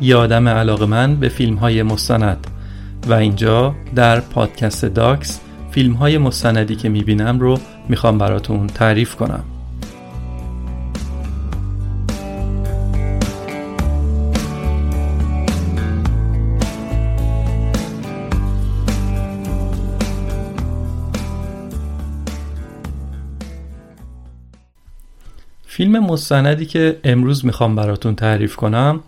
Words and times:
یه 0.00 0.16
آدم 0.16 0.48
علاقه 0.48 0.86
من 0.86 1.16
به 1.16 1.28
فیلم 1.28 1.54
های 1.54 1.82
مستند. 1.82 2.46
و 3.06 3.12
اینجا 3.12 3.74
در 3.94 4.20
پادکست 4.20 4.84
داکس 4.84 5.40
فیلم 5.70 5.92
های 5.92 6.18
مستندی 6.18 6.76
که 6.76 6.88
می‌بینم 6.88 7.40
رو 7.40 7.58
می‌خوام 7.88 8.18
براتون 8.18 8.66
تعریف 8.66 9.14
کنم. 9.14 9.44
فیلم 25.66 25.98
مستندی 25.98 26.66
که 26.66 27.00
امروز 27.04 27.44
می‌خوام 27.44 27.76
براتون 27.76 28.14
تعریف 28.14 28.56
کنم 28.56 29.00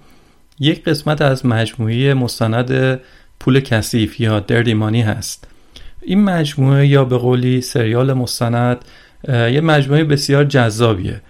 یک 0.62 0.84
قسمت 0.84 1.22
از 1.22 1.46
مجموعه 1.46 2.14
مستند 2.14 3.00
پول 3.40 3.60
کثیف 3.60 4.20
یا 4.20 4.40
دردی 4.40 4.74
مانی 4.74 5.02
هست. 5.02 5.48
این 6.02 6.24
مجموعه 6.24 6.86
یا 6.86 7.04
به 7.04 7.18
قولی 7.18 7.60
سریال 7.60 8.12
مستند 8.12 8.84
یه 9.28 9.60
مجموعه 9.60 10.04
بسیار 10.04 10.44
جذابیه. 10.44 11.20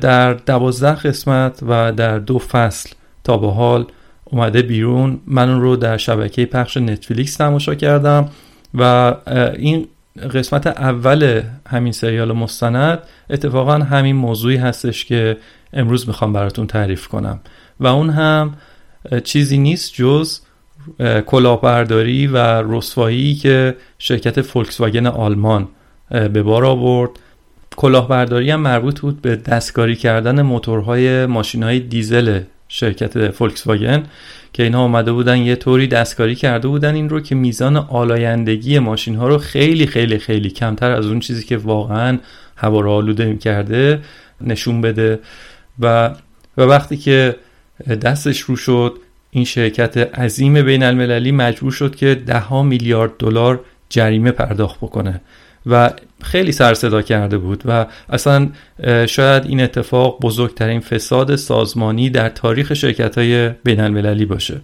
در 0.00 0.34
دوازده 0.34 0.94
قسمت 0.94 1.60
و 1.68 1.92
در 1.92 2.18
دو 2.18 2.38
فصل 2.38 2.90
تا 3.24 3.36
به 3.36 3.50
حال 3.50 3.86
اومده 4.24 4.62
بیرون. 4.62 5.20
من 5.26 5.48
اون 5.50 5.60
رو 5.60 5.76
در 5.76 5.96
شبکه 5.96 6.46
پخش 6.46 6.76
نتفلیکس 6.76 7.36
تماشا 7.36 7.74
کردم 7.74 8.28
و 8.74 9.14
این 9.56 9.88
قسمت 10.34 10.66
اول 10.66 11.42
همین 11.68 11.92
سریال 11.92 12.32
مستند 12.32 12.98
اتفاقا 13.30 13.78
همین 13.78 14.16
موضوعی 14.16 14.56
هستش 14.56 15.04
که 15.04 15.36
امروز 15.72 16.08
می‌خوام 16.08 16.32
براتون 16.32 16.66
تعریف 16.66 17.08
کنم. 17.08 17.40
و 17.80 17.86
اون 17.86 18.10
هم 18.10 18.54
چیزی 19.24 19.58
نیست 19.58 19.94
جز 19.94 20.40
اه، 21.00 21.20
کلاهبرداری 21.20 22.26
و 22.26 22.36
رسوایی 22.62 23.34
که 23.34 23.76
شرکت 23.98 24.42
فولکس 24.42 24.80
واگن 24.80 25.06
آلمان 25.06 25.68
به 26.10 26.42
بار 26.42 26.64
آورد. 26.64 27.10
کلاهبرداری 27.76 28.50
هم 28.50 28.60
مربوط 28.60 29.00
بود 29.00 29.22
به 29.22 29.36
دستکاری 29.36 29.96
کردن 29.96 30.42
موتورهای 30.42 31.26
ماشینهای 31.26 31.80
دیزل 31.80 32.40
شرکت 32.68 33.30
فولکس 33.30 33.66
واگن 33.66 34.02
که 34.52 34.62
اینها 34.62 34.80
آمده 34.80 35.12
بودن 35.12 35.38
یه 35.38 35.56
طوری 35.56 35.86
دستکاری 35.86 36.34
کرده 36.34 36.68
بودن 36.68 36.94
این 36.94 37.08
رو 37.08 37.20
که 37.20 37.34
میزان 37.34 37.76
آلایندگی 37.76 38.78
ماشین 38.78 39.14
ها 39.14 39.28
رو 39.28 39.38
خیلی 39.38 39.86
خیلی 39.86 40.18
خیلی 40.18 40.50
کمتر 40.50 40.90
از 40.90 41.06
اون 41.06 41.20
چیزی 41.20 41.44
که 41.44 41.56
واقعا 41.56 42.18
هوا 42.56 42.80
رو 42.80 42.90
آلوده 42.90 43.36
کرده 43.36 44.00
نشون 44.40 44.80
بده. 44.80 45.18
و 45.80 46.14
و 46.56 46.62
وقتی 46.62 46.96
که 46.96 47.36
دستش 47.88 48.40
رو 48.40 48.56
شد. 48.56 48.98
این 49.30 49.44
شرکت 49.44 49.96
عظیم 49.96 50.62
بین 50.62 50.82
المللی 50.82 51.32
مجبور 51.32 51.72
شد 51.72 51.96
که 51.96 52.14
ده 52.14 52.62
میلیارد 52.62 53.16
دلار 53.18 53.60
جریمه 53.88 54.30
پرداخت 54.30 54.78
بکنه 54.80 55.20
و 55.66 55.90
خیلی 56.22 56.52
سر 56.52 56.74
صدا 56.74 57.02
کرده 57.02 57.38
بود 57.38 57.62
و 57.64 57.86
اصلا 58.08 58.48
شاید 59.06 59.46
این 59.46 59.60
اتفاق 59.60 60.20
بزرگترین 60.20 60.80
فساد 60.80 61.36
سازمانی 61.36 62.10
در 62.10 62.28
تاریخ 62.28 62.74
شرکت 62.74 63.18
های 63.18 63.48
بین 63.48 63.80
المللی 63.80 64.26
باشه. 64.26 64.60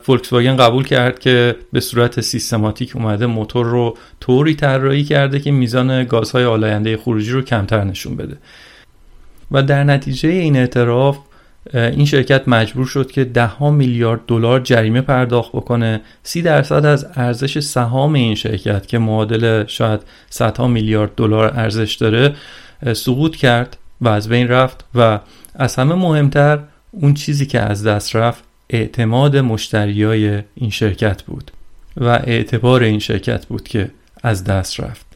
فولکس 0.00 0.32
واگن 0.32 0.56
قبول 0.56 0.84
کرد 0.84 1.18
که 1.18 1.56
به 1.72 1.80
صورت 1.80 2.20
سیستماتیک 2.20 2.96
اومده 2.96 3.26
موتور 3.26 3.66
رو 3.66 3.96
طوری 4.20 4.54
طراحی 4.54 5.04
کرده 5.04 5.40
که 5.40 5.50
میزان 5.50 6.04
گازهای 6.04 6.44
آلاینده 6.44 6.96
خروجی 6.96 7.30
رو 7.30 7.42
کمتر 7.42 7.84
نشون 7.84 8.16
بده. 8.16 8.36
و 9.50 9.62
در 9.62 9.84
نتیجه 9.84 10.28
این 10.28 10.56
اعتراف 10.56 11.18
این 11.74 12.04
شرکت 12.04 12.48
مجبور 12.48 12.86
شد 12.86 13.10
که 13.10 13.24
ده 13.24 13.46
ها 13.46 13.70
میلیارد 13.70 14.20
دلار 14.26 14.60
جریمه 14.60 15.00
پرداخت 15.00 15.52
بکنه. 15.52 16.00
سی 16.22 16.42
درصد 16.42 16.86
از 16.86 17.06
ارزش 17.14 17.58
سهام 17.58 18.14
این 18.14 18.34
شرکت 18.34 18.86
که 18.86 18.98
معادل 18.98 19.66
شاید 19.66 20.00
صدها 20.30 20.68
میلیارد 20.68 21.10
دلار 21.16 21.52
ارزش 21.56 21.94
داره 21.94 22.34
سقوط 22.92 23.36
کرد 23.36 23.76
و 24.00 24.08
از 24.08 24.28
بین 24.28 24.48
رفت 24.48 24.84
و 24.94 25.18
از 25.54 25.76
همه 25.76 25.94
مهمتر 25.94 26.58
اون 26.90 27.14
چیزی 27.14 27.46
که 27.46 27.60
از 27.60 27.86
دست 27.86 28.16
رفت 28.16 28.44
اعتماد 28.70 29.36
مشتریای 29.36 30.42
این 30.54 30.70
شرکت 30.70 31.22
بود 31.22 31.50
و 31.96 32.04
اعتبار 32.08 32.82
این 32.82 32.98
شرکت 32.98 33.46
بود 33.46 33.68
که 33.68 33.90
از 34.22 34.44
دست 34.44 34.80
رفت. 34.80 35.07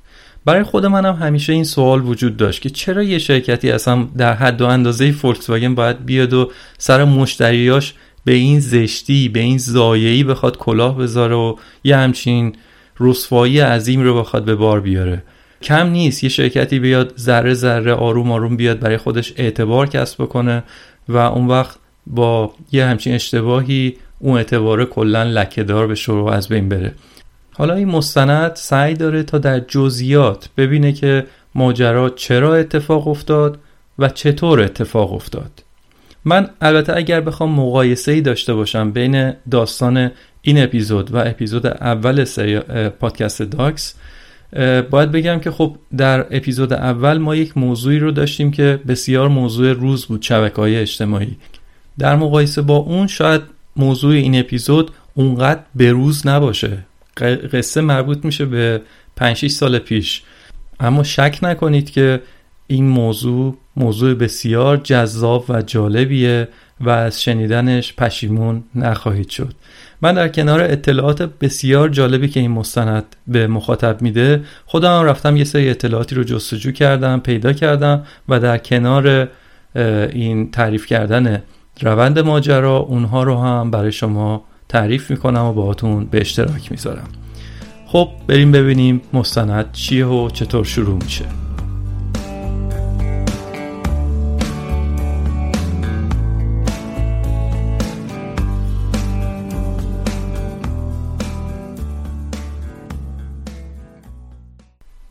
برای 0.44 0.62
خود 0.62 0.86
منم 0.86 1.14
همیشه 1.14 1.52
این 1.52 1.64
سوال 1.64 2.02
وجود 2.02 2.36
داشت 2.36 2.62
که 2.62 2.70
چرا 2.70 3.02
یه 3.02 3.18
شرکتی 3.18 3.70
اصلا 3.70 4.08
در 4.16 4.32
حد 4.34 4.60
و 4.62 4.66
اندازه 4.66 5.12
فولکس 5.12 5.50
واگن 5.50 5.74
باید 5.74 6.04
بیاد 6.04 6.32
و 6.32 6.50
سر 6.78 7.04
مشتریاش 7.04 7.94
به 8.24 8.32
این 8.32 8.60
زشتی 8.60 9.28
به 9.28 9.40
این 9.40 9.58
زایعی 9.58 10.24
بخواد 10.24 10.56
کلاه 10.58 10.98
بذاره 10.98 11.34
و 11.34 11.56
یه 11.84 11.96
همچین 11.96 12.56
رسوایی 13.00 13.60
عظیم 13.60 14.00
رو 14.00 14.20
بخواد 14.20 14.44
به 14.44 14.54
بار 14.54 14.80
بیاره؟ 14.80 15.22
کم 15.62 15.86
نیست. 15.86 16.24
یه 16.24 16.30
شرکتی 16.30 16.78
بیاد 16.78 17.14
ذره 17.18 17.54
ذره 17.54 17.92
آروم 17.92 18.32
آروم 18.32 18.56
بیاد 18.56 18.80
برای 18.80 18.96
خودش 18.96 19.32
اعتبار 19.36 19.88
کسب 19.88 20.22
بکنه 20.22 20.62
و 21.08 21.16
اون 21.16 21.46
وقت 21.46 21.76
با 22.06 22.52
یه 22.72 22.84
همچین 22.84 23.14
اشتباهی 23.14 23.96
اون 24.18 24.36
اعتبار 24.36 24.84
کلا 24.84 25.22
لکهدار 25.22 25.86
بشه 25.86 26.12
و 26.12 26.24
از 26.24 26.48
بین 26.48 26.68
بره. 26.68 26.94
حالا 27.52 27.74
این 27.74 27.88
مستند 27.88 28.56
سعی 28.56 28.94
داره 28.94 29.22
تا 29.22 29.38
در 29.38 29.60
جزئیات 29.60 30.48
ببینه 30.56 30.92
که 30.92 31.26
ماجرا 31.54 32.10
چرا 32.10 32.54
اتفاق 32.54 33.08
افتاد 33.08 33.58
و 33.98 34.08
چطور 34.08 34.60
اتفاق 34.60 35.12
افتاد. 35.12 35.62
من 36.24 36.50
البته 36.60 36.96
اگر 36.96 37.20
بخوام 37.20 37.50
مقایسه 37.50 38.12
ای 38.12 38.20
داشته 38.20 38.54
باشم 38.54 38.90
بین 38.90 39.32
داستان 39.50 40.10
این 40.42 40.62
اپیزود 40.62 41.14
و 41.14 41.16
اپیزود 41.16 41.66
اول 41.66 42.24
سری 42.24 42.60
پادکست 42.88 43.42
داکس 43.42 43.94
باید 44.90 45.12
بگم 45.12 45.40
که 45.40 45.50
خب 45.50 45.76
در 45.96 46.26
اپیزود 46.36 46.72
اول 46.72 47.18
ما 47.18 47.36
یک 47.36 47.58
موضوعی 47.58 47.98
رو 47.98 48.10
داشتیم 48.10 48.50
که 48.50 48.80
بسیار 48.88 49.28
موضوع 49.28 49.72
روز 49.72 50.06
بود 50.06 50.22
شبکه 50.22 50.56
های 50.56 50.76
اجتماعی. 50.76 51.36
در 51.98 52.16
مقایسه 52.16 52.62
با 52.62 52.76
اون 52.76 53.06
شاید 53.06 53.40
موضوع 53.76 54.14
این 54.14 54.40
اپیزود 54.40 54.90
اونقدر 55.14 55.60
بروز 55.74 56.26
نباشه. 56.26 56.78
قصه 57.52 57.80
مربوط 57.80 58.24
میشه 58.24 58.44
به 58.44 58.80
5 59.16 59.46
سال 59.46 59.78
پیش. 59.78 60.22
اما 60.80 61.02
شک 61.02 61.38
نکنید 61.42 61.90
که 61.90 62.20
این 62.66 62.88
موضوع 62.88 63.56
موضوع 63.76 64.14
بسیار 64.14 64.76
جذاب 64.76 65.44
و 65.48 65.62
جالبیه 65.62 66.48
و 66.80 66.90
از 66.90 67.22
شنیدنش 67.22 67.94
پشیمون 67.94 68.64
نخواهید 68.74 69.28
شد. 69.28 69.54
من 70.02 70.14
در 70.14 70.28
کنار 70.28 70.60
اطلاعات 70.60 71.22
بسیار 71.22 71.88
جالبی 71.88 72.28
که 72.28 72.40
این 72.40 72.50
مستند 72.50 73.16
به 73.26 73.46
مخاطب 73.46 74.02
میده 74.02 74.44
خودم 74.66 75.04
رفتم 75.04 75.36
یه 75.36 75.44
سری 75.44 75.70
اطلاعاتی 75.70 76.14
رو 76.14 76.24
جستجو 76.24 76.72
کردم 76.72 77.20
پیدا 77.20 77.52
کردم 77.52 78.02
و 78.28 78.40
در 78.40 78.58
کنار 78.58 79.28
این 80.12 80.50
تعریف 80.50 80.86
کردن 80.86 81.42
روند 81.80 82.18
ماجرا 82.18 82.76
اونها 82.76 83.22
رو 83.22 83.38
هم 83.38 83.70
برای 83.70 83.92
شما 83.92 84.44
تعریف 84.68 85.10
می‌کنم 85.10 85.44
و 85.44 85.52
باهاتون 85.52 86.04
به 86.04 86.20
اشتراک 86.20 86.72
می‌ذارم. 86.72 87.08
خب 87.86 88.08
بریم 88.26 88.52
ببینیم 88.52 89.00
مستند 89.12 89.72
چیه 89.72 90.06
و 90.06 90.30
چطور 90.30 90.64
شروع 90.64 90.98
میشه. 91.04 91.24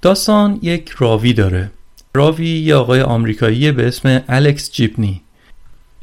داستان 0.01 0.59
یک 0.61 0.89
راوی 0.89 1.33
داره. 1.33 1.71
راوی 2.13 2.47
یه 2.47 2.75
آقای 2.75 3.01
آمریکایی 3.01 3.71
به 3.71 3.87
اسم 3.87 4.23
الکس 4.27 4.71
گیبنی 4.71 5.21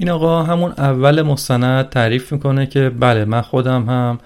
این 0.01 0.11
آقا 0.11 0.43
همون 0.43 0.73
اول 0.79 1.23
مستند 1.23 1.89
تعریف 1.89 2.33
می‌کنه 2.33 2.67
که 2.67 2.91
بله 2.91 3.25
من 3.25 3.41
خودم 3.41 3.85
هم 3.89 4.19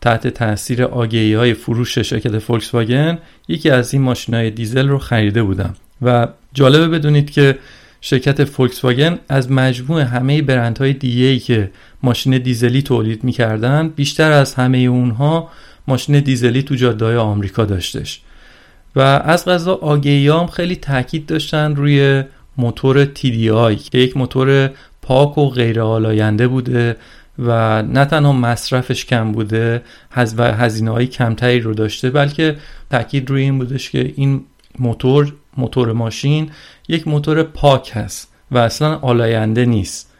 تحت 0.00 0.26
تاثیر 0.26 0.84
آگهی 0.84 1.34
های 1.34 1.54
فروش 1.54 1.98
شرکت 1.98 2.38
فولکس 2.38 2.74
واگن 2.74 3.18
یکی 3.48 3.70
از 3.70 3.94
این 3.94 4.02
ماشین 4.02 4.34
های 4.34 4.50
دیزل 4.50 4.88
رو 4.88 4.98
خریده 4.98 5.42
بودم. 5.42 5.74
و 6.02 6.28
جالبه 6.54 6.88
بدونید 6.88 7.30
که 7.30 7.58
شرکت 8.00 8.44
فولکس 8.44 8.84
واگن 8.84 9.18
از 9.28 9.50
مجموع 9.50 10.02
همه 10.02 10.42
برندهای 10.42 10.92
دیگه 10.92 11.24
ای 11.24 11.38
که 11.38 11.70
ماشین 12.02 12.38
دیزلی 12.38 12.82
تولید 12.82 13.24
می‌کردن 13.24 13.88
بیشتر 13.88 14.32
از 14.32 14.54
همه 14.54 14.78
اونها 14.78 15.50
ماشین 15.88 16.20
دیزلی 16.20 16.62
تو 16.62 16.74
جاده 16.74 17.16
آمریکا 17.16 17.64
داشتش. 17.64 18.20
و 18.96 19.00
از 19.00 19.44
غذا 19.44 19.74
آگهی 19.74 20.46
خیلی 20.46 20.76
تاکید 20.76 21.26
داشتن 21.26 21.76
روی 21.76 22.24
موتور 22.58 23.04
TDI 23.04 23.90
که 23.90 23.98
یک 23.98 24.16
موتور 24.16 24.70
پاک 25.08 25.38
و 25.38 25.48
غیر 25.48 25.80
آلاینده 25.80 26.48
بوده 26.48 26.96
و 27.38 27.82
نه 27.82 28.04
تنها 28.04 28.32
مصرفش 28.32 29.04
کم 29.04 29.32
بوده 29.32 29.82
و 30.36 30.52
هزینه 30.54 30.90
های 30.90 31.06
کمتری 31.06 31.60
رو 31.60 31.74
داشته 31.74 32.10
بلکه 32.10 32.56
تاکید 32.90 33.30
روی 33.30 33.42
این 33.42 33.58
بودش 33.58 33.90
که 33.90 34.12
این 34.16 34.44
موتور 34.78 35.34
موتور 35.56 35.92
ماشین 35.92 36.50
یک 36.88 37.08
موتور 37.08 37.42
پاک 37.42 37.90
هست 37.94 38.32
و 38.50 38.58
اصلا 38.58 38.98
آلاینده 38.98 39.64
نیست. 39.64 40.12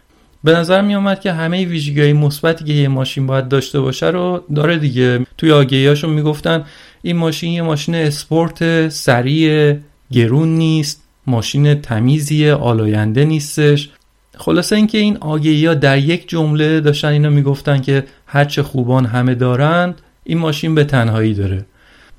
به 0.44 0.52
نظر 0.52 0.80
می 0.80 0.94
آمد 0.94 1.20
که 1.20 1.32
همه 1.32 1.64
ویژگی 1.64 2.12
مثبتی 2.12 2.64
که 2.64 2.72
یه 2.72 2.88
ماشین 2.88 3.26
باید 3.26 3.48
داشته 3.48 3.80
باشه 3.80 4.06
رو 4.06 4.44
داره 4.54 4.78
دیگه. 4.78 5.26
توی 5.38 5.52
آگهیاشون 5.52 6.10
می‌گفتن 6.10 6.64
این 7.02 7.16
ماشین 7.16 7.52
یه 7.52 7.62
ماشین 7.62 7.94
اسپورت 7.94 8.88
سریع 8.88 9.76
گرون 10.12 10.48
نیست 10.48 11.02
ماشین 11.26 11.74
تمیزیه 11.74 12.54
آلاینده 12.54 13.24
نیستش. 13.24 13.90
خلاصه 14.38 14.76
اینکه 14.76 14.98
این 14.98 15.16
آگهی 15.16 15.66
ها 15.66 15.74
در 15.74 15.98
یک 15.98 16.28
جمله 16.28 16.80
داشتن 16.80 17.08
اینو 17.08 17.30
می‌گفتن 17.30 17.80
که 17.80 18.04
هرچه 18.26 18.62
خوبان 18.62 19.06
همه 19.06 19.34
دارند 19.34 20.00
این 20.24 20.38
ماشین 20.38 20.74
به 20.74 20.84
تنهایی 20.84 21.34
داره. 21.34 21.66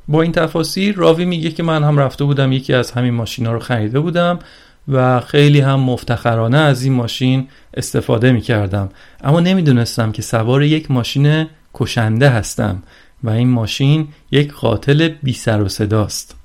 با 0.07 0.21
این 0.21 0.31
تفاصیل 0.31 0.95
راوی 0.95 1.25
میگه 1.25 1.51
که 1.51 1.63
من 1.63 1.83
هم 1.83 1.98
رفته 1.98 2.24
بودم 2.24 2.51
یکی 2.51 2.74
از 2.74 2.92
همین 2.92 3.13
ماشینا 3.13 3.54
رو 3.54 3.60
خریده 3.60 4.00
بودم 4.00 4.39
و 4.88 5.19
خیلی 5.19 5.60
هم 5.60 5.80
مفتخرانه 5.80 6.57
از 6.57 6.83
این 6.83 6.94
ماشین 6.94 7.48
استفاده 7.74 8.31
می‌کردم. 8.31 8.89
اما 9.24 9.39
نمی‌دونستم 9.39 10.12
که 10.12 10.21
سوار 10.21 10.63
یک 10.63 10.92
ماشین 10.92 11.45
کشنده 11.74 12.30
هستم 12.30 12.83
و 13.24 13.30
این 13.30 13.50
ماشین 13.50 14.07
یک 14.31 14.54
قاتل 14.54 15.10
بی 15.24 15.33
سر 15.33 15.62
و 15.62 15.69
صداست 15.69 16.39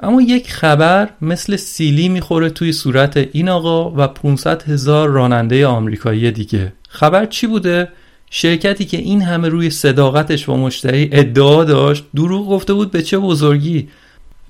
اما 0.00 0.22
یک 0.22 0.50
خبر 0.50 1.08
مثل 1.20 1.56
سیلی 1.56 2.08
می‌خوره 2.08 2.50
توی 2.50 2.72
صورت 2.72 3.16
این 3.16 3.48
آقا 3.48 3.90
و 3.90 4.08
500 4.08 4.62
هزار 4.62 5.08
راننده 5.08 5.66
آمریکایی 5.66 6.30
دیگه. 6.30 6.72
خبر 6.88 7.26
چی 7.26 7.46
بوده؟ 7.46 7.88
شرکتی 8.30 8.84
که 8.84 8.96
این 8.96 9.22
همه 9.22 9.48
روی 9.48 9.70
صداقتش 9.70 10.44
با 10.44 10.56
مشتری 10.56 11.08
ادعا 11.12 11.64
داشت 11.64 12.04
دروغ 12.14 12.48
گفته 12.48 12.74
بود 12.74 12.90
به 12.90 13.02
چه 13.02 13.18
بزرگی. 13.18 13.88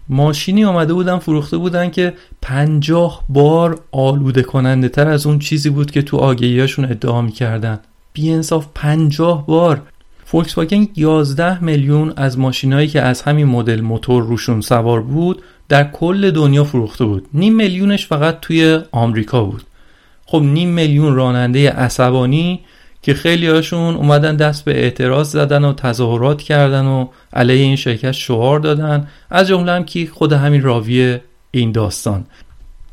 ماشینی 0.09 0.65
آمده 0.65 0.95
بودن 0.95 1.19
فروخته 1.19 1.57
بودن 1.57 1.91
که 1.91 2.15
پنجاه 2.43 3.25
بار 3.29 3.81
آلوده 3.93 4.43
کننده 4.43 4.89
تر 4.89 5.09
از 5.09 5.27
اون 5.27 5.39
چیزی 5.39 5.71
بود 5.71 5.91
که 5.91 6.03
تو 6.03 6.17
آگهیاشون 6.17 6.85
ادعا 6.85 7.23
می‌کردن. 7.23 7.81
بی 8.13 8.31
انصاف 8.31 8.67
پنجاه 8.75 9.47
بار. 9.47 9.83
فولکس 10.29 10.59
واگن 10.59 10.89
11 10.97 11.65
میلیون 11.65 12.13
از 12.17 12.39
ماشینایی 12.39 12.89
که 12.89 13.03
از 13.03 13.23
همین 13.23 13.47
مدل 13.47 13.81
موتور 13.81 14.23
روشون 14.23 14.61
سوار 14.61 15.01
بود 15.01 15.43
در 15.69 15.91
کل 15.91 16.31
دنیا 16.31 16.65
فروخته 16.65 17.05
بود. 17.05 17.27
نیم 17.35 17.55
میلیونش 17.55 18.07
فقط 18.07 18.41
توی 18.41 18.81
آمریکا 18.93 19.45
بود. 19.45 19.63
خب 20.27 20.43
نیم 20.43 20.69
میلیون 20.69 21.15
راننده 21.15 21.71
عصبانی 21.71 22.61
که 23.03 23.15
خیلی 23.15 23.47
هاشون 23.47 23.95
اومدن 23.95 24.37
دست 24.37 24.65
به 24.65 24.83
اعتراض 24.83 25.31
زدن 25.31 25.65
و 25.65 25.73
تظاهرات 25.73 26.43
کردن 26.43 26.85
و 26.87 27.07
علیه 27.33 27.63
این 27.63 27.77
شرکت 27.77 28.13
شعار 28.13 28.61
دادن 28.61 29.09
از 29.31 29.49
جمله 29.49 29.73
هم 29.73 29.85
که 29.85 30.07
خود 30.07 30.33
همین 30.33 30.63
راوی 30.63 31.19
این 31.51 31.73
داستان. 31.73 32.25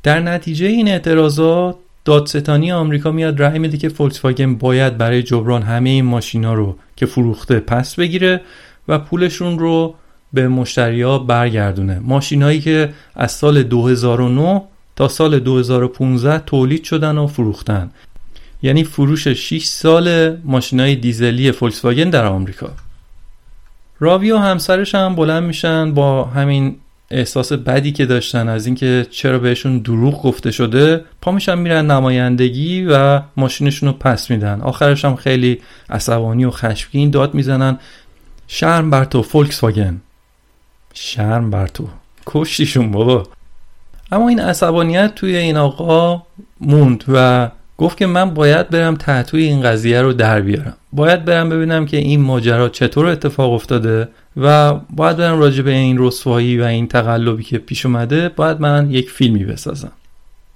در 0.03 0.19
نتیجه 0.19 0.65
این 0.65 0.88
اعتراضات 0.88 1.75
دادستانی 2.06 2.71
آمریکا 2.71 3.12
میاد 3.12 3.41
رأی 3.41 3.59
میده 3.59 3.77
که 3.77 3.89
فولکس 3.89 4.25
واگن 4.25 4.56
باید 4.56 4.97
برای 4.97 5.24
جبران 5.24 5.62
همه 5.62 5.89
این 5.89 6.06
ماشینا 6.06 6.53
رو 6.53 6.75
که 6.95 7.06
فروخته 7.06 7.60
پس 7.60 7.95
بگیره 7.95 8.42
و 8.88 9.00
پولشون 9.00 9.60
رو 9.60 9.95
به 10.34 10.48
مشتریا 10.48 11.18
برگردونه. 11.19 12.00
ماشینایی 12.00 12.62
که 12.62 12.94
از 13.16 13.31
سال 13.31 13.63
2009 13.63 14.62
تا 14.95 15.07
سال 15.07 15.39
2015 15.39 16.39
تولید 16.39 16.84
شدن 16.84 17.17
و 17.17 17.27
فروختن. 17.27 17.91
یعنی 18.62 18.84
فروش 18.84 19.27
6 19.27 19.65
سال 19.65 20.38
ماشینای 20.44 20.96
دیزلی 20.96 21.51
فولکس 21.51 21.86
واگن 21.86 22.10
در 22.10 22.25
آمریکا. 22.25 22.70
راوی 24.00 24.32
و 24.32 24.38
همسرش 24.38 24.96
هم 24.96 25.15
بلند 25.15 25.44
میشن 25.44 25.94
با 25.94 26.24
همین 26.24 26.75
احساس 27.13 27.53
بدی 27.53 27.91
که 27.91 28.05
داشتن 28.05 28.50
از 28.50 28.65
اینکه 28.65 29.08
چرا 29.10 29.39
بهشون 29.39 29.77
دروغ 29.79 30.22
گفته 30.22 30.51
شده 30.51 31.05
پا 31.22 31.32
میشن 31.32 31.58
میرن 31.58 31.91
نمایندگی 31.91 32.86
و 32.86 33.22
ماشینشون 33.38 33.89
رو 33.89 33.96
پس 33.96 34.32
میدن. 34.32 34.62
آخرش 34.62 35.05
هم 35.05 35.15
خیلی 35.15 35.62
عصبانی 35.89 36.46
و 36.46 36.51
خشمگین 36.51 37.10
داد 37.10 37.34
می‌زنن. 37.34 37.79
شرم 38.48 38.89
بر 38.89 39.05
تو 39.05 39.22
فولکس 39.22 39.63
واگن 39.63 40.01
شرم 40.93 41.50
بر 41.50 41.67
تو. 41.67 41.88
کشتیشون 42.25 42.91
بابا. 42.91 43.24
اما 44.12 44.29
این 44.29 44.39
عصبانیت 44.39 45.15
توی 45.15 45.36
این 45.36 45.58
آقا 45.58 46.24
موند 46.62 47.03
و 47.08 47.50
گفت 47.77 47.98
که 47.98 48.06
من 48.06 48.30
باید 48.30 48.70
برم 48.70 48.96
تحتوی 48.96 49.44
این 49.44 49.62
قضیه 49.62 50.01
رو 50.01 50.13
در 50.13 50.42
بیارم. 50.42 50.74
باید 50.94 51.25
برم 51.25 51.50
ببینم 51.50 51.86
که 51.86 51.98
این 51.98 52.22
ماجرا 52.22 52.70
چطور 52.70 53.06
اتفاق 53.06 53.53
افتاده 53.53 54.08
و 54.38 54.74
باید 54.74 55.18
برم 55.18 55.39
راجع 55.39 55.63
به 55.63 55.72
این 55.72 55.96
رسوایی 56.00 56.60
و 56.60 56.63
این 56.63 56.88
تقلبی 56.88 57.44
که 57.44 57.58
پیش 57.58 57.86
اومده 57.86 58.30
باید 58.30 58.62
من 58.62 58.92
یک 58.92 59.10
فیلمی 59.12 59.46
بسازم. 59.46 59.92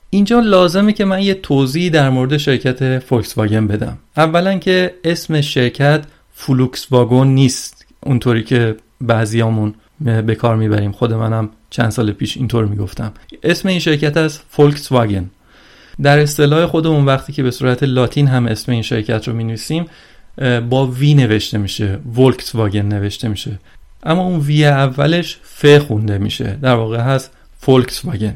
اینجا 0.10 0.40
لازمه 0.40 0.94
که 0.94 1.06
من 1.06 1.22
یه 1.22 1.34
توضیحی 1.34 1.90
در 1.90 2.10
مورد 2.10 2.38
شرکت 2.38 3.00
فولکس 3.00 3.38
واگن 3.38 3.68
بدم. 3.68 3.98
اولا 4.18 4.58
که 4.58 4.94
اسم 5.04 5.42
شرکت 5.42 6.06
فلوکس 6.34 6.88
واگن 6.92 7.28
نیست. 7.28 7.86
اونطوری 8.04 8.44
که 8.44 8.76
بعضیامون 9.02 9.74
به 10.00 10.36
کار 10.36 10.56
می‌بریم. 10.56 10.92
خود 10.92 11.14
منم 11.14 11.50
چند 11.70 11.90
سال 11.90 12.12
پیش 12.12 12.38
اینطور 12.38 12.66
می‌گفتم. 12.66 13.14
اسم 13.44 13.68
این 13.68 13.80
شرکت 13.80 14.18
هست 14.18 14.40
فولکس 14.50 14.92
واگن 14.92 15.30
در 16.02 16.20
اصطلاح 16.20 16.66
خودمون 16.66 17.06
وقتی 17.06 17.34
که 17.34 17.44
به 17.44 17.52
صورت 17.52 17.84
لاتین 17.84 18.28
هم 18.28 18.46
اسم 18.46 18.72
این 18.72 18.82
شرکت 18.82 19.28
رو 19.28 19.34
می 19.34 19.58
با 20.70 20.88
V 20.88 21.14
نوشته 21.14 21.58
میشه 21.58 22.00
ولکس 22.16 22.56
واگن 22.56 22.86
نوشته 22.86 23.28
میشه. 23.28 23.60
اما 24.04 24.22
اون 24.22 24.40
V 24.40 24.66
اولش 24.66 25.38
ف 25.44 25.66
خونده 25.66 26.18
میشه 26.18 26.58
در 26.62 26.76
واقع 26.76 27.00
هست 27.00 27.32
فولکس 27.60 28.06
واگن 28.06 28.36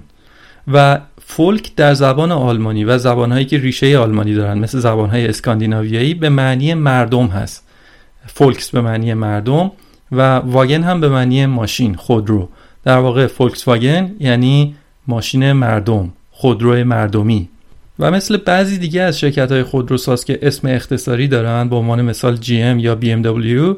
و 0.68 1.00
Volk 1.25 1.75
در 1.75 1.94
زبان 1.94 2.32
آلمانی 2.32 2.84
و 2.84 2.98
زبانهایی 2.98 3.46
که 3.46 3.58
ریشه 3.58 3.98
آلمانی 3.98 4.34
دارن 4.34 4.60
مثل 4.60 4.80
زبانهای 4.80 5.27
اسکاندیناویایی 5.27 6.13
به 6.13 6.30
معنی 6.30 6.74
مردم 6.74 7.27
هست. 7.27 7.68
Volks 8.28 8.70
به 8.70 8.82
معنی 8.82 9.13
مردم 9.13 9.72
و 10.12 10.36
Wagen 10.36 10.84
هم 10.84 11.01
به 11.01 11.10
معنی 11.10 11.46
ماشین 11.46 11.96
خودرو. 11.96 12.50
در 12.84 12.98
واقع 12.98 13.27
فولکس 13.27 13.68
واگن 13.68 14.12
یعنی 14.20 14.75
ماشین 15.08 15.51
مردم. 15.51 16.13
خودرو 16.42 16.84
مردمی. 16.84 17.50
و 18.00 18.12
مثل 18.12 18.38
بعضی 18.38 18.78
دیگه 18.78 19.02
از 19.02 19.20
شرکت 19.20 19.52
های 19.52 19.64
خودروساز 19.64 20.26
که 20.26 20.40
اسم 20.42 20.68
اختصاری 20.68 21.28
دارن 21.28 21.70
به 21.70 21.76
عنوان 21.76 22.02
مثال 22.02 22.38
GM 22.38 22.50
یا 22.78 22.98
BMW 23.02 23.76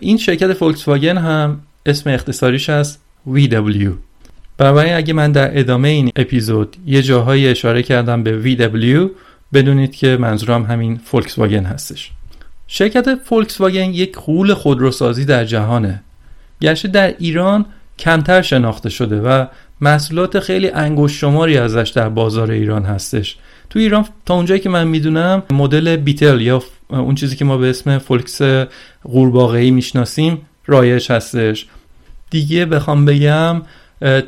این 0.00 0.18
شرکت 0.18 0.52
فولکس 0.52 0.88
واگن 0.88 1.18
هم 1.18 1.60
اسم 1.86 2.10
اختصاریش 2.10 2.70
هست 2.70 2.98
VW 3.34 3.88
بنابراین 4.58 4.94
اگه 4.94 5.12
من 5.12 5.32
در 5.32 5.58
ادامه 5.58 5.88
این 5.88 6.10
اپیزود 6.16 6.76
یه 6.86 7.02
جاهایی 7.02 7.48
اشاره 7.48 7.82
کردم 7.82 8.22
به 8.22 8.56
VW 8.56 9.10
بدونید 9.52 9.96
که 9.96 10.16
منظورم 10.20 10.62
همین 10.62 11.00
فولکس 11.04 11.38
واگن 11.38 11.64
هستش. 11.64 12.10
شرکت 12.66 13.14
فولکس 13.14 13.60
واگن 13.60 13.90
یک 13.90 14.18
غول 14.18 14.54
خودروسازی 14.54 15.24
در 15.24 15.44
جهانه. 15.44 16.02
گرچه 16.60 16.88
در 16.88 17.14
ایران 17.18 17.66
کمتر 17.98 18.42
شناخته 18.42 18.88
شده 18.88 19.20
و 19.20 19.46
محصولات 19.84 20.40
خیلی 20.40 20.68
انگشت 20.68 21.20
شماری 21.20 21.58
ازش 21.58 21.92
در 21.94 22.08
بازار 22.08 22.50
ایران 22.50 22.84
هستش. 22.84 23.36
تو 23.70 23.78
ایران 23.78 24.04
تا 24.26 24.34
اونجایی 24.34 24.60
که 24.60 24.68
من 24.68 24.86
می‌دونم 24.88 25.42
مدل 25.50 25.96
بیتل 25.96 26.40
یا 26.40 26.62
اون 26.88 27.14
چیزی 27.14 27.36
که 27.36 27.44
ما 27.44 27.56
به 27.56 27.70
اسم 27.70 27.98
فولکس 27.98 28.42
قورباغه‌ای 29.02 29.70
می‌شناسیم 29.70 30.38
رایج 30.66 31.12
هستش. 31.12 31.66
دیگه 32.30 32.66
بخوام 32.66 33.04
بگم 33.04 33.62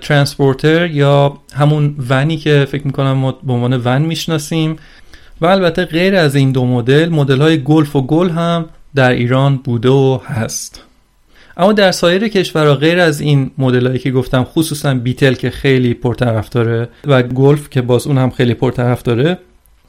ترانسپورتر 0.00 0.86
یا 0.86 1.38
همون 1.54 1.96
ونی 2.08 2.36
که 2.36 2.66
فکر 2.70 2.86
می‌کنم 2.86 3.12
ما 3.12 3.32
به 3.32 3.52
عنوان 3.52 3.82
ون 3.84 4.02
می‌شناسیم. 4.02 4.76
و 5.40 5.46
البته 5.46 5.84
غیر 5.84 6.16
از 6.16 6.34
این 6.36 6.52
دو 6.52 6.66
مدل 6.66 7.08
مدل 7.08 7.40
های 7.40 7.62
گلف 7.62 7.96
و 7.96 8.02
گل 8.02 8.30
هم 8.30 8.64
در 8.94 9.10
ایران 9.10 9.56
بوده 9.56 9.88
و 9.88 10.20
هست. 10.26 10.82
اما 11.56 11.72
در 11.72 11.92
سایر 11.92 12.28
کشورها 12.28 12.74
غیر 12.74 12.98
از 12.98 13.20
این 13.20 13.50
مدلایی 13.58 13.98
که 13.98 14.10
گفتم 14.10 14.44
خصوصا 14.44 14.94
بیتل 14.94 15.34
که 15.34 15.50
خیلی 15.50 15.94
پرطرفداره 15.94 16.88
و 17.04 17.22
گلف 17.22 17.70
که 17.70 17.82
باز 17.82 18.06
اون 18.06 18.18
هم 18.18 18.30
خیلی 18.30 18.54
پرطرفداره 18.54 19.38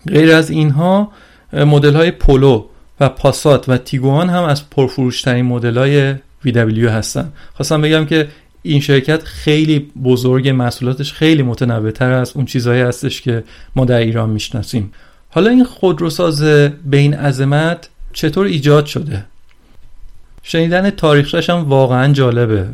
غیر 0.08 0.32
از 0.32 0.50
اینها 0.50 1.12
مدل 1.54 1.96
های 1.96 2.12
پولو 2.12 2.66
و 3.00 3.10
پاسات 3.10 3.70
و 3.70 3.78
تیگوان 3.78 4.30
هم 4.30 4.44
از 4.44 4.70
پرفروشترین 4.70 5.46
مدل 5.46 5.78
های 5.78 6.16
VW 6.46 6.84
هستن. 6.84 7.32
خواستم 7.54 7.82
بگم 7.82 8.06
که 8.06 8.28
این 8.64 8.82
شرکت 8.82 9.24
خیلی 9.24 9.80
بزرگ 10.04 10.50
محصولاتش 10.50 11.14
خیلی 11.14 11.44
متنوعتر 11.44 12.12
از 12.12 12.32
اون 12.36 12.46
چیزهایی 12.46 12.82
هستش 12.82 13.22
که 13.22 13.44
ما 13.76 13.86
در 13.86 14.00
ایران 14.00 14.30
می‌شناسیم. 14.30 14.92
حالا 15.30 15.50
این 15.50 15.64
خودروساز 15.64 16.42
به 16.86 16.98
این 16.98 17.14
عظمت 17.14 17.90
چطور 18.14 18.46
ایجاد 18.46 18.86
شده؟ 18.86 19.26
شنیدن 20.50 20.90
تاریخش 20.90 21.50
هم 21.50 21.70
واقعا 21.70 22.14
جالبه. 22.14 22.68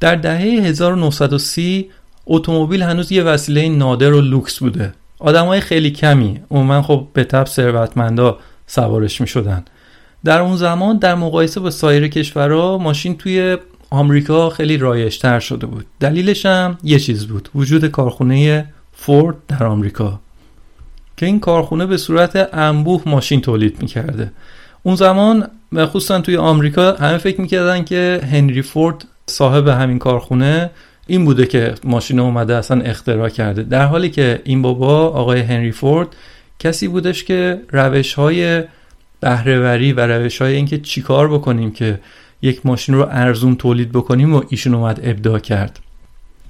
در 0.00 0.14
دهه 0.14 0.40
1930 0.40 1.90
اتومبیل 2.26 2.82
هنوز 2.82 3.12
یه 3.12 3.22
وسیله 3.22 3.68
نادر 3.68 4.12
و 4.12 4.20
لوکس 4.20 4.58
بوده. 4.58 4.92
آدمای 5.18 5.60
خیلی 5.60 5.90
کمی 5.90 6.40
عموما 6.50 6.82
خب 6.82 7.06
به 7.12 7.24
تب 7.24 7.46
ثروتمندا 7.46 8.38
سوارش 8.66 9.20
می 9.20 9.26
شدن 9.26 9.64
در 10.24 10.40
اون 10.40 10.56
زمان 10.56 10.98
در 10.98 11.14
مقایسه 11.14 11.60
با 11.60 11.70
سایر 11.70 12.08
کشورها 12.08 12.78
ماشین 12.78 13.16
توی 13.16 13.56
آمریکا 13.90 14.50
خیلی 14.50 14.76
رایجتر 14.76 15.40
شده 15.40 15.66
بود. 15.66 15.86
دلیلش 16.00 16.46
هم 16.46 16.78
یه 16.82 16.98
چیز 16.98 17.26
بود 17.26 17.48
وجود 17.54 17.86
کارخونه 17.86 18.66
فورد 18.92 19.36
در 19.48 19.64
آمریکا 19.64 20.20
که 21.16 21.26
این 21.26 21.40
کارخونه 21.40 21.86
به 21.86 21.96
صورت 21.96 22.48
انبوه 22.52 23.02
ماشین 23.06 23.40
تولید 23.40 23.82
می‌کرده. 23.82 24.32
اون 24.82 24.96
زمان 24.96 25.48
خصوصا 25.76 26.20
توی 26.20 26.36
آمریکا 26.36 26.92
همه 26.92 27.18
فکر 27.18 27.40
می‌کردن 27.40 27.84
که 27.84 28.20
هنری 28.32 28.62
فورد 28.62 29.04
صاحب 29.26 29.68
همین 29.68 29.98
کارخونه 29.98 30.70
این 31.06 31.24
بوده 31.24 31.46
که 31.46 31.74
ماشین 31.84 32.20
اومده 32.20 32.56
اصلا 32.56 32.80
اختراع 32.80 33.28
کرده. 33.28 33.62
در 33.62 33.86
حالی 33.86 34.10
که 34.10 34.42
این 34.44 34.62
بابا 34.62 35.08
آقای 35.08 35.40
هنری 35.40 35.72
فورد 35.72 36.08
کسی 36.58 36.88
بودش 36.88 37.24
که 37.24 37.60
روش 37.70 38.14
های 38.14 38.62
بهرهوری 39.20 39.92
و 39.92 40.00
روش 40.00 40.42
های 40.42 40.54
اینکه 40.54 40.78
چیکار 40.78 41.28
بکنیم 41.32 41.70
که 41.70 42.00
یک 42.42 42.66
ماشین 42.66 42.94
رو 42.94 43.08
ارزون 43.10 43.56
تولید 43.56 43.92
بکنیم 43.92 44.34
و 44.34 44.42
ایشون 44.48 44.74
اومد 44.74 45.00
ابداع 45.02 45.38
کرد. 45.38 45.78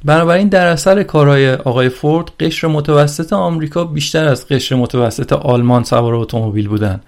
بنابراین 0.05 0.49
در 0.49 0.67
اثر 0.67 1.03
کارهای 1.03 1.55
آقای 1.55 1.89
فورد 1.89 2.31
قشر 2.41 2.67
متوسط 2.67 3.33
آمریکا 3.33 3.85
بیشتر 3.85 4.29
از 4.29 4.49
قشر 4.49 4.77
متوسط 4.77 5.33
آلمان 5.33 5.85
سوار 5.85 6.15
اتومبیل 6.15 6.69
بودن. 6.69 7.01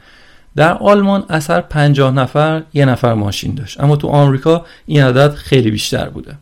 در 0.56 0.72
آلمان 0.72 1.24
اثر 1.28 1.60
50 1.60 2.14
نفر 2.14 2.62
یه 2.74 2.84
نفر 2.84 3.14
ماشین 3.14 3.54
داشت. 3.54 3.80
اما 3.80 3.96
تو 3.96 4.08
آمریکا 4.08 4.64
این 4.86 5.02
عدد 5.02 5.34
خیلی 5.34 5.70
بیشتر 5.70 6.08
بوده. 6.08 6.34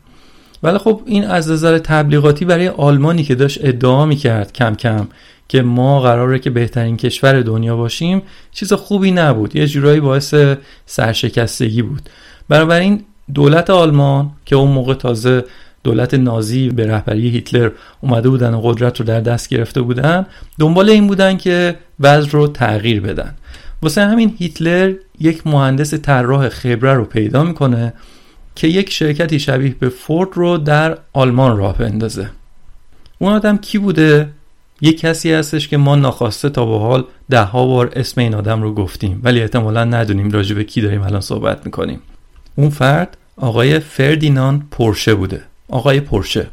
ولی 0.63 0.77
خب 0.77 1.01
این 1.05 1.25
از 1.25 1.51
نظر 1.51 1.77
تبلیغاتی 1.77 2.45
برای 2.45 2.67
آلمانی 2.67 3.23
که 3.23 3.35
داشت 3.35 3.59
ادعا 3.61 4.05
می‌کرد 4.05 4.53
کم 4.53 4.75
کم 4.75 5.07
که 5.47 5.61
ما 5.61 6.01
قراره 6.01 6.39
که 6.39 6.49
بهترین 6.49 6.97
کشور 6.97 7.41
دنیا 7.41 7.77
باشیم 7.77 8.21
چیز 8.51 8.73
خوبی 8.73 9.11
نبود. 9.11 9.55
یه 9.55 9.67
جورایی 9.67 9.99
باعث 9.99 10.35
سرشکستگی 10.85 11.81
بود. 11.81 12.09
بنابراین 12.49 13.03
دولت 13.33 13.69
آلمان 13.69 14.31
که 14.45 14.55
اون 14.55 14.71
موقع 14.71 14.93
تازه 14.93 15.43
دولت 15.83 16.13
نازی 16.13 16.69
به 16.69 16.87
رهبری 16.87 17.29
هیتلر 17.29 17.71
اومده 18.01 18.29
بودن 18.29 18.53
و 18.53 18.61
قدرت 18.61 18.99
رو 18.99 19.05
در 19.05 19.21
دست 19.21 19.49
گرفته 19.49 19.81
بودن 19.81 20.25
دنبال 20.59 20.89
این 20.89 21.07
بودن 21.07 21.37
که 21.37 21.75
وضع 21.99 22.29
رو 22.29 22.47
تغییر 22.47 23.01
بدن. 23.01 23.35
واسه 23.83 24.01
همین 24.01 24.35
هیتلر 24.39 24.93
یک 25.19 25.47
مهندس 25.47 25.93
طراح 25.93 26.49
خبره 26.49 26.93
رو 26.93 27.05
پیدا 27.05 27.43
می‌کنه 27.43 27.93
که 28.55 28.67
یک 28.67 28.89
شرکتی 28.91 29.39
شبیه 29.39 29.75
به 29.79 29.89
فورد 29.89 30.29
رو 30.33 30.57
در 30.57 30.97
آلمان 31.13 31.57
راه 31.57 31.77
بندازه. 31.77 32.29
اون 33.19 33.33
آدم 33.33 33.57
کی 33.57 33.77
بوده؟ 33.77 34.29
یک 34.81 34.99
کسی 34.99 35.31
هستش 35.31 35.67
که 35.67 35.77
ما 35.77 35.95
ناخواسته 35.95 36.49
تا 36.49 36.65
به 36.65 36.79
حال 36.79 37.05
ده 37.29 37.41
ها 37.41 37.65
بار 37.65 37.91
اسم 37.95 38.21
این 38.21 38.35
آدم 38.35 38.61
رو 38.61 38.73
گفتیم 38.73 39.21
ولی 39.23 39.41
احتمالا 39.41 39.83
ندونیم 39.83 40.31
راجع 40.31 40.55
به 40.55 40.63
کی 40.63 40.81
داریم 40.81 41.01
الان 41.01 41.21
صحبت 41.21 41.65
می‌کنیم. 41.65 41.99
اون 42.55 42.69
فرد 42.69 43.17
آقای 43.37 43.79
فردیناند 43.79 44.67
پورشه 44.71 45.15
بوده. 45.15 45.41
آقای 45.69 45.99
پورشه. 45.99 46.47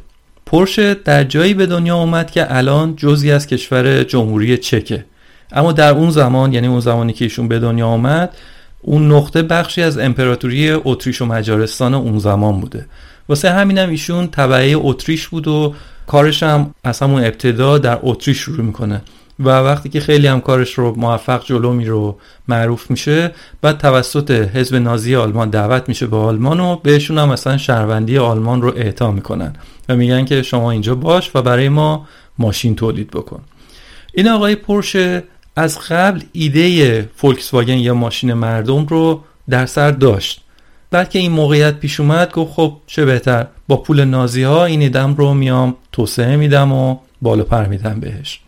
پورشه 0.45 0.93
در 0.93 1.23
جایی 1.23 1.53
به 1.53 1.65
دنیا 1.65 1.97
اومد 1.97 2.31
که 2.31 2.55
الان 2.55 2.95
جزی 2.95 3.31
از 3.31 3.47
کشور 3.47 4.03
جمهوری 4.03 4.57
چکه. 4.57 5.05
اما 5.51 5.71
در 5.71 5.93
اون 5.93 6.09
زمان 6.09 6.53
یعنی 6.53 6.67
اون 6.67 6.79
زمانی 6.79 7.13
که 7.13 7.25
ایشون 7.25 7.47
به 7.47 7.59
دنیا 7.59 7.87
آمد 7.87 8.35
اون 8.81 9.11
نقطه 9.11 9.41
بخشی 9.41 9.81
از 9.81 9.97
امپراتوری 9.97 10.71
اتریش 10.71 11.21
و 11.21 11.25
مجارستان 11.25 11.93
اون 11.93 12.19
زمان 12.19 12.59
بوده. 12.59 12.85
واسه 13.29 13.49
همینم 13.49 13.89
ایشون 13.89 14.27
تبعه 14.27 14.73
اتریش 14.77 15.27
بود 15.27 15.47
و 15.47 15.73
کارش 16.07 16.43
هم 16.43 16.73
از 16.83 16.99
همون 16.99 17.23
ابتدا 17.23 17.77
در 17.77 17.99
اتریش 18.01 18.37
شروع 18.37 18.65
می‌کنه. 18.65 19.01
و 19.39 19.49
وقتی 19.49 19.89
که 19.89 19.99
خیلی 19.99 20.27
هم 20.27 20.41
کارش 20.41 20.73
رو 20.73 20.95
موفق 20.95 21.45
جلو 21.45 21.73
می 21.73 21.85
رو 21.85 22.17
معروف 22.47 22.91
میشه 22.91 23.31
بعد 23.61 23.77
توسط 23.77 24.31
حزب 24.31 24.75
نازی 24.75 25.15
آلمان 25.15 25.49
دعوت 25.49 25.89
میشه 25.89 26.07
به 26.07 26.17
آلمان 26.17 26.59
و 26.59 26.75
بهشون 26.75 27.17
هم 27.17 27.29
مثلا 27.29 27.57
شهروندی 27.57 28.17
آلمان 28.17 28.61
رو 28.61 28.73
اعطا 28.75 29.11
می‌کنن. 29.11 29.53
و 29.89 29.95
میگن 29.95 30.25
که 30.25 30.41
شما 30.43 30.71
اینجا 30.71 30.95
باش 30.95 31.31
و 31.35 31.41
برای 31.41 31.69
ما 31.69 32.07
ماشین 32.37 32.75
تولید 32.75 33.11
بکن. 33.11 33.41
این 34.13 34.27
آقای 34.27 34.55
پرشه 34.55 35.23
از 35.55 35.79
قبل 35.79 36.21
ایده 36.31 37.09
فولکس 37.15 37.53
واگن 37.53 37.77
یا 37.77 37.93
ماشین 37.93 38.33
مردم 38.33 38.85
رو 38.85 39.23
در 39.49 39.65
سر 39.65 39.91
داشت. 39.91 40.41
بعد 40.91 41.09
که 41.09 41.19
این 41.19 41.31
موقعیت 41.31 41.79
پیش 41.79 41.99
اومد 41.99 42.31
گفت 42.31 42.53
خب 42.53 42.77
چه 42.87 43.05
بهتر 43.05 43.47
با 43.67 43.77
پول 43.77 44.03
نازی 44.03 44.43
ها 44.43 44.65
این 44.65 44.81
ایدم 44.81 45.15
رو 45.15 45.33
میام 45.33 45.75
توسعه 45.91 46.35
میدم 46.35 46.71
و 46.71 46.97
بالا 47.21 47.43
پر 47.43 47.65
میدم 47.65 47.99
بهش. 47.99 48.39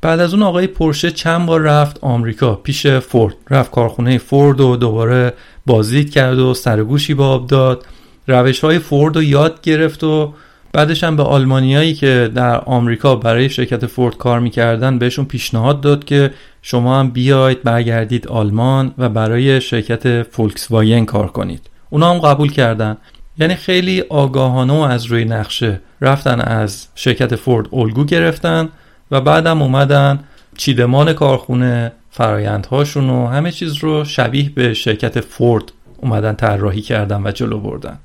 بعد 0.00 0.20
از 0.20 0.34
اون 0.34 0.42
آقای 0.42 0.66
پرشه 0.66 1.10
چند 1.10 1.46
بار 1.46 1.60
رفت 1.60 1.98
آمریکا 2.00 2.54
پیش 2.54 2.86
فورد. 2.86 3.34
رفت 3.50 3.70
کارخونه 3.70 4.18
فورد 4.18 4.60
و 4.60 4.76
دوباره 4.76 5.32
بازدید 5.66 6.10
کرد 6.10 6.38
و 6.38 6.54
سرگوشی 6.54 7.14
به 7.14 7.24
آب 7.24 7.46
داد. 7.46 7.86
روش 8.26 8.60
های 8.60 8.78
فورد 8.78 9.16
رو 9.16 9.22
یاد 9.22 9.60
گرفت 9.60 10.04
و 10.04 10.34
بعدش 10.78 11.04
هم 11.04 11.16
به 11.16 11.22
آلمانیایی 11.22 11.94
که 11.94 12.30
در 12.34 12.60
آمریکا 12.60 13.16
برای 13.16 13.50
شرکت 13.50 13.86
فورد 13.86 14.16
کار 14.16 14.40
می‌کردن 14.40 14.98
بهشون 14.98 15.24
پیشنهاد 15.24 15.80
داد 15.80 16.04
که 16.04 16.30
شما 16.62 17.00
هم 17.00 17.10
بیاید 17.10 17.62
برگردید 17.62 18.28
آلمان 18.28 18.94
و 18.98 19.08
برای 19.08 19.60
شرکت 19.60 20.22
فولکس 20.22 20.70
واین 20.70 21.06
کار 21.06 21.26
کنید. 21.26 21.70
اونا 21.90 22.10
هم 22.10 22.18
قبول 22.18 22.52
کردن. 22.52 22.96
یعنی 23.38 23.54
خیلی 23.54 24.00
آگاهانه 24.00 24.72
و 24.72 24.76
از 24.76 25.04
روی 25.04 25.24
نقشه 25.24 25.80
رفتن 26.00 26.40
از 26.40 26.86
شرکت 26.94 27.36
فورد 27.36 27.66
الگو 27.72 28.04
گرفتن 28.04 28.68
و 29.10 29.20
بعدم 29.20 29.62
اومدن 29.62 30.18
چیدمان 30.56 31.12
کارخونه 31.12 31.92
فرایندهاشون 32.10 33.10
و 33.10 33.26
همه 33.26 33.52
چیز 33.52 33.74
رو 33.74 34.04
شبیه 34.04 34.50
به 34.54 34.74
شرکت 34.74 35.20
فورد 35.20 35.72
اومدن 35.96 36.32
طراحی 36.32 36.80
کردن 36.80 37.22
و 37.26 37.30
جلو 37.30 37.60
بردن. 37.60 37.98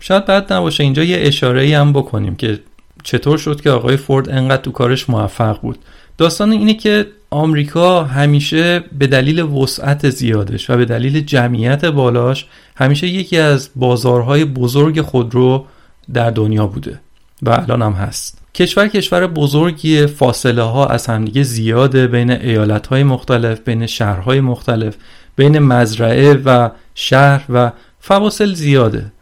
شاید 0.00 0.24
بعد 0.24 0.52
نباشه 0.52 0.84
اینجا 0.84 1.04
یه 1.04 1.18
اشاره 1.20 1.62
ای 1.62 1.74
هم 1.74 1.92
بکنیم 1.92 2.36
که 2.36 2.60
چطور 3.02 3.38
شد 3.38 3.60
که 3.60 3.70
آقای 3.70 3.96
فورد 3.96 4.30
انقدر 4.30 4.62
تو 4.62 4.70
کارش 4.70 5.10
موفق 5.10 5.60
بود. 5.60 5.78
داستان 6.18 6.52
اینه 6.52 6.74
که 6.74 7.06
آمریکا 7.30 8.04
همیشه 8.04 8.84
به 8.98 9.06
دلیل 9.06 9.40
وسعت 9.40 10.10
زیادش 10.10 10.70
و 10.70 10.76
به 10.76 10.84
دلیل 10.84 11.20
جمعیت 11.20 11.84
بالاش 11.84 12.46
همیشه 12.76 13.06
یکی 13.06 13.38
از 13.38 13.70
بازارهای 13.76 14.44
بزرگ 14.44 15.00
خودرو 15.00 15.66
در 16.12 16.30
دنیا 16.30 16.66
بوده 16.66 17.00
و 17.42 17.50
الان 17.50 17.82
هم 17.82 17.92
هست. 17.92 18.38
کشور 18.54 18.88
کشور 18.88 19.26
بزرگی 19.26 20.06
فاصله 20.06 20.62
ها 20.62 20.86
از 20.86 21.06
همدیگه 21.06 21.42
زیاده 21.42 22.06
بین 22.06 22.30
ایالت 22.30 22.86
های 22.86 23.02
مختلف 23.02 23.60
بین 23.60 23.86
شهرهای 23.86 24.40
مختلف 24.40 24.96
بین 25.36 25.58
مزرعه 25.58 26.34
و 26.34 26.70
شهر 26.94 27.44
و 27.48 27.72
فواصل 28.00 28.54
زیاده. 28.54 29.12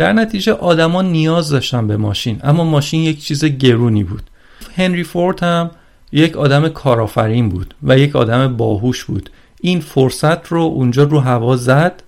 در 0.00 0.12
نتیجه 0.12 0.52
آدما 0.52 1.02
نیاز 1.02 1.50
داشتن 1.50 1.86
به 1.86 1.96
ماشین 1.96 2.40
اما 2.44 2.64
ماشین 2.64 3.00
یک 3.00 3.24
چیز 3.24 3.44
گرونی 3.44 4.04
بود. 4.04 4.22
هنری 4.76 5.04
فورد 5.04 5.42
هم 5.42 5.70
یک 6.12 6.36
آدم 6.36 6.68
کارآفرین 6.68 7.48
بود 7.48 7.74
و 7.82 7.98
یک 7.98 8.16
آدم 8.16 8.56
باهوش 8.56 9.04
بود. 9.04 9.30
این 9.60 9.80
فرصت 9.80 10.46
رو 10.46 10.60
اونجا 10.60 11.02
رو 11.02 11.20
هوا 11.20 11.56
زد 11.56 12.02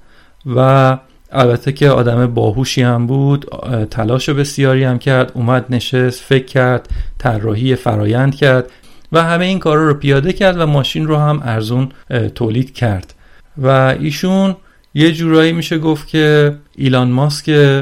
و 0.57 0.99
البته 1.33 1.73
که 1.73 1.91
آدم 1.91 2.27
باهوشی 2.27 2.83
هم 2.83 3.07
بود 3.07 3.47
تلاش 3.91 4.29
بسیاری 4.29 4.85
هم 4.85 4.99
کرد 4.99 5.33
اومد 5.35 5.67
نشست 5.71 6.21
فکر 6.21 6.47
کرد 6.47 6.89
طراحی 7.19 7.77
فرایند 7.77 8.35
کرد 8.35 8.71
و 9.13 9.23
همه 9.23 9.45
این 9.45 9.59
کارا 9.59 9.89
رو 9.89 9.95
پیاده 9.95 10.33
کرد 10.33 10.61
و 10.61 10.67
ماشین 10.67 11.07
رو 11.07 11.17
هم 11.17 11.43
ارزون 11.45 11.89
تولید 12.35 12.75
کرد. 12.75 13.15
و 13.59 13.69
ایشون 14.01 14.57
یه 14.95 15.13
جورایی 15.13 15.53
میشه 15.53 15.79
گفت 15.79 16.09
که 16.09 16.57
ایلان 16.77 17.11
ماسک 17.11 17.75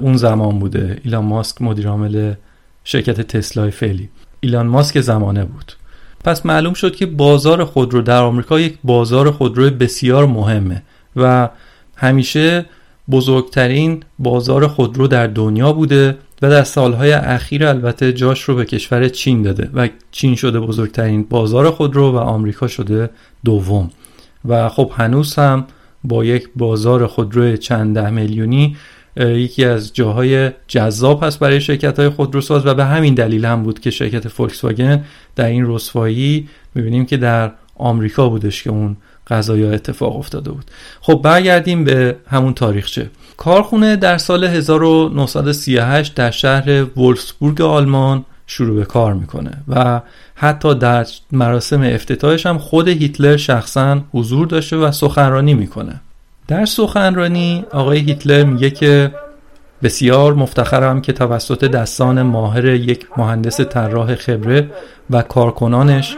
اون 0.00 0.16
زمان 0.16 0.58
بوده. 0.58 1.00
ایلان 1.04 1.24
ماسک 1.24 1.62
مدیر 1.62 1.88
عامل 1.88 2.34
شرکت 2.84 3.20
تسلای 3.20 3.70
فعلی. 3.70 4.08
ایلان 4.40 4.66
ماسک 4.66 5.00
زمانه 5.00 5.44
بود. 5.44 5.72
پس 6.24 6.46
معلوم 6.46 6.74
شد 6.74 6.96
که 6.96 7.06
بازار 7.06 7.64
خودرو 7.64 8.02
در 8.02 8.22
آمریکا 8.22 8.60
یک 8.60 8.78
بازار 8.84 9.30
خودرو 9.30 9.70
بسیار 9.70 10.26
مهمه 10.26 10.82
و 11.16 11.48
همیشه 11.96 12.66
بزرگترین 13.10 14.02
بازار 14.18 14.66
خودرو 14.66 15.06
در 15.06 15.26
دنیا 15.26 15.72
بوده 15.72 16.18
و 16.42 16.50
در 16.50 16.62
سالهای 16.62 17.12
اخیر 17.12 17.66
البته 17.66 18.12
جاش 18.12 18.42
رو 18.42 18.54
به 18.54 18.64
کشور 18.64 19.08
چین 19.08 19.42
داده 19.42 19.70
و 19.74 19.88
چین 20.10 20.34
شده 20.34 20.60
بزرگترین 20.60 21.22
بازار 21.22 21.70
خودرو 21.70 22.12
و 22.12 22.16
آمریکا 22.16 22.68
شده 22.68 23.10
دوم. 23.44 23.90
و 24.48 24.68
خب 24.68 24.92
هنوز 24.96 25.34
هم 25.34 25.64
با 26.08 26.24
یک 26.24 26.48
بازار 26.56 27.06
خودرو 27.06 27.56
چند 27.56 27.94
ده 27.94 28.10
میلیونی 28.10 28.76
یکی 29.16 29.64
از 29.64 29.92
جاهای 29.92 30.50
جذاب 30.68 31.24
هست 31.24 31.38
برای 31.38 31.60
شرکت 31.60 31.98
های 31.98 32.08
خودروساز 32.08 32.66
و 32.66 32.74
به 32.74 32.84
همین 32.84 33.14
دلیل 33.14 33.44
هم 33.44 33.62
بود 33.62 33.80
که 33.80 33.90
شرکت 33.90 34.28
فولکس 34.28 34.64
واگن 34.64 35.04
در 35.36 35.46
این 35.46 35.64
رسوایی 35.74 36.48
می‌بینیم 36.74 37.06
که 37.06 37.16
در 37.16 37.52
آمریکا 37.74 38.28
بودش 38.28 38.62
که 38.62 38.70
اون 38.70 38.96
قضایا 39.26 39.72
اتفاق 39.72 40.16
افتاده 40.16 40.50
بود. 40.50 40.64
خب 41.00 41.20
برگردیم 41.24 41.84
به 41.84 42.16
همون 42.28 42.54
تاریخچه. 42.54 43.10
کارخونه 43.36 43.96
در 43.96 44.18
سال 44.18 44.44
1938 44.44 46.14
در 46.14 46.30
شهر 46.30 46.84
وولفسبورگ 46.98 47.60
آلمان 47.60 48.24
شروع 48.46 48.76
به 48.76 48.84
کار 48.84 49.14
می‌کنه. 49.14 49.50
و 49.68 50.00
حتی 50.34 50.74
در 50.74 51.06
مراسم 51.32 51.82
افتتاحش 51.82 52.46
هم 52.46 52.58
خود 52.58 52.88
هیتلر 52.88 53.36
شخصا 53.36 54.00
حضور 54.12 54.46
داشته 54.46 54.76
و 54.76 54.92
سخنرانی 54.92 55.54
می‌کنه. 55.54 56.00
در 56.48 56.64
سخنرانی 56.64 57.64
آقای 57.72 57.98
هیتلر 57.98 58.44
میگه 58.44 58.70
که 58.70 59.12
بسیار 59.82 60.34
مفتخرم 60.34 61.00
که 61.00 61.12
توسط 61.12 61.64
دستان 61.64 62.22
ماهر 62.22 62.64
یک 62.64 63.06
مهندس 63.16 63.60
طراح 63.60 64.14
خبره 64.14 64.70
و 65.10 65.22
کارکنانش 65.22 66.16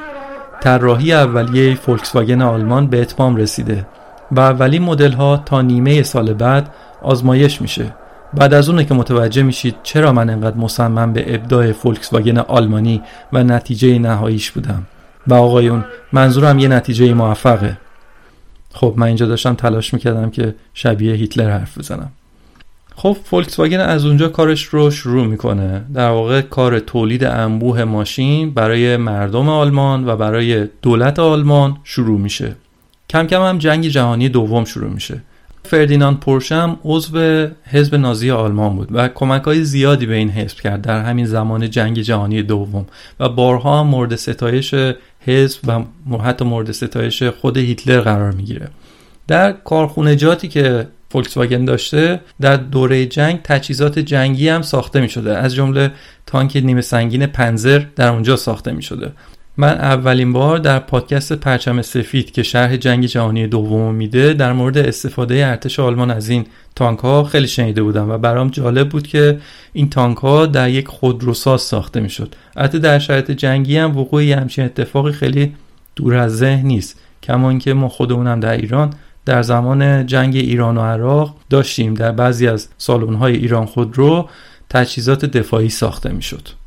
طراحی 0.61 1.12
اولیه 1.12 1.75
فولکس 1.75 2.16
واگن 2.16 2.42
آلمان 2.42 2.87
به 2.87 3.00
اتمام 3.00 3.37
رسیده 3.37 3.87
و 4.32 4.40
اولین 4.40 4.82
مدل 4.82 5.12
ها 5.12 5.42
تا 5.47 5.62
نیمه 5.62 6.02
سال 6.02 6.32
بعد 6.32 6.70
آزمایش 7.02 7.62
میشه. 7.62 7.94
بعد 8.35 8.54
از 8.54 8.68
اونه 8.68 8.85
که 8.85 8.94
متوجه 8.94 9.42
میشید 9.42 9.75
چرا 9.82 10.12
من 10.12 10.30
انقدر 10.30 10.56
مصمم 10.56 11.12
به 11.12 11.35
ابداع 11.35 11.73
فولکس 11.73 12.12
واگن 12.12 12.38
آلمانی 12.38 13.02
و 13.32 13.44
نتیجه 13.44 13.99
نهاییش 13.99 14.50
بودم. 14.50 14.87
و 15.26 15.35
آقایون 15.35 15.84
منظورم 16.12 16.58
یه 16.58 16.69
نتیجه 16.69 17.14
موفقه. 17.14 17.78
خب 18.73 18.95
من 18.97 19.06
اینجا 19.06 19.26
داشتم 19.26 19.54
تلاش 19.54 19.95
می‌کردم 19.95 20.30
که 20.30 20.54
شبیه 20.75 21.14
هیتلر 21.14 21.50
حرف 21.50 21.78
بزنم. 21.78 22.10
خب 22.97 23.17
فولکس 23.25 23.58
واگن 23.58 23.80
از 23.80 24.04
اونجا 24.04 24.28
کارش 24.28 24.64
رو 24.64 24.91
شروع 24.91 25.26
می‌کنه. 25.26 25.84
در 25.95 26.10
واقع 26.10 26.41
کار 26.41 26.78
تولید 26.78 27.25
انبوه 27.25 27.84
ماشین 27.84 28.50
برای 28.50 28.97
مردم 28.97 29.49
آلمان 29.49 30.08
و 30.08 30.17
برای 30.17 30.69
دولت 30.82 31.19
آلمان 31.19 31.76
شروع 31.84 32.21
میشه. 32.21 32.56
کم 33.10 33.26
کم 33.26 33.43
هم 33.43 33.58
جنگ 33.58 33.86
جهانی 33.86 34.28
دوم 34.28 34.64
شروع 34.64 34.91
میشه. 34.91 35.23
فردیناند 35.64 36.21
پورشم 36.21 36.78
عضو 36.84 37.47
حزب 37.64 37.94
نازی 37.94 38.30
آلمان 38.30 38.76
بود 38.76 38.88
و 38.90 39.08
کمک 39.08 39.42
های 39.42 39.64
زیادی 39.64 40.06
به 40.06 40.14
این 40.14 40.30
حزب 40.30 40.60
کرد 40.60 40.82
در 40.82 41.02
همین 41.02 41.26
زمان 41.26 41.71
جنگ 41.71 41.99
جهانی 41.99 42.42
دوم 42.42 42.86
و 43.21 43.28
بارها 43.28 43.84
مورد 43.84 44.16
ستایش 44.16 44.75
حزب 45.21 45.86
و 46.10 46.16
حتی 46.16 46.44
مورد 46.44 46.73
ستایش 46.73 47.23
خود 47.23 47.56
هیتلر 47.56 48.00
قرار 48.00 48.32
می‌گیره. 48.32 48.68
در 49.26 49.52
کارخونجاتی 49.52 50.49
که 50.49 50.88
فولکس 51.10 51.36
واگن 51.36 51.64
داشته 51.64 52.21
در 52.40 52.56
دوره 52.56 53.06
جنگ 53.06 53.40
تجهیزات 53.44 53.99
جنگی 53.99 54.49
هم 54.49 54.62
ساخته 54.62 55.00
می 55.00 55.08
شده 55.08 55.36
از 55.36 55.54
جمله 55.54 55.92
تانک 56.26 56.56
نیمه 56.56 56.80
سنگین 56.80 57.26
پنزر 57.26 57.82
در 57.97 58.08
اونجا 58.08 58.36
ساخته 58.36 58.73
می 58.73 58.82
شده 58.82 59.12
من 59.60 59.73
اولین 59.73 60.32
بار 60.32 60.58
در 60.58 60.78
پادکست 60.78 61.32
پرچم 61.32 61.82
سفید 61.82 62.30
که 62.30 62.42
شرح 62.42 62.76
جنگ 62.76 63.06
جهانی 63.06 63.47
دوم 63.47 63.94
میده 63.94 64.34
در 64.34 64.52
مورد 64.52 64.78
استفاده 64.78 65.47
ارتش 65.47 65.80
آلمان 65.80 66.10
از 66.10 66.28
این 66.28 66.47
تانک 66.76 66.99
ها 66.99 67.25
خیلی 67.25 67.49
شنیده 67.49 67.82
بودم 67.82 68.10
و 68.10 68.18
برام 68.18 68.49
جالب 68.49 68.88
بود 68.88 69.06
که 69.06 69.40
این 69.73 69.90
تانک 69.90 70.16
ها 70.16 70.47
در 70.47 70.71
یک 70.71 70.88
خودروساز 70.88 71.60
ساخته 71.60 72.00
می‌شد. 72.00 72.34
البته 72.56 72.78
در 72.78 72.99
شرایط 72.99 73.30
جنگی 73.30 73.76
هم 73.76 73.99
وقوع 73.99 74.23
همچین 74.23 74.64
اتفاقی 74.64 75.12
خیلی 75.12 75.54
دور 75.97 76.14
از 76.14 76.36
ذهن 76.36 76.66
نیست 76.66 77.00
کما 77.23 77.58
که 77.58 77.75
ما 77.75 77.88
خودمونم 77.88 78.40
در 78.40 78.56
ایران 78.56 78.92
در 79.25 79.42
زمان 79.42 80.06
جنگ 80.06 80.36
ایران 80.36 80.78
و 80.78 80.80
عراق 80.80 81.36
داشتیم. 81.50 81.94
در 81.94 82.12
بعضی 82.12 82.49
از 82.49 82.68
سالن 82.78 83.14
های 83.14 83.36
ایران 83.36 83.66
خودرو 83.66 84.28
تجهیزات 84.71 85.25
دفاعی 85.25 85.68
ساخته 85.68 86.12
می‌شد. 86.12 86.57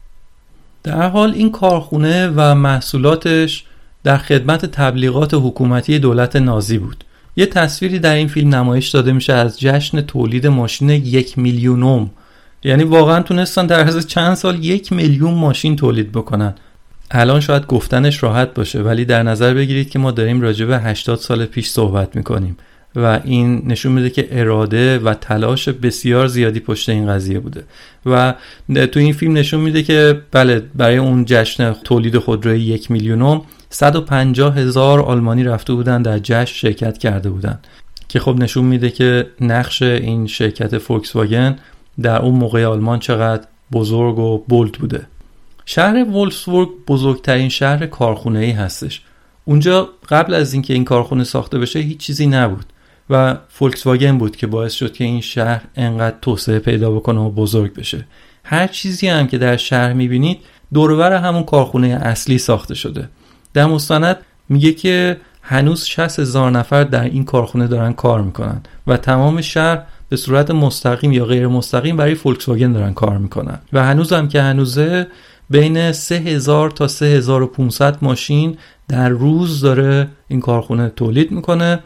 در 0.84 1.10
حال 1.10 1.34
این 1.34 1.52
کارخونه 1.52 2.28
و 2.36 2.56
محصولاتش 2.56 3.64
در 4.04 4.18
خدمت 4.18 4.66
تبلیغات 4.66 5.34
حکومتی 5.34 6.00
دولت 6.00 6.36
نازی 6.36 6.78
بود. 6.78 7.04
یه 7.36 7.46
تصویری 7.46 8.00
در 8.00 8.14
این 8.14 8.28
فیلم 8.28 8.56
نمایش 8.56 8.90
داده 8.90 9.12
میشه 9.12 9.34
از 9.34 9.60
جشن 9.60 10.02
تولید 10.02 10.48
ماشین 10.48 10.90
یک 10.90 11.38
میلیونوم 11.38 12.12
یعنی 12.64 12.84
واقعا 12.84 13.22
تونستن 13.22 13.66
در 13.66 13.80
عرض 13.80 14.06
چند 14.06 14.36
سال 14.36 14.66
یک 14.66 14.94
میلیون 14.94 15.34
ماشین 15.34 15.76
تولید 15.76 16.12
بکنن. 16.12 16.56
الان 17.12 17.40
شاید 17.40 17.66
گفتنش 17.66 18.24
راحت 18.24 18.54
باشه 18.54 18.82
ولی 18.82 19.06
در 19.06 19.24
نظر 19.24 19.54
بگیرید 19.54 19.90
که 19.90 20.00
ما 20.00 20.12
داریم 20.12 20.42
راجع 20.42 20.66
به 20.66 20.80
80 20.80 21.18
سال 21.18 21.46
پیش 21.46 21.68
صحبت 21.68 22.16
می‌کنیم. 22.16 22.58
و 22.96 23.20
این 23.24 23.62
نشون 23.66 23.92
میده 23.92 24.10
که 24.10 24.28
اراده 24.32 25.00
و 25.00 25.14
تلاش 25.14 25.70
بسیار 25.70 26.28
زیادی 26.28 26.60
پشت 26.60 26.90
این 26.90 27.08
قضیه 27.08 27.40
بوده. 27.40 27.64
و 28.06 28.34
تو 28.70 29.00
این 29.00 29.14
فیلم 29.14 29.38
نشون 29.38 29.62
میده 29.62 29.84
که 29.84 30.22
بله 30.32 30.64
برای 30.76 30.98
اون 30.98 31.26
جشن 31.26 31.74
تولید 31.74 32.18
خودروی 32.18 32.60
یک 32.60 32.92
میلیونم 32.92 33.42
150 33.70 34.58
هزار 34.58 35.00
آلمانی 35.00 35.44
رفته 35.44 35.74
بودن 35.74 36.02
در 36.02 36.20
جشن 36.20 36.46
شرکت 36.46 36.98
کرده 36.98 37.30
بودن. 37.30 37.60
که 38.08 38.20
خب 38.20 38.36
نشون 38.40 38.66
میده 38.66 38.90
که 38.90 39.28
نقش 39.42 39.82
این 39.82 40.28
شرکت 40.28 40.78
فولکس 40.78 41.16
واگن 41.16 41.56
در 42.02 42.22
اون 42.22 42.36
موقع 42.36 42.66
آلمان 42.66 43.00
چقدر 43.00 43.44
بزرگ 43.72 44.20
و 44.20 44.38
بولد 44.38 44.72
بوده. 44.72 45.08
شهر 45.66 46.04
وولفسبورگ 46.04 46.70
بزرگترین 46.88 47.50
شهر 47.50 47.86
کارخونه 47.86 48.40
ای 48.40 48.52
هستش. 48.52 49.02
اونجا 49.46 49.90
قبل 50.10 50.34
از 50.34 50.54
اینکه 50.54 50.74
این 50.74 50.86
کارخونه 50.86 51.24
ساخته 51.24 51.60
بشه 51.60 51.80
هیچ 51.80 51.98
چیزی 51.98 52.28
نبود. 52.28 52.66
و 53.12 53.38
فولکس 53.50 53.88
واگن 53.88 54.18
بود 54.18 54.36
که 54.36 54.48
باعث 54.48 54.74
شد 54.74 54.94
که 54.94 55.04
این 55.04 55.22
شهر 55.22 55.62
انقدر 55.76 56.16
توسعه 56.22 56.60
پیدا 56.60 56.92
بکنه 56.92 57.20
و 57.20 57.30
بزرگ 57.30 57.74
بشه. 57.74 58.06
هر 58.44 58.68
چیزی 58.68 59.08
هم 59.08 59.28
که 59.28 59.38
در 59.38 59.58
شهر 59.58 59.94
می‌بینید 59.94 60.40
دورور 60.74 61.14
همون 61.14 61.44
کارخونه 61.44 61.88
اصلی 61.88 62.38
ساخته 62.38 62.76
شده. 62.76 63.10
در 63.54 63.66
مستند 63.66 64.18
میگه 64.50 64.72
که 64.74 65.18
هنوز 65.42 65.86
60 65.86 66.20
هزار 66.20 66.52
نفر 66.52 66.84
در 66.84 67.04
این 67.04 67.26
کارخونه 67.26 67.68
دارن 67.68 67.94
کار 67.94 68.22
می‌کنن 68.22 68.62
و 68.88 68.98
تمام 68.98 69.42
شهر 69.42 69.84
به 70.10 70.16
صورت 70.18 70.52
مستقیم 70.52 71.12
یا 71.12 71.26
غیر 71.26 71.48
مستقیم 71.48 71.98
برای 71.98 72.16
فولکس 72.16 72.50
واگن 72.50 72.72
دارن 72.72 72.94
کار 72.94 73.18
می‌کنن. 73.18 73.60
و 73.74 73.84
هنوز 73.84 74.14
هم 74.14 74.28
که 74.28 74.42
هنوزه 74.42 75.08
بین 75.50 75.92
3000 75.92 76.72
تا 76.72 76.88
3500 76.88 77.98
ماشین 78.02 78.58
در 78.88 79.10
روز 79.10 79.62
داره 79.62 80.08
این 80.28 80.40
کارخونه 80.40 80.90
تولید 80.90 81.32
می‌کنه. 81.32 81.80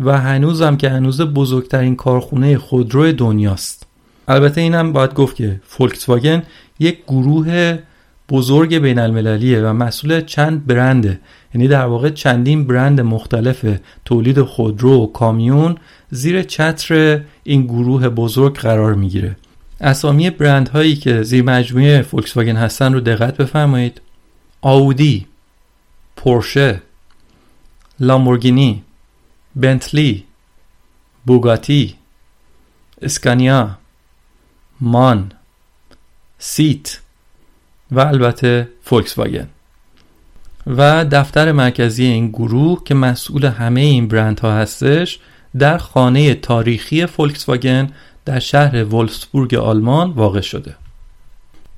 و 0.00 0.18
هنوزم 0.18 0.76
که 0.76 0.90
هنوز 0.90 1.20
بزرگترین 1.20 1.96
کارخونه 1.96 2.58
خودرو 2.58 3.12
دنیاست. 3.12 3.86
البته 4.28 4.60
اینم 4.60 4.92
باید 4.92 5.14
گفت 5.14 5.36
که 5.36 5.60
فولکس 5.64 6.08
واگن 6.08 6.42
یک 6.78 6.98
گروه 7.08 7.78
بزرگ 8.28 8.78
بین 8.78 8.98
المللیه 8.98 9.60
و 9.60 9.72
مسئول 9.72 10.20
چند 10.20 10.66
برنده 10.66 11.20
یعنی 11.54 11.68
در 11.68 11.86
واقع 11.86 12.10
چندین 12.10 12.64
برند 12.64 13.00
مختلف 13.00 13.78
تولید 14.04 14.42
خودرو 14.42 15.02
و 15.02 15.06
کامیون 15.06 15.76
زیر 16.10 16.42
چتر 16.42 17.20
این 17.44 17.62
گروه 17.62 18.08
بزرگ 18.08 18.56
قرار 18.58 18.94
می‌گیره. 18.94 19.36
اسامی 19.80 20.30
برند 20.30 20.68
هایی 20.68 20.96
که 20.96 21.22
زیر 21.22 21.44
مجموعه 21.44 22.02
فولکس 22.02 22.36
واگن 22.36 22.56
هستن 22.56 22.92
رو 22.92 23.00
دقت 23.00 23.36
بفرمایید. 23.36 24.00
آودی 24.60 25.26
پورشه 26.16 26.82
لامبورگینی 28.00 28.82
بنتلی 29.56 30.24
بوگاتی 31.26 31.94
اسکانیا 33.02 33.78
مان 34.80 35.32
سیت 36.38 37.00
و 37.90 38.00
البته 38.00 38.68
فولکس 38.82 39.18
واگن 39.18 39.48
و 40.66 41.04
دفتر 41.04 41.52
مرکزی 41.52 42.04
این 42.04 42.28
گروه 42.28 42.84
که 42.84 42.94
مسئول 42.94 43.44
همه 43.44 43.80
این 43.80 44.08
برند 44.08 44.40
ها 44.40 44.52
هستش 44.52 45.18
در 45.58 45.78
خانه 45.78 46.34
تاریخی 46.34 47.06
فولکس 47.06 47.48
واگن 47.48 47.90
در 48.24 48.38
شهر 48.38 48.84
ولفسبورگ 48.84 49.54
آلمان 49.54 50.10
واقع 50.10 50.40
شده. 50.40 50.74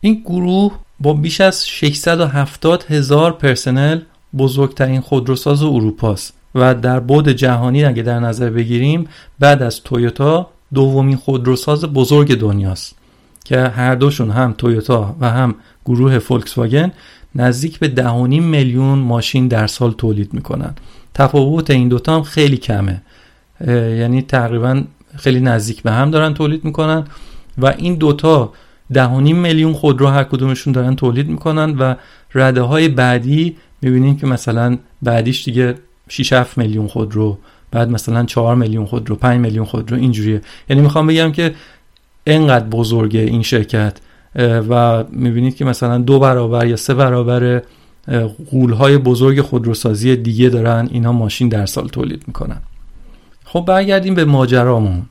این 0.00 0.22
گروه 0.24 0.78
با 1.00 1.12
بیش 1.12 1.40
از 1.40 1.68
670 1.68 2.84
هزار 2.88 3.32
پرسنل 3.32 4.00
بزرگترین 4.38 5.00
خودروساز 5.00 5.62
اروپاست. 5.62 6.37
و 6.58 6.74
در 6.74 7.00
بود 7.00 7.28
جهانی 7.28 7.84
اگه 7.84 8.02
در 8.02 8.20
نظر 8.20 8.50
بگیریم 8.50 9.08
بعد 9.38 9.62
از 9.62 9.82
تویوتا 9.82 10.50
دومین 10.74 11.16
خودروساز 11.16 11.84
بزرگ 11.84 12.34
دنیاست 12.34 12.94
که 13.44 13.60
هر 13.60 13.94
دوشون 13.94 14.30
هم 14.30 14.54
تویوتا 14.58 15.16
و 15.20 15.30
هم 15.30 15.54
گروه 15.86 16.18
فولکس 16.18 16.58
واگن 16.58 16.92
نزدیک 17.34 17.78
به 17.78 17.88
دهونیم 17.88 18.44
میلیون 18.44 18.98
ماشین 18.98 19.48
در 19.48 19.66
سال 19.66 19.92
تولید 19.92 20.34
می‌کنن. 20.34 20.74
تفاوت 21.14 21.70
این 21.70 21.88
دوتا 21.88 22.16
هم 22.16 22.22
خیلی 22.22 22.56
کمه. 22.56 23.02
یعنی 24.00 24.22
تقریبا 24.22 24.82
خیلی 25.16 25.40
نزدیک 25.40 25.82
به 25.82 25.92
هم 25.92 26.10
دارن 26.10 26.34
تولید 26.34 26.64
می‌کنن 26.64 27.04
و 27.58 27.66
این 27.66 27.94
دوتا 27.94 28.52
دهونیم 28.92 29.36
میلیون 29.36 29.72
خودرو 29.72 30.06
هر 30.06 30.24
کدومشون 30.24 30.72
دارن 30.72 30.96
تولید 30.96 31.28
می‌کنن 31.28 31.78
و 31.78 31.94
رده 32.34 32.62
های 32.62 32.88
بعدی 32.88 33.56
می‌بینیم 33.82 34.16
که 34.16 34.26
مثلا 34.26 34.78
بعدیش 35.02 35.44
دیگه 35.44 35.74
6 36.08 36.32
7 36.32 36.58
میلیون 36.58 36.86
خودرو 36.86 37.38
بعد 37.70 37.90
مثلا 37.90 38.24
4 38.24 38.56
میلیون 38.56 38.86
خودرو 38.86 39.16
5 39.16 39.40
میلیون 39.40 39.64
خودرو 39.64 39.96
اینجوریه. 39.96 40.40
یعنی 40.70 40.82
می‌خوام 40.82 41.06
بگم 41.06 41.32
که 41.32 41.54
انقدر 42.26 42.64
بزرگه 42.64 43.20
این 43.20 43.42
شرکت 43.42 43.98
و 44.68 45.04
می‌بینید 45.10 45.56
که 45.56 45.64
مثلا 45.64 45.98
دو 45.98 46.18
برابر 46.18 46.66
یا 46.66 46.76
سه 46.76 46.94
برابر 46.94 47.62
غولهای 48.50 48.98
بزرگ 48.98 49.40
خودروسازی 49.40 50.16
دیگه 50.16 50.48
دارن. 50.48 50.88
اینا 50.92 51.12
ماشین 51.12 51.48
در 51.48 51.66
سال 51.66 51.88
تولید 51.88 52.24
می‌کنن. 52.26 52.60
خب 53.44 53.64
برگردیم 53.68 54.14
به 54.14 54.24
ماجرامون. 54.24 55.02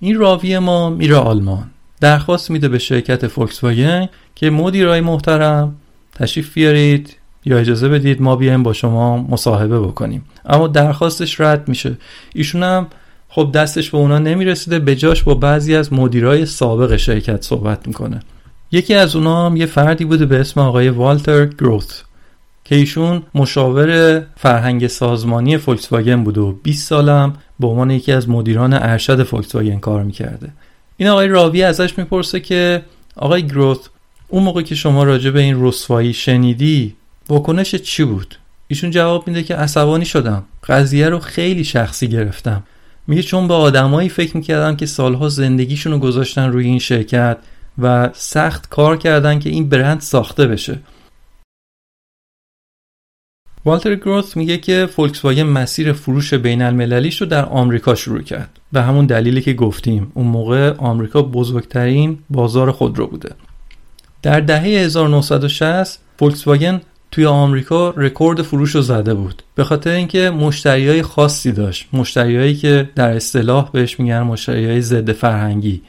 این 0.00 0.18
راوی 0.18 0.58
ما 0.58 0.90
میره 0.90 1.16
آلمان. 1.16 1.70
درخواست 2.00 2.50
میده 2.50 2.68
به 2.68 2.78
شرکت 2.78 3.26
فولکس 3.26 3.64
واگن 3.64 4.08
که 4.34 4.50
مدیرای 4.50 5.00
محترم 5.00 5.76
تشریف 6.14 6.54
بیارید. 6.54 7.16
یا 7.48 7.58
اجازه 7.58 7.88
بدید 7.88 8.22
ما 8.22 8.36
بیایم 8.36 8.62
با 8.62 8.72
شما 8.72 9.16
مصاحبه 9.16 9.80
بکنیم. 9.80 10.24
اما 10.46 10.68
درخواستش 10.68 11.40
رد 11.40 11.68
میشه. 11.68 11.96
ایشون 12.34 12.62
هم 12.62 12.86
خب 13.28 13.50
دستش 13.54 13.90
به 13.90 13.98
اونا 13.98 14.18
نمی‌رسیده 14.18 14.78
به 14.78 14.96
جاش 14.96 15.22
با 15.22 15.34
بعضی 15.34 15.74
از 15.74 15.92
مدیرای 15.92 16.46
سابق 16.46 16.96
شرکت 16.96 17.42
صحبت 17.42 17.86
می‌کنه. 17.86 18.20
یکی 18.72 18.94
از 18.94 19.16
اونا 19.16 19.46
هم 19.46 19.56
یه 19.56 19.66
فردی 19.66 20.04
بوده 20.04 20.26
به 20.26 20.40
اسم 20.40 20.60
آقای 20.60 20.88
والتر 20.88 21.46
گروث 21.46 22.00
که 22.64 22.74
ایشون 22.74 23.22
مشاور 23.34 24.22
فرهنگ 24.36 24.86
سازمانی 24.86 25.58
فولکس 25.58 25.92
واگن 25.92 26.24
بوده 26.24 26.40
و 26.40 26.52
20 26.52 26.88
سالم 26.88 27.32
به 27.60 27.66
عنوان 27.66 27.90
یکی 27.90 28.12
از 28.12 28.28
مدیران 28.28 28.72
ارشد 28.72 29.22
فولکس 29.22 29.54
واگن 29.54 29.78
کار 29.78 30.02
می‌کرده. 30.02 30.48
این 30.96 31.08
آقای 31.08 31.28
راوی 31.28 31.62
ازش 31.62 31.98
می‌پرسه 31.98 32.40
که 32.40 32.82
آقای 33.16 33.46
گروث 33.46 33.78
اون 34.28 34.42
موقع 34.42 34.62
که 34.62 34.74
شما 34.74 35.04
راجع 35.04 35.30
به 35.30 35.40
این 35.40 35.66
رسوایی 35.66 36.12
شنیدی 36.12 36.94
واکنش 37.28 37.74
چی 37.74 38.04
بود؟ 38.04 38.34
ایشون 38.68 38.90
جواب 38.90 39.28
میده 39.28 39.42
که 39.42 39.56
عصبانی 39.56 40.04
شدم. 40.04 40.44
قضیه 40.68 41.08
رو 41.08 41.18
خیلی 41.18 41.64
شخصی 41.64 42.08
گرفتم. 42.08 42.62
میگه 43.06 43.22
چون 43.22 43.48
به 43.48 43.54
آدمایی 43.54 44.08
فکر 44.08 44.36
می‌کردم 44.36 44.76
که 44.76 44.86
سالها 44.86 45.28
زندگیشون 45.28 45.92
رو 45.92 45.98
گذاشتن 45.98 46.48
روی 46.52 46.64
این 46.64 46.78
شرکت 46.78 47.38
و 47.78 48.10
سخت 48.14 48.68
کار 48.68 48.96
کردن 48.96 49.38
که 49.38 49.50
این 49.50 49.68
برند 49.68 50.00
ساخته 50.00 50.46
بشه. 50.46 50.78
والتر 53.64 53.94
گروث 53.94 54.36
میگه 54.36 54.58
که 54.58 54.88
فولکس 54.92 55.24
واگن 55.24 55.42
مسیر 55.42 55.92
فروش 55.92 56.34
بین 56.34 56.62
المللیش 56.62 57.20
رو 57.20 57.26
در 57.26 57.44
آمریکا 57.44 57.94
شروع 57.94 58.22
کرد. 58.22 58.58
به 58.72 58.82
همون 58.82 59.06
دلیلی 59.06 59.40
که 59.40 59.52
گفتیم. 59.52 60.12
اون 60.14 60.26
موقع 60.26 60.74
آمریکا 60.78 61.22
بزرگترین 61.22 62.18
بازار 62.30 62.72
خودرو 62.72 63.06
بوده. 63.06 63.34
در 64.22 64.40
دهه 64.40 64.62
1960 64.62 66.00
فولکس 66.18 66.46
واگن 66.46 66.80
توی 67.10 67.26
آمریکا 67.26 67.90
رکورد 67.90 68.42
فروش 68.42 68.74
رو 68.74 68.80
زده 68.80 69.14
بود. 69.14 69.42
به 69.54 69.64
خاطر 69.64 69.90
اینکه 69.90 70.32
های 70.64 71.02
خاصی 71.02 71.52
داشت. 71.52 71.88
مشتریایی 71.92 72.54
که 72.54 72.90
در 72.94 73.16
اصطلاح 73.16 73.70
بهش 73.72 74.00
میگن 74.00 74.36
های 74.46 74.80
ضد 74.80 75.12
فرهنگی 75.12 75.82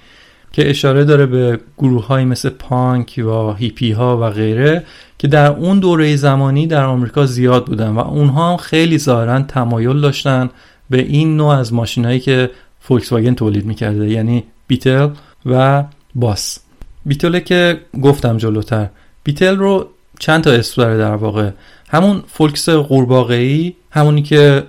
که 0.51 0.69
اشاره 0.69 1.05
داره 1.05 1.25
به 1.25 1.59
گروه 1.77 2.07
های 2.07 2.25
مثل 2.25 2.49
پانک 2.49 3.23
و 3.25 3.53
هیپی 3.53 3.91
ها 3.91 4.17
و 4.21 4.29
غیره 4.29 4.83
که 5.17 5.27
در 5.27 5.51
اون 5.51 5.79
دوره 5.79 6.15
زمانی 6.15 6.67
در 6.67 6.83
آمریکا 6.83 7.25
زیاد 7.25 7.65
بودن 7.65 7.89
و 7.89 7.99
اونها 7.99 8.51
هم 8.51 8.57
خیلی 8.57 8.97
ظاهرا 8.97 9.41
تمایل 9.41 10.01
داشتن 10.01 10.49
به 10.89 11.01
این 11.01 11.37
نوع 11.37 11.55
از 11.55 11.73
ماشینهایی 11.73 12.19
که 12.19 12.49
فولکس 12.79 13.11
واگن 13.11 13.33
تولید 13.33 13.65
می‌کرده 13.65 14.09
یعنی 14.09 14.43
Beetle 14.67 15.09
و 15.45 15.83
Bus. 16.15 16.59
Beetle 17.05 17.39
که 17.39 17.79
گفتم 18.01 18.37
جلوتر. 18.37 18.87
Beetle 19.23 19.55
رو 19.55 19.89
چند 20.19 20.43
تا 20.43 20.51
اسم 20.51 20.81
داره 20.81 20.97
در 20.97 21.15
واقع. 21.15 21.49
همون 21.89 22.23
فولکس 22.27 22.69
قورباغه‌ای 22.69 23.73
همونی 23.91 24.21
که 24.21 24.63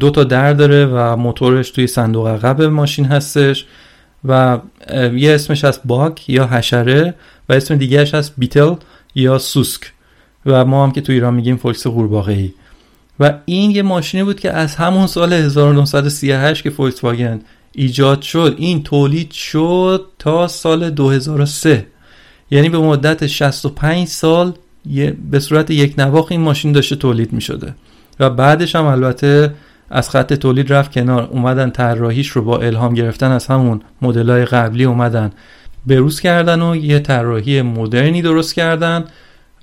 دو 0.00 0.10
تا 0.10 0.24
در 0.24 0.52
داره 0.52 0.86
و 0.86 1.16
موتورش 1.16 1.70
توی 1.70 1.86
صندوق 1.86 2.26
عقب 2.26 2.62
ماشین 2.62 3.04
هستش 3.04 3.66
و 4.24 4.58
یه 5.14 5.34
اسمش 5.34 5.64
هست 5.64 5.80
Bug 5.84 6.30
یا 6.30 6.46
حشره 6.46 7.14
و 7.48 7.52
اسم 7.52 7.76
دیگهش 7.76 8.14
هست 8.14 8.34
Beetle 8.38 8.74
یا 9.14 9.38
سوسک 9.38 9.92
و 10.46 10.64
ما 10.64 10.84
هم 10.84 10.92
که 10.92 11.00
تو 11.00 11.12
ایران 11.12 11.34
میگیم 11.34 11.56
فولکس 11.56 11.86
قورباغه‌ای. 11.86 12.52
و 13.20 13.34
این 13.44 13.70
یه 13.70 13.82
ماشینی 13.82 14.24
بود 14.24 14.40
که 14.40 14.52
از 14.52 14.74
همون 14.74 15.06
سال 15.06 15.32
1938 15.32 16.62
که 16.62 16.70
فولکس 16.70 17.04
واگن 17.04 17.40
ایجاد 17.72 18.22
شد 18.22 18.54
این 18.58 18.82
تولید 18.82 19.30
شد 19.30 20.06
تا 20.18 20.48
سال 20.48 20.90
2003 20.90 21.86
یعنی 22.50 22.68
به 22.68 22.78
مدت 22.78 23.26
65 23.26 24.08
سال 24.08 24.52
به 25.30 25.40
صورت 25.40 25.70
یکنواخت 25.70 26.26
این 26.30 26.40
ماشین 26.40 26.72
داشته 26.72 26.96
تولید 26.96 27.32
می 27.32 27.40
شده 27.40 27.74
و 28.20 28.30
بعدش 28.30 28.76
هم 28.76 28.84
البته 28.84 29.54
از 29.90 30.10
خط 30.10 30.32
تولید 30.32 30.72
رفت 30.72 30.92
کنار. 30.92 31.28
اومدن 31.32 31.70
طراحیش 31.70 32.28
رو 32.28 32.42
با 32.42 32.58
الهام 32.58 32.94
گرفتن 32.94 33.30
از 33.30 33.46
همون 33.46 33.80
مدلای 34.02 34.44
قبلی 34.44 34.84
اومدن. 34.84 35.32
بروز 35.86 36.20
کردن 36.20 36.62
و 36.62 36.76
یه 36.76 36.98
طراحی 36.98 37.62
مدرنی 37.62 38.22
درست 38.22 38.54
کردن 38.54 39.04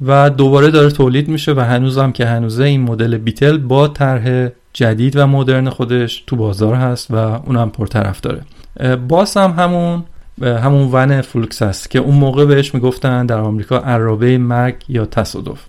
و 0.01 0.29
دوباره 0.29 0.71
داره 0.71 0.91
تولید 0.91 1.27
میشه 1.27 1.53
و 1.53 1.59
هنوزم 1.59 2.12
که 2.12 2.25
هنوزه 2.25 2.63
این 2.63 2.81
مدل 2.81 3.17
Beetle 3.17 3.58
با 3.57 3.88
طرح 3.88 4.49
جدید 4.73 5.17
و 5.17 5.27
مدرن 5.27 5.69
خودش 5.69 6.23
تو 6.27 6.36
بازار 6.36 6.75
هست 6.75 7.12
و 7.12 7.15
اونم 7.15 7.69
پرطرفداره 7.69 8.41
Bus 8.95 9.38
هم 9.38 9.51
همون 9.51 10.03
همون 10.41 10.89
ون 10.91 11.22
فولکس 11.21 11.62
هست 11.62 11.89
که 11.89 12.00
اون 12.00 12.15
موقع 12.15 12.46
بهش 12.46 12.74
می‌گفتن 12.74 13.26
در 13.26 13.39
آمریکا 13.39 13.78
ارابه 13.78 14.38
مرگ 14.38 14.76
یا 14.89 15.06
تصادف. 15.06 15.60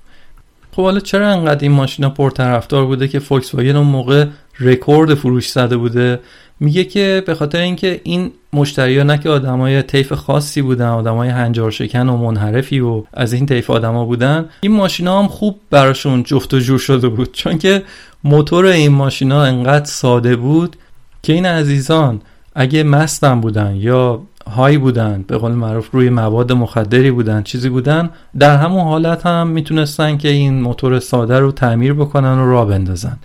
خب 0.73 0.83
حالا 0.83 1.01
چرا 1.01 1.29
انقدر 1.29 1.63
این 1.63 1.73
ماشینا 1.73 2.11
پرطرفدار 2.11 2.87
بوده 2.87 3.09
که 3.09 3.19
فولکس 3.19 3.55
واگن 3.55 3.77
اون 3.77 3.87
موقع 3.87 4.27
رکورد 4.61 5.15
فروش 5.15 5.51
زده 5.51 5.77
بوده؟ 5.77 6.21
میگه 6.61 6.85
که 6.85 7.23
به 7.27 7.35
خاطر 7.35 7.59
اینکه 7.59 8.01
این 8.05 8.33
مشتری 8.53 8.99
ها 8.99 9.05
نه 9.05 9.19
که 9.19 9.31
آدمای 9.31 9.83
طیف 9.83 10.13
خاصی 10.13 10.63
بودن 10.63 10.89
آدمای 10.89 11.29
هنجار 11.29 11.71
شکن 11.71 12.09
و 12.09 12.17
منحرفی 12.17 12.81
و 12.81 13.03
از 13.13 13.33
این 13.33 13.47
طیف 13.47 13.71
آدما 13.71 14.05
بودن 14.05 14.49
این 14.61 14.73
ماشینا 14.73 15.23
هم 15.23 15.29
خوب 15.29 15.61
براشون 15.71 16.23
جفت 16.23 16.55
و 16.55 16.59
جور 16.59 16.79
شده 16.79 17.09
بود. 17.09 17.33
چون 17.33 17.59
که 17.59 17.83
موتور 18.25 18.67
این 18.67 18.93
ماشینا 18.93 19.43
انقدر 19.43 19.85
ساده 19.85 20.37
بود 20.37 20.77
که 21.23 21.33
این 21.33 21.47
عزیزان 21.47 22.21
اگه 22.55 22.83
مستن 22.83 23.41
بودن 23.41 23.77
یا 23.77 24.23
های 24.51 24.79
بودن. 24.79 25.25
به 25.29 25.39
قول 25.39 25.53
معروف 25.53 25.91
روی 25.93 26.11
مواد 26.11 26.53
مخدری 26.53 27.11
بودن 27.11 27.43
چیزی 27.43 27.69
بودن. 27.69 28.11
در 28.39 28.57
همون 28.57 28.85
حالت 28.85 29.27
هم 29.27 29.47
می‌تونستن 29.47 30.17
که 30.17 30.29
این 30.29 30.61
موتور 30.61 31.01
ساده 31.01 31.39
رو 31.39 31.53
تعمیر 31.53 31.95
بکنن 31.95 32.39
و 32.39 32.51
را 32.51 32.65
بندازن. 32.65 33.19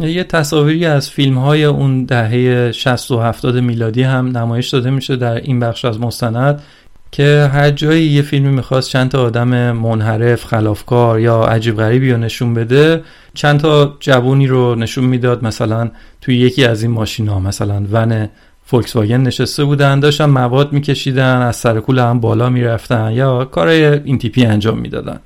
یه 0.00 0.24
تصاویری 0.24 0.86
از 0.86 1.10
فیلم 1.10 1.38
های 1.38 1.64
اون 1.64 2.04
دهه 2.04 2.72
60 2.72 3.10
و 3.10 3.20
70 3.20 3.56
میلادی 3.56 4.02
هم 4.02 4.38
نمایش 4.38 4.68
داده 4.68 4.90
میشه 4.90 5.16
در 5.16 5.34
این 5.34 5.60
بخش 5.60 5.84
از 5.84 6.00
مستند 6.00 6.62
که 7.10 7.50
هر 7.52 7.70
جایی 7.70 8.06
یه 8.06 8.22
فیلمی 8.22 8.48
می‌خواست 8.48 8.90
چند 8.90 9.10
تا 9.10 9.22
آدم 9.22 9.72
منحرف 9.72 10.44
خلافکار 10.44 11.20
یا 11.20 11.44
عجیب 11.44 11.76
غریبی 11.76 12.12
رو 12.12 12.16
نشون 12.18 12.54
بده 12.54 13.02
چند 13.34 13.60
تا 13.60 13.96
جوونی 14.00 14.46
رو 14.46 14.74
نشون 14.74 15.04
می‌داد. 15.04 15.44
مثلا 15.44 15.90
توی 16.20 16.36
یکی 16.36 16.64
از 16.64 16.82
این 16.82 16.92
ماشین 16.92 17.28
ها 17.28 17.40
مثلا 17.40 17.82
ون 17.92 18.28
فولکس 18.64 18.96
واگن 18.96 19.20
نشسته 19.20 19.64
بودن 19.64 20.00
داشتن 20.00 20.24
مواد 20.24 20.72
میکشیدن 20.72 21.36
از 21.42 21.56
سر 21.56 21.80
کول 21.80 21.98
هم 21.98 22.20
بالا 22.20 22.50
می‌رفتن 22.50 23.12
یا 23.12 23.44
کارای 23.44 23.84
این 23.84 24.18
تیپی 24.18 24.44
انجام 24.44 24.78
می‌دادن. 24.78 25.20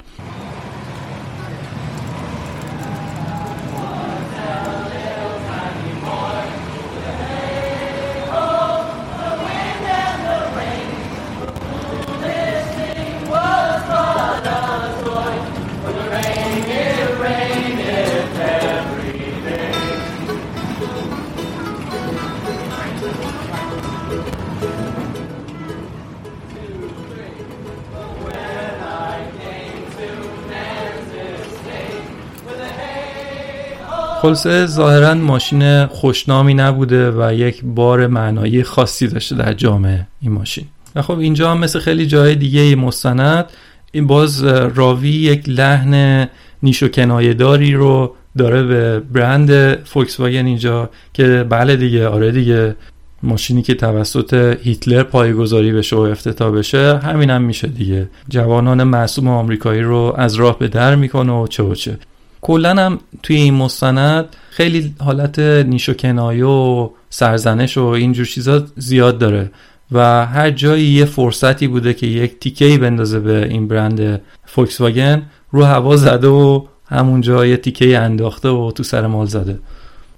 خلاصه 34.36 34.66
ظاهرا 34.66 35.14
ماشین 35.14 35.86
خوشنامی 35.86 36.54
نبوده 36.54 37.10
و 37.10 37.34
یک 37.34 37.64
بار 37.64 38.06
معنایی 38.06 38.62
خاصی 38.62 39.08
داشته 39.08 39.36
در 39.36 39.52
جامعه 39.52 40.06
این 40.20 40.32
ماشین. 40.32 40.64
و 40.94 41.02
خب 41.02 41.18
اینجا 41.18 41.50
هم 41.50 41.58
مثل 41.58 41.78
خیلی 41.78 42.06
جای 42.06 42.34
دیگه 42.34 42.76
مستند. 42.76 43.44
این 43.92 44.06
باز 44.06 44.44
راوی 44.44 45.08
یک 45.08 45.48
لحن 45.48 46.26
نیش 46.62 46.82
و 46.82 46.88
داری 47.34 47.74
رو 47.74 48.14
داره 48.38 48.62
به 48.62 49.00
برند 49.00 49.74
فولکس 49.84 50.20
واگن 50.20 50.46
اینجا 50.46 50.90
که 51.12 51.46
بله 51.48 51.76
دیگه 51.76 52.08
آره 52.08 52.32
دیگه 52.32 52.76
ماشینی 53.22 53.62
که 53.62 53.74
توسط 53.74 54.58
هیتلر 54.62 55.02
پایگذاری 55.02 55.72
بشه 55.72 55.96
و 55.96 56.00
افتتاح 56.00 56.50
بشه 56.50 56.98
همین 56.98 57.30
هم 57.30 57.42
میشه 57.42 57.66
دیگه. 57.66 58.08
جوانان 58.28 58.84
معصوم 58.84 59.28
آمریکایی 59.28 59.82
رو 59.82 60.14
از 60.16 60.34
راه 60.34 60.58
به 60.58 60.68
در 60.68 60.94
می‌کنه 60.94 61.32
و 61.32 61.46
چه 61.46 61.62
و 61.62 61.74
چه. 61.74 61.98
کلا 62.46 62.70
هم 62.70 62.98
توی 63.22 63.36
این 63.36 63.54
مستند 63.54 64.36
خیلی 64.50 64.94
حالت 64.98 65.38
نیش 65.38 65.88
و 65.88 65.94
کنایه 65.94 66.44
و 66.44 66.88
سرزنش 67.10 67.78
و 67.78 67.84
اینجور 67.84 68.26
چیزا 68.26 68.66
زیاد 68.76 69.18
داره. 69.18 69.50
و 69.92 70.26
هر 70.26 70.50
جایی 70.50 70.86
یه 70.86 71.04
فرصتی 71.04 71.66
بوده 71.66 71.94
که 71.94 72.06
یک 72.06 72.40
تیکه 72.40 72.78
بندازه 72.78 73.20
به 73.20 73.46
این 73.50 73.68
برند 73.68 74.20
فولکس 74.44 74.80
واگن 74.80 75.22
رو 75.50 75.64
هوا 75.64 75.96
زده 75.96 76.28
و 76.28 76.66
همونجا 76.88 77.46
یه 77.46 77.56
تیکه 77.56 77.98
انداخته 77.98 78.48
و 78.48 78.70
تو 78.70 78.82
سر 78.82 79.06
مال 79.06 79.26
زده. 79.26 79.58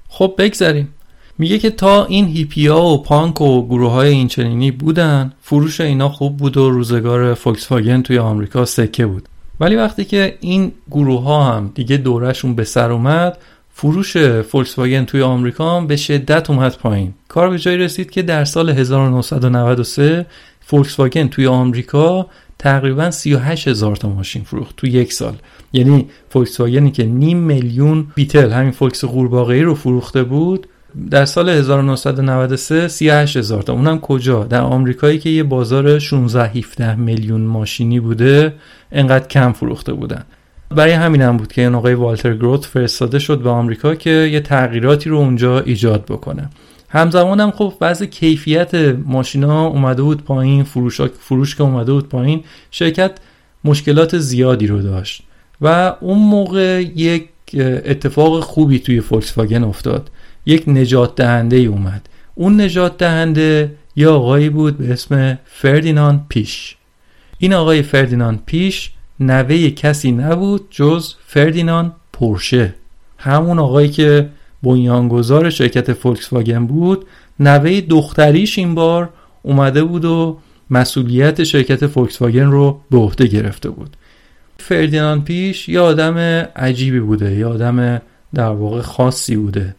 خب 0.09 0.35
بگذریم. 0.39 0.89
میگه 1.39 1.59
که 1.59 1.71
تا 1.71 2.05
این 2.05 2.27
هیپیا 2.27 2.81
و 2.81 3.03
پانک 3.03 3.41
و 3.41 3.67
گروه 3.67 3.93
های 3.93 4.09
اینچنینی 4.09 4.71
بودن 4.71 5.33
فروش 5.43 5.81
اینا 5.81 6.09
خوب 6.09 6.37
بود 6.37 6.57
و 6.57 6.71
روزگار 6.71 7.35
فولکس 7.35 7.73
واگن 7.73 8.03
توی 8.03 8.19
آمریکا 8.19 8.65
سکه 8.65 9.07
بود. 9.07 9.29
ولی 9.61 9.77
وقتی 9.77 10.05
که 10.05 10.39
این 10.41 10.73
گروه 10.91 11.23
ها 11.23 11.53
هم 11.53 11.71
دیگه 11.75 11.97
دورشون 11.97 12.55
به 12.55 12.65
سر 12.65 12.93
اومد 12.93 13.39
فروش 13.75 14.17
فولکس 14.17 14.79
واگن 14.79 15.05
توی 15.05 15.23
آمریکا 15.23 15.77
هم 15.77 15.87
به 15.87 15.97
شدت 15.97 16.51
اومد 16.51 16.77
پایین. 16.77 17.15
کار 17.29 17.51
به 17.51 17.59
جایی 17.59 17.79
رسید 17.79 18.11
که 18.11 18.23
در 18.23 18.45
سال 18.45 18.71
1993 18.71 20.27
فولکس 20.61 21.01
واگن 21.01 21.29
توی 21.29 21.47
آمریکا 21.47 22.27
تقریبا 22.59 23.11
38 23.11 23.69
هزار 23.69 23.97
تا 23.97 24.09
ماشین 24.09 24.43
فروخت 24.43 24.77
تو 24.77 24.87
یک 24.87 25.13
سال. 25.13 25.35
یعنی 25.73 26.09
فولکس 26.31 26.61
واگنی 26.61 26.91
که 26.91 27.05
نیم 27.05 27.39
میلیون 27.39 28.07
Beetle 28.15 28.51
همین 28.51 28.71
فولکس 28.71 29.05
قورباغه‌ای 29.05 29.63
رو 29.63 29.75
فروخته 29.75 30.23
بود 30.23 30.67
در 31.11 31.25
سال 31.25 31.49
1993 31.49 32.89
38 32.89 33.37
هزار 33.37 33.63
تا. 33.63 33.73
اونم 33.73 34.01
کجا؟ 34.01 34.45
در 34.45 34.61
آمریکایی 34.61 35.19
که 35.19 35.31
یه 35.31 35.43
بازار 35.43 35.99
16 35.99 36.45
17 36.45 36.95
میلیون 36.95 37.41
ماشینی 37.41 38.01
بوده 38.01 38.55
انقدر 38.93 39.29
کم 39.29 39.53
فروخته 39.53 39.93
بودن. 39.93 40.25
برای 40.71 40.93
همین 40.93 41.23
هم 41.23 41.37
بود 41.37 41.53
که 41.53 41.63
این 41.63 41.75
آقای 41.75 41.95
والتر 41.95 42.35
گروت 42.35 42.65
فرستاده 42.65 43.19
شد 43.19 43.39
به 43.39 43.51
آمریکا 43.51 43.95
که 43.95 44.11
یه 44.11 44.41
تغییراتی 44.41 45.11
رو 45.11 45.17
اونجا 45.17 45.61
ایجاد 45.61 46.05
بکنه. 46.05 46.51
همزمان 46.89 47.41
هم 47.41 47.51
خب 47.51 47.75
وضع 47.81 48.07
کیفیت 48.07 48.75
ماشینا 49.05 49.67
اومده 49.67 50.03
بود 50.03 50.25
پایین 50.25 50.63
فروش, 50.65 51.01
فروش 51.01 51.57
که 51.57 51.63
اومده 51.63 51.93
بود 51.93 52.09
پایین 52.09 52.45
شرکت 52.71 53.13
مشکلات 53.65 54.19
زیادی 54.19 54.67
رو 54.67 54.83
داشت. 54.83 55.23
و 55.61 55.95
اون 56.01 56.19
موقع 56.19 56.83
یک 56.97 57.29
اتفاق 57.85 58.41
خوبی 58.41 58.79
توی 58.79 59.01
فولکس 59.01 59.39
واگن 59.39 59.65
افتاد. 59.65 60.11
یک 60.49 60.69
نجات 60.69 61.15
دهنده 61.15 61.57
ای 61.57 61.67
اومد. 61.67 62.09
اون 62.35 62.61
نجات 62.61 62.99
دهنده 62.99 63.75
یه 63.97 64.09
آقایی 64.09 64.49
بود 64.49 64.79
به 64.79 64.93
اسم 64.93 65.39
فردیناند 65.45 66.27
پیش. 66.29 66.77
این 67.39 67.55
آقای 67.55 67.83
فردیناند 67.83 68.43
پیش 68.47 68.91
نوه 69.21 69.71
کسی 69.71 70.13
نبود 70.13 70.67
جز 70.71 71.15
فردیناند 71.27 71.93
پورشه. 72.13 72.75
همون 73.19 73.59
آقایی 73.59 73.89
که 73.89 74.29
بنیانگذار 74.63 75.51
شرکت 75.51 75.93
فولکس 75.93 76.33
واگن 76.33 76.67
بود 76.67 77.07
نوه 77.41 77.81
دختریش 77.81 78.59
این 78.59 78.75
بار 78.75 79.09
اومده 79.43 79.85
بود 79.85 80.05
و 80.05 80.39
مسئولیت 80.71 81.45
شرکت 81.45 81.87
فولکس 81.87 82.23
واگن 82.23 82.47
رو 82.47 82.81
به 82.91 82.99
عهده 82.99 83.27
گرفته 83.27 83.71
بود. 83.71 83.97
فردیناند 84.59 85.25
پیش 85.25 85.69
یه 85.69 85.81
آدم 85.81 86.19
عجیبی 86.57 87.01
بوده 87.01 87.35
یه 87.35 87.47
آدم 87.47 88.03
در 88.35 88.51
واقع 88.51 88.81
خاصی 88.81 89.37
بوده. 89.37 89.75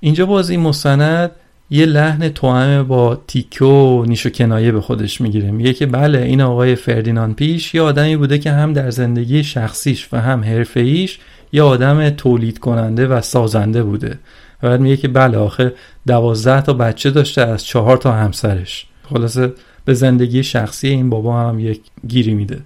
اینجا 0.00 0.26
باز 0.26 0.50
این 0.50 0.60
مستند 0.60 1.30
یه 1.70 1.86
لحن 1.86 2.28
توأم 2.28 2.82
با 2.82 3.22
تیکه 3.26 3.64
و 3.64 4.04
نیش 4.04 4.26
و 4.26 4.30
کنایه 4.30 4.72
به 4.72 4.80
خودش 4.80 5.20
می‌گیره. 5.20 5.50
میگه 5.50 5.72
که 5.72 5.86
بله 5.86 6.18
این 6.18 6.40
آقای 6.40 6.74
فردیناند 6.74 7.34
پیش 7.34 7.74
یه 7.74 7.82
آدمی 7.82 8.16
بوده 8.16 8.38
که 8.38 8.50
هم 8.50 8.72
در 8.72 8.90
زندگی 8.90 9.44
شخصیش 9.44 10.08
و 10.12 10.20
هم 10.20 10.44
حرفه‌ایش 10.44 11.18
یه 11.52 11.62
آدم 11.62 12.10
تولید 12.10 12.58
کننده 12.58 13.06
و 13.06 13.20
سازنده 13.20 13.82
بوده. 13.82 14.18
و 14.62 14.68
بعد 14.68 14.80
میگه 14.80 14.96
که 14.96 15.08
بله 15.08 15.38
آخه 15.38 15.72
دوازده 16.06 16.60
تا 16.60 16.72
بچه 16.72 17.10
داشته 17.10 17.42
از 17.42 17.64
چهار 17.64 17.96
تا 17.96 18.12
همسرش. 18.12 18.86
خلاصه 19.10 19.52
به 19.84 19.94
زندگی 19.94 20.42
شخصی 20.42 20.88
این 20.88 21.10
بابا 21.10 21.40
هم 21.40 21.58
یک 21.58 21.80
گیری 22.08 22.34
میده. 22.34 22.58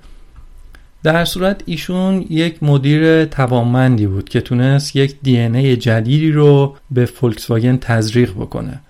در 1.05 1.25
صورت 1.25 1.63
ایشون 1.67 2.25
یک 2.31 2.63
مدیر 2.63 3.25
توانمندی 3.25 4.07
بود 4.07 4.29
که 4.29 4.41
تونست 4.41 4.97
یک 4.97 5.17
دی 5.23 5.39
ای 5.39 5.77
جدیدی 5.77 6.33
رو 6.33 6.77
به 6.91 7.07
فولکس 7.07 7.51
واگن 7.51 7.77
تزریق 7.77 8.33
بکنه. 8.33 8.81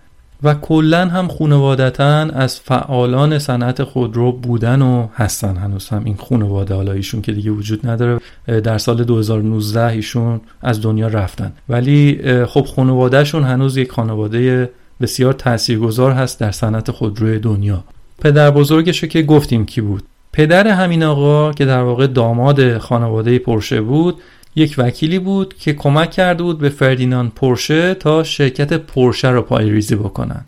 و 0.43 0.55
کلا 0.55 1.07
هم 1.09 1.29
خونوادتا 1.29 2.19
از 2.21 2.61
فعالان 2.61 3.39
صنعت 3.39 3.85
خودرو 3.85 4.33
بودن 4.33 4.83
و 4.83 5.09
هستن. 5.15 5.57
هنوز 5.57 5.89
هم 5.89 6.05
این 6.05 6.17
خونواده 6.17 6.75
حالا 6.75 6.93
ایشون 6.93 7.23
که 7.23 7.33
دیگه 7.33 7.51
وجود 7.51 7.87
نداره 7.87 8.21
در 8.47 8.79
سال 8.79 9.05
2019 9.05 9.87
ایشون 9.87 10.41
از 10.63 10.83
دنیا 10.83 11.09
رفتن. 11.09 11.53
ولی 11.69 12.21
خب 12.47 12.67
خانوادهشون 12.77 13.45
هنوز 13.45 13.77
یک 13.77 13.93
خانواده 13.93 14.71
بسیار 15.01 15.33
تاثیرگذار 15.33 16.13
هست 16.13 16.41
در 16.41 16.51
صنعت 16.51 16.91
خودروی 16.91 17.39
دنیا. 17.39 17.85
پدر 18.21 18.51
بزرگش 18.51 19.05
که 19.05 19.23
گفتیم 19.23 19.67
کی 19.67 19.81
بود؟ 19.81 20.03
پدر 20.35 20.69
همین 20.69 21.03
آقا 21.03 21.53
که 21.53 21.65
در 21.65 21.83
واقع 21.83 22.07
داماد 22.07 22.79
خانواده 22.79 23.39
پرشه 23.39 23.81
بود 23.81 24.21
یک 24.57 24.75
وکیلی 24.79 25.19
بود 25.19 25.55
که 25.59 25.73
کمک 25.73 26.11
کرده 26.11 26.43
بود 26.43 26.59
به 26.59 26.69
فردیناند 26.69 27.33
پرشه 27.35 27.95
تا 27.95 28.23
شرکت 28.23 28.73
پرشه 28.73 29.31
رو 29.31 29.43
پای 29.43 29.71
ریزی 29.71 29.97
بکنن. 29.97 30.45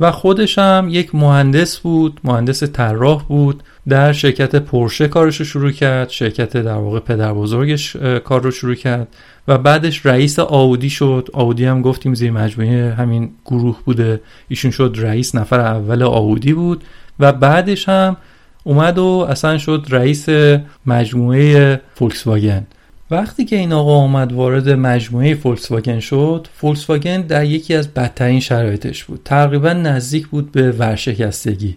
و 0.00 0.10
خودش 0.10 0.58
هم 0.58 0.88
یک 0.90 1.14
مهندس 1.14 1.78
بود 1.78 2.20
مهندس 2.24 2.62
طراح 2.62 3.24
بود 3.24 3.62
در 3.88 4.12
شرکت 4.12 4.56
پورشه 4.56 5.08
کارش 5.08 5.36
رو 5.36 5.44
شروع 5.44 5.70
کرد 5.70 6.10
شرکت 6.10 6.56
در 6.56 6.74
واقع 6.74 7.00
پدر 7.00 7.32
بزرگش 7.32 7.96
کار 8.24 8.42
رو 8.42 8.50
شروع 8.50 8.74
کرد 8.74 9.08
و 9.48 9.58
بعدش 9.58 10.06
رئیس 10.06 10.38
آودی 10.38 10.90
شد. 10.90 11.28
آودی 11.32 11.64
هم 11.64 11.82
گفتیم 11.82 12.14
زیر 12.14 12.30
مجموعه 12.30 12.94
همین 12.94 13.30
گروه 13.46 13.80
بوده. 13.84 14.20
ایشون 14.48 14.70
شد 14.70 14.94
رئیس 14.98 15.34
نفر 15.34 15.60
اول 15.60 16.02
آودی 16.02 16.52
بود 16.52 16.84
و 17.20 17.32
بعدش 17.32 17.88
هم 17.88 18.16
اومد 18.64 18.98
و 18.98 19.26
اصلا 19.30 19.58
شد 19.58 19.86
رئیس 19.90 20.26
مجموعه 20.86 21.80
فولکس 21.94 22.26
واگن 22.26 22.66
وقتی 23.10 23.44
که 23.44 23.56
این 23.56 23.72
آقا 23.72 23.96
اومد 23.96 24.32
وارد 24.32 24.68
مجموعه 24.68 25.34
فولکس 25.34 25.70
واگن 25.70 26.00
شد 26.00 26.48
فولکس 26.54 26.90
واگن 26.90 27.20
در 27.20 27.44
یکی 27.44 27.74
از 27.74 27.88
بدترین 27.88 28.40
شرایطش 28.40 29.04
بود. 29.04 29.20
تقریبا 29.24 29.72
نزدیک 29.72 30.26
بود 30.26 30.52
به 30.52 30.72
ورشکستگی. 30.72 31.76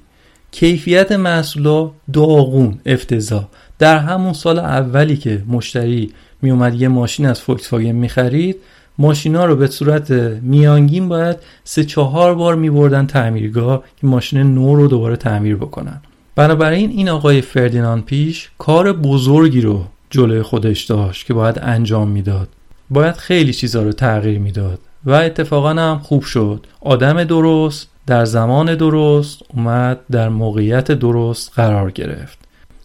کیفیت 0.52 1.12
محصولا 1.12 1.92
داغون 2.14 2.80
افتضاح. 2.86 3.48
در 3.80 3.98
همون 3.98 4.34
سال 4.34 4.60
اولی 4.60 5.18
که 5.18 5.44
مشتری 5.48 6.12
می 6.42 6.52
اومد 6.52 6.82
یه 6.82 6.88
ماشین 6.88 7.26
از 7.26 7.42
فولکس 7.42 7.74
واگن 7.74 7.92
می 7.92 8.10
خرید 8.10 8.58
ماشینا 8.98 9.46
رو 9.46 9.56
به 9.56 9.68
صورت 9.68 10.12
میانگین 10.42 11.10
باید 11.10 11.38
سه 11.64 11.84
چهار 11.84 12.36
بار 12.36 12.56
می 12.56 12.70
بردن 12.70 13.06
تعمیرگاه 13.06 13.84
که 14.02 14.08
ماشین 14.08 14.42
نو 14.42 14.76
رو 14.76 14.88
دوباره 14.88 15.16
تعمیر 15.16 15.56
بکنن. 15.56 16.02
بنابراین 16.38 16.90
این 16.90 17.10
آقای 17.10 17.42
فردیناند 17.42 18.06
پیش 18.06 18.50
کار 18.58 18.94
بزرگی 18.94 19.62
رو 19.62 19.86
جلوی 20.10 20.42
خودش 20.42 20.84
داشت 20.84 21.26
که 21.26 21.34
باید 21.34 21.60
انجام 21.62 22.08
می‌داد. 22.08 22.48
باید 22.90 23.16
خیلی 23.16 23.54
چیزا 23.54 23.84
رو 23.84 23.92
تغییر 23.92 24.40
می‌داد 24.40 24.80
و 25.06 25.12
اتفاقا 25.12 25.70
هم 25.70 26.00
خوب 26.04 26.24
شد. 26.24 26.66
آدم 26.82 27.24
درست 27.24 27.88
در 28.08 28.26
زمان 28.26 28.76
درست 28.76 29.42
اومد 29.54 30.00
در 30.12 30.30
موقعیت 30.30 30.92
درست 30.92 31.52
قرار 31.56 31.92
گرفت. 31.92 32.40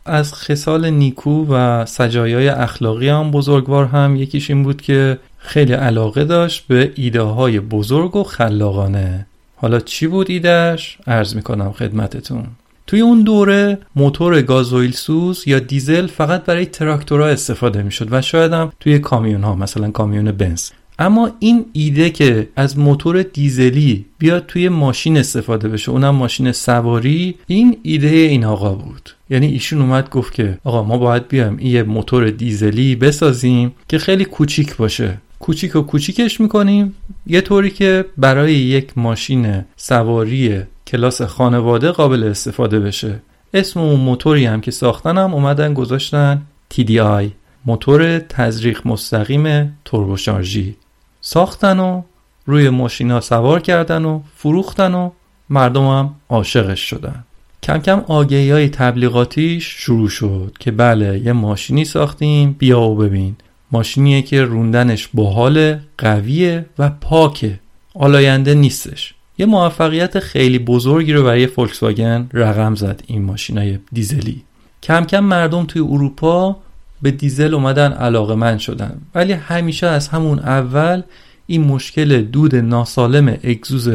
از 0.07 0.35
خصال 0.35 0.91
نیکو 0.91 1.47
و 1.51 1.85
سجایای 1.87 2.49
اخلاقی 2.49 3.09
هم 3.09 3.31
بزرگوار 3.31 3.85
هم 3.85 4.17
یکیش 4.17 4.51
این 4.51 4.63
بود 4.63 4.83
که 4.83 5.19
خیلی 5.39 5.73
علاقه 5.73 6.25
داشت 6.25 6.67
به 6.69 6.93
ایده 6.95 7.23
های 7.23 7.61
بزرگ 7.61 8.17
و 8.17 8.25
خلاقانه. 8.25 9.27
حالا 9.57 9.81
چی 9.81 10.07
بود 10.07 10.31
ایدهش؟ 10.31 10.99
عرض 11.07 11.37
می‌کنم 11.37 11.73
خدمتتون. 11.73 12.47
توی 12.93 13.01
اون 13.01 13.23
دوره 13.23 13.79
موتور 13.97 14.43
گازوئیل 14.43 14.93
سوز 14.93 15.43
یا 15.47 15.59
دیزل 15.59 16.07
فقط 16.07 16.45
برای 16.45 16.67
تراکتورها 16.67 17.27
استفاده 17.27 17.83
می‌شد 17.83 18.09
و 18.11 18.23
شاید 18.23 18.53
هم 18.53 18.73
توی 18.81 18.99
کامیون 18.99 19.43
ها 19.45 19.55
مثلا 19.55 19.91
کامیون 19.91 20.33
بنز. 20.33 20.71
اما 20.99 21.31
این 21.39 21.65
ایده 21.73 22.11
که 22.11 22.49
از 22.57 22.79
موتور 22.79 23.23
دیزلی 23.23 24.05
بیاد 24.19 24.47
توی 24.47 24.69
ماشین 24.69 25.17
استفاده 25.17 25.69
بشه 25.69 25.91
اونم 25.91 26.15
ماشین 26.15 26.53
سواری 26.53 27.35
این 27.47 27.77
ایده 27.83 28.09
این 28.09 28.45
آقا 28.45 28.75
بود. 28.75 29.11
یعنی 29.31 29.47
ایشون 29.47 29.81
اومد 29.81 30.11
گفت 30.11 30.35
که 30.35 30.59
آقا 30.65 30.83
ما 30.83 30.99
باید 30.99 31.29
بیایم 31.29 31.59
یه 31.59 31.83
موتور 31.83 32.31
دیزلی 32.31 32.97
بسازیم 32.97 33.73
که 33.89 33.99
خیلی 33.99 34.25
کوچیک 34.25 34.77
باشه. 34.77 35.19
کوچیک 35.39 35.77
و 35.77 35.81
کوچیکش 35.81 36.41
می‌کنیم. 36.41 36.95
یه 37.27 37.41
طوری 37.41 37.71
که 37.71 38.05
برای 38.17 38.55
یک 38.55 38.99
ماشین 38.99 39.65
سواری 39.77 40.61
کلاس 40.93 41.23
خانواده 41.23 41.91
قابل 41.91 42.25
استفاده 42.25 42.81
بشه. 42.81 43.23
اسم 43.55 43.81
اون 43.81 44.01
موتوری 44.01 44.45
هم 44.45 44.61
که 44.61 44.71
ساختن 44.71 45.19
هم 45.19 45.35
اومدن 45.35 45.75
گذاشتن 45.75 46.43
TDI 46.75 47.25
موتور 47.67 48.19
تزریق 48.19 48.87
مستقیم 48.87 49.79
توربوشارژی. 49.85 50.77
ساختن 51.21 51.79
و 51.79 52.03
روی 52.47 52.71
ماشینا 52.71 53.21
سوار 53.21 53.61
کردن 53.61 54.05
و 54.05 54.21
فروختن 54.37 54.95
و 54.95 55.11
مردم 55.51 55.87
هم 55.87 56.15
عاشقش 56.29 56.81
شدن. 56.81 57.25
کم 57.63 57.79
کم 57.79 58.05
آگهی 58.09 58.51
های 58.51 58.69
تبلیغاتیش 58.69 59.67
شروع 59.67 60.09
شد 60.09 60.57
که 60.61 60.71
بله 60.71 61.19
یه 61.19 61.33
ماشینی 61.33 61.85
ساختیم 61.85 62.57
بیا 62.59 62.81
و 62.81 62.97
ببین. 62.97 63.37
ماشینیه 63.73 64.23
که 64.23 64.43
روندنش 64.43 65.09
باحال 65.15 65.79
قویه 65.99 66.67
و 66.79 66.91
پاکه. 66.91 67.61
آلاینده 67.95 68.55
نیستش. 68.55 69.15
یه 69.39 69.47
موفقیت 69.47 70.19
خیلی 70.19 70.59
بزرگی 70.59 71.13
رو 71.13 71.23
برای 71.23 71.47
فولکس 71.47 71.83
واگن 71.83 72.29
رقم 72.33 72.75
زد 72.75 73.03
این 73.07 73.23
ماشینای 73.23 73.79
دیزلی. 73.93 74.43
کم 74.83 75.05
کم 75.05 75.21
مردم 75.21 75.65
توی 75.65 75.83
اروپا 75.83 76.57
به 77.03 77.11
دیزل 77.11 77.55
اومدن 77.55 77.93
علاقه‌مند 77.93 78.59
شدن. 78.59 79.01
ولی 79.15 79.33
همیشه 79.33 79.87
از 79.87 80.09
همون 80.09 80.39
اول 80.39 81.03
این 81.47 81.65
مشکل 81.65 82.23
دود 82.23 82.57
ناسالم 82.57 83.29
اگزوز 83.29 83.91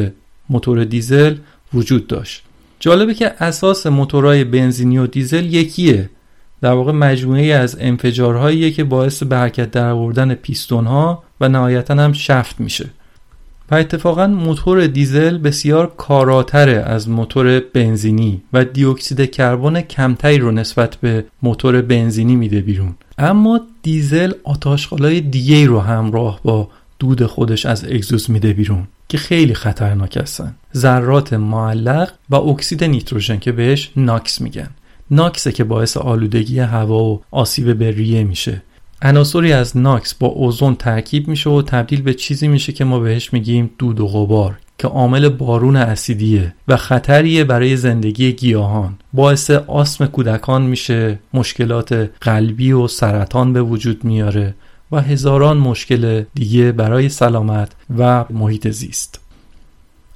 موتور 0.49 0.83
دیزل 0.83 1.35
وجود 1.73 2.07
داشت. 2.07 2.43
جالبه 2.79 3.13
که 3.13 3.33
اساس 3.39 3.87
موتورهای 3.87 4.43
بنزینی 4.43 4.97
و 4.97 5.07
دیزل 5.07 5.53
یکیه. 5.53 6.09
در 6.61 6.71
واقع 6.71 6.91
مجموعه 6.91 7.45
از 7.45 7.77
انفجارهاییه 7.79 8.71
که 8.71 8.83
باعث 8.83 9.23
به 9.23 9.37
حرکت 9.37 9.71
در 9.71 9.89
آوردن 9.89 10.33
پیستون 10.33 10.85
ها 10.85 11.23
و 11.41 11.49
نهایتا 11.49 11.93
هم 11.93 12.13
شفت 12.13 12.59
میشه. 12.59 12.89
و 13.71 13.75
اتفاقا 13.75 14.27
موتور 14.27 14.87
دیزل 14.87 15.37
بسیار 15.37 15.93
کاراتره 15.97 16.73
از 16.73 17.09
موتور 17.09 17.59
بنزینی 17.59 18.41
و 18.53 18.65
دیوکسید 18.65 19.31
کربن 19.31 19.81
کمتری 19.81 20.37
رو 20.37 20.51
نسبت 20.51 20.95
به 20.95 21.25
موتور 21.43 21.81
بنزینی 21.81 22.35
میده 22.35 22.61
بیرون. 22.61 22.95
اما 23.17 23.61
دیزل 23.81 24.31
آتاشخالای 24.43 25.21
دیگه 25.21 25.65
رو 25.65 25.79
همراه 25.79 26.39
با 26.43 26.69
دود 26.99 27.25
خودش 27.25 27.65
از 27.65 27.85
اگزوز 27.85 28.31
میده 28.31 28.53
بیرون 28.53 28.87
که 29.09 29.17
خیلی 29.17 29.53
خطرناک 29.53 30.17
هستن. 30.17 30.55
ذرات 30.75 31.33
معلق 31.33 32.11
و 32.29 32.35
اکسید 32.35 32.83
نیتروژن 32.83 33.39
که 33.39 33.51
بهش 33.51 33.91
ناکس 33.95 34.41
میگن. 34.41 34.69
ناکسه 35.11 35.51
که 35.51 35.63
باعث 35.63 35.97
آلودگی 35.97 36.59
هوا 36.59 37.03
و 37.03 37.21
آسیب 37.31 37.77
به 37.77 37.91
ریه 37.91 38.23
میشه. 38.23 38.61
عناصری 39.01 39.53
از 39.53 39.77
ناکس 39.77 40.13
با 40.13 40.27
اوزون 40.27 40.75
ترکیب 40.75 41.27
میشه 41.27 41.49
و 41.49 41.61
تبدیل 41.61 42.01
به 42.01 42.13
چیزی 42.13 42.47
میشه 42.47 42.73
که 42.73 42.85
ما 42.85 42.99
بهش 42.99 43.33
میگیم 43.33 43.69
دود 43.77 43.99
و 43.99 44.07
غبار 44.07 44.57
که 44.77 44.87
عامل 44.87 45.29
بارون 45.29 45.75
اسیدیه 45.75 46.53
و 46.67 46.77
خطریه 46.77 47.43
برای 47.43 47.77
زندگی 47.77 48.33
گیاهان. 48.33 48.97
باعث 49.13 49.49
آسم 49.51 50.05
کودکان 50.05 50.61
میشه 50.61 51.19
مشکلات 51.33 52.09
قلبی 52.21 52.71
و 52.71 52.87
سرطان 52.87 53.53
به 53.53 53.61
وجود 53.61 54.03
میاره 54.03 54.55
و 54.91 55.01
هزاران 55.01 55.57
مشکل 55.57 56.23
دیگه 56.35 56.71
برای 56.71 57.09
سلامت 57.09 57.71
و 57.97 58.25
محیط 58.29 58.69
زیست. 58.69 59.26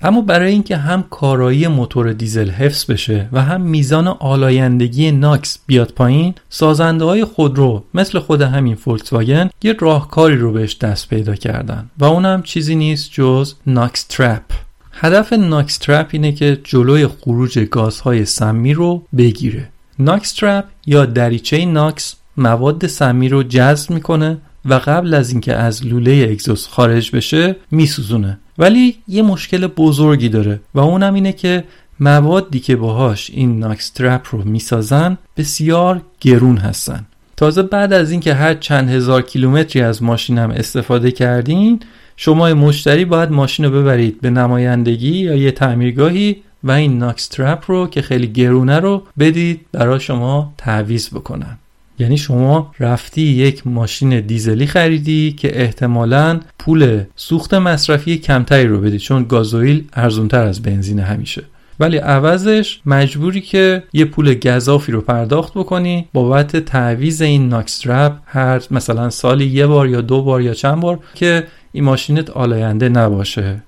اما 0.03 0.21
برای 0.21 0.51
اینکه 0.51 0.77
هم 0.77 1.03
کارایی 1.09 1.67
موتور 1.67 2.13
دیزل 2.13 2.49
حفظ 2.49 2.91
بشه 2.91 3.29
و 3.31 3.41
هم 3.41 3.61
میزان 3.61 4.07
آلایندگی 4.07 5.11
NOx 5.11 5.59
بیاد 5.65 5.91
پایین 5.91 6.33
سازنده 6.49 7.05
های 7.05 7.25
خودرو 7.25 7.83
مثل 7.93 8.19
خود 8.19 8.41
همین 8.41 8.75
فولکس 8.75 9.13
واگن 9.13 9.49
یه 9.63 9.75
راهکاری 9.79 10.37
رو 10.37 10.51
بهش 10.51 10.77
دست 10.77 11.09
پیدا 11.09 11.35
کردن 11.35 11.89
و 11.97 12.05
اونم 12.05 12.43
چیزی 12.43 12.75
نیست 12.75 13.11
جز 13.11 13.53
NOx 13.67 14.03
trap. 14.03 14.43
هدف 14.91 15.33
NOx 15.33 15.77
trap 15.77 16.07
اینه 16.11 16.31
که 16.31 16.61
جلوی 16.63 17.07
خروج 17.07 17.59
گازهای 17.59 18.25
سمی 18.25 18.73
رو 18.73 19.03
بگیره. 19.17 19.69
NOx 19.99 20.33
trap 20.33 20.65
یا 20.85 21.05
دریچه 21.05 21.65
NOx 21.65 22.15
مواد 22.37 22.87
سمی 22.87 23.29
رو 23.29 23.43
جذب 23.43 23.91
می‌کنه 23.91 24.37
و 24.65 24.73
قبل 24.73 25.13
از 25.13 25.31
اینکه 25.31 25.53
از 25.53 25.85
لوله 25.85 26.27
اگزوز 26.31 26.67
خارج 26.67 27.15
بشه 27.15 27.55
میسوزونه. 27.71 28.39
ولی 28.61 28.95
یه 29.07 29.21
مشکل 29.21 29.67
بزرگی 29.67 30.29
داره 30.29 30.59
و 30.73 30.79
اونم 30.79 31.13
اینه 31.13 31.33
که 31.33 31.63
موادی 31.99 32.59
که 32.59 32.75
باهاش 32.75 33.29
این 33.29 33.59
ناکس 33.59 33.89
ترپ 33.89 34.27
رو 34.31 34.43
می‌سازن 34.43 35.17
بسیار 35.37 36.01
گرون 36.19 36.57
هستن. 36.57 37.05
تازه 37.37 37.63
بعد 37.63 37.93
از 37.93 38.11
اینکه 38.11 38.33
هر 38.33 38.53
چند 38.53 38.89
هزار 38.89 39.21
کیلومتری 39.21 39.81
از 39.81 40.03
ماشینم 40.03 40.51
استفاده 40.51 41.11
کردین 41.11 41.79
شما 42.17 42.53
مشتری 42.53 43.05
باید 43.05 43.31
ماشین 43.31 43.65
رو 43.65 43.71
ببرید 43.71 44.21
به 44.21 44.29
نمایندگی 44.29 45.17
یا 45.17 45.35
یه 45.35 45.51
تعمیرگاهی 45.51 46.37
و 46.63 46.71
این 46.71 46.97
ناکس 46.97 47.27
ترپ 47.27 47.63
رو 47.67 47.87
که 47.87 48.01
خیلی 48.01 48.27
گرونه 48.27 48.79
رو 48.79 49.03
بدید 49.19 49.65
برای 49.71 49.99
شما 49.99 50.53
تعویز 50.57 51.09
بکنن. 51.09 51.57
یعنی 52.01 52.17
شما 52.17 52.71
رفتی 52.79 53.21
یک 53.21 53.67
ماشین 53.67 54.19
دیزلی 54.19 54.67
خریدی 54.67 55.31
که 55.31 55.61
احتمالا 55.61 56.39
پول 56.59 57.03
سوخت 57.15 57.53
مصرفی 57.53 58.17
کمتری 58.17 58.67
رو 58.67 58.81
بدی 58.81 58.99
چون 58.99 59.23
گازوئیل 59.23 59.83
ارزونتر 59.93 60.43
از 60.43 60.61
بنزین 60.61 60.99
همیشه. 60.99 61.43
ولی 61.79 61.97
عوضش 61.97 62.81
مجبوری 62.85 63.41
که 63.41 63.83
یه 63.93 64.05
پول 64.05 64.33
گزافی 64.33 64.91
رو 64.91 65.01
پرداخت 65.01 65.53
بکنی 65.53 66.07
بابت 66.13 66.57
تعویض 66.57 67.21
این 67.21 67.49
NOx 67.49 67.77
trap 67.77 68.13
هر 68.25 68.61
مثلا 68.71 69.09
سالی 69.09 69.45
یه 69.45 69.67
بار 69.67 69.87
یا 69.89 70.01
دو 70.01 70.21
بار 70.21 70.41
یا 70.41 70.53
چند 70.53 70.79
بار 70.79 70.99
که 71.15 71.43
این 71.71 71.83
ماشینت 71.83 72.29
آلاینده 72.29 72.89
نباشه. 72.89 73.63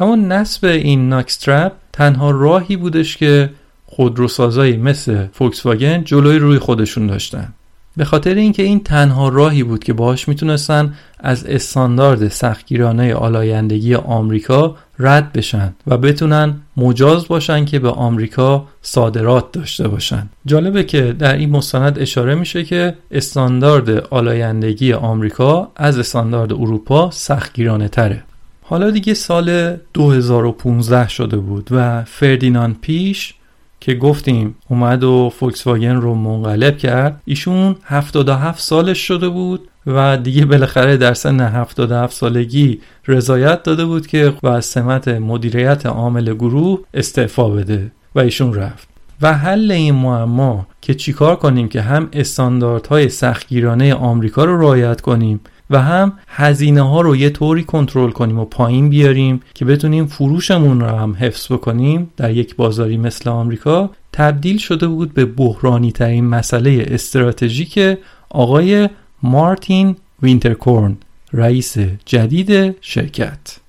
اما 0.00 0.16
نصب 0.16 0.64
این 0.64 1.08
NOx 1.08 1.35
trap 1.35 1.72
تنها 1.92 2.30
راهی 2.30 2.76
بودش 2.76 3.16
که 3.16 3.50
خودروسازایی 3.86 4.76
مثل 4.76 5.26
فولکس 5.32 5.66
واگن 5.66 6.04
جلوی 6.04 6.38
روی 6.38 6.58
خودشون 6.58 7.06
داشتن. 7.06 7.52
به 7.98 8.04
خاطر 8.04 8.34
اینکه 8.34 8.62
این 8.62 8.80
تنها 8.80 9.28
راهی 9.28 9.62
بود 9.62 9.84
که 9.84 9.92
باهاش 9.92 10.28
می‌تونستن 10.28 10.94
از 11.20 11.46
استاندارد 11.46 12.28
سختگیرانه 12.28 13.14
آلایندگی 13.14 13.94
آمریکا 13.94 14.76
رد 14.98 15.32
بشن 15.32 15.74
و 15.86 15.96
بتونن 15.96 16.54
مجاز 16.76 17.28
باشن 17.28 17.64
که 17.64 17.78
به 17.78 17.90
آمریکا 17.90 18.66
صادرات 18.82 19.52
داشته 19.52 19.88
باشن. 19.88 20.28
جالبه 20.46 20.84
که 20.84 21.12
در 21.18 21.36
این 21.36 21.50
مستند 21.50 21.98
اشاره 21.98 22.34
میشه 22.34 22.64
که 22.64 22.94
استاندارد 23.10 23.90
آلایندگی 23.90 24.92
آمریکا 24.92 25.70
از 25.76 25.98
استاندارد 25.98 26.52
اروپا 26.52 27.10
سختگیرانه 27.10 27.88
تره. 27.88 28.22
حالا 28.62 28.90
دیگه 28.90 29.14
سال 29.14 29.76
2015 29.94 31.08
شده 31.08 31.36
بود 31.36 31.68
و 31.70 32.04
فردیناند 32.04 32.76
پیش 32.80 33.34
که 33.80 33.94
گفتیم 33.94 34.56
اومد 34.68 35.04
و 35.04 35.32
فولکس 35.38 35.66
واگن 35.66 35.96
رو 35.96 36.14
منقلب 36.14 36.78
کرد. 36.78 37.22
ایشون 37.24 37.76
77 37.84 38.60
سالش 38.60 38.98
شده 38.98 39.28
بود 39.28 39.68
و 39.86 40.16
دیگه 40.16 40.44
بالاخره 40.44 40.96
در 40.96 41.14
سن 41.14 41.40
77 41.40 42.16
سالگی 42.16 42.80
رضایت 43.08 43.62
داده 43.62 43.84
بود 43.84 44.06
که 44.06 44.32
و 44.42 44.48
از 44.48 44.64
سمت 44.64 45.08
مدیریت 45.08 45.86
عامل 45.86 46.34
گروه 46.34 46.80
استعفا 46.94 47.48
بده 47.48 47.90
و 48.14 48.20
ایشون 48.20 48.54
رفت. 48.54 48.88
و 49.22 49.34
حل 49.34 49.70
این 49.70 49.94
معما 49.94 50.66
که 50.80 50.94
چیکار 50.94 51.36
کنیم 51.36 51.68
که 51.68 51.80
هم 51.80 52.08
استانداردهای 52.12 53.08
سختگیرانه 53.08 53.94
آمریکا 53.94 54.44
رو 54.44 54.60
رعایت 54.60 55.00
کنیم 55.00 55.40
و 55.70 55.82
هم 55.82 56.12
هزینه 56.28 56.82
ها 56.82 57.00
رو 57.00 57.16
یه 57.16 57.30
طوری 57.30 57.64
کنترل 57.64 58.10
کنیم 58.10 58.38
و 58.38 58.44
پایین 58.44 58.88
بیاریم 58.88 59.40
که 59.54 59.64
بتونیم 59.64 60.06
فروشمون 60.06 60.80
رو 60.80 60.86
هم 60.86 61.16
حفظ 61.20 61.52
بکنیم 61.52 62.10
در 62.16 62.30
یک 62.30 62.56
بازاری 62.56 62.96
مثل 62.96 63.30
آمریکا 63.30 63.90
تبدیل 64.12 64.58
شده 64.58 64.86
بود 64.86 65.14
به 65.14 65.24
بحرانی 65.24 65.92
ترین 65.92 66.24
مسئله 66.24 66.86
استراتژیک 66.88 67.98
آقای 68.30 68.88
مارتین 69.22 69.96
وینترکورن 70.22 70.96
رئیس 71.32 71.78
جدید 72.04 72.76
شرکت. 72.80 73.67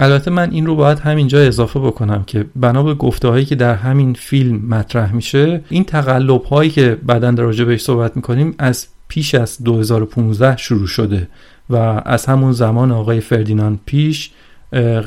البته 0.00 0.30
من 0.30 0.50
این 0.50 0.66
رو 0.66 0.76
باید 0.76 0.98
همینجا 0.98 1.38
اضافه 1.38 1.80
بکنم 1.80 2.24
که 2.24 2.46
بنا 2.56 2.82
به 2.82 2.94
گفته 2.94 3.28
هایی 3.28 3.44
که 3.44 3.54
در 3.54 3.74
همین 3.74 4.14
فیلم 4.14 4.56
مطرح 4.56 5.14
میشه 5.14 5.64
این 5.68 5.84
تقلب 5.84 6.44
هایی 6.44 6.70
که 6.70 6.98
بعدا 7.06 7.30
در 7.30 7.42
راجع 7.42 7.64
بهش 7.64 7.82
صحبت 7.82 8.16
می‌کنیم 8.16 8.54
از 8.58 8.86
پیش 9.08 9.34
از 9.34 9.64
2015 9.64 10.56
شروع 10.56 10.86
شده 10.86 11.28
و 11.70 11.76
از 12.04 12.26
همون 12.26 12.52
زمان 12.52 12.92
آقای 12.92 13.20
فردیناند 13.20 13.80
پیش 13.86 14.30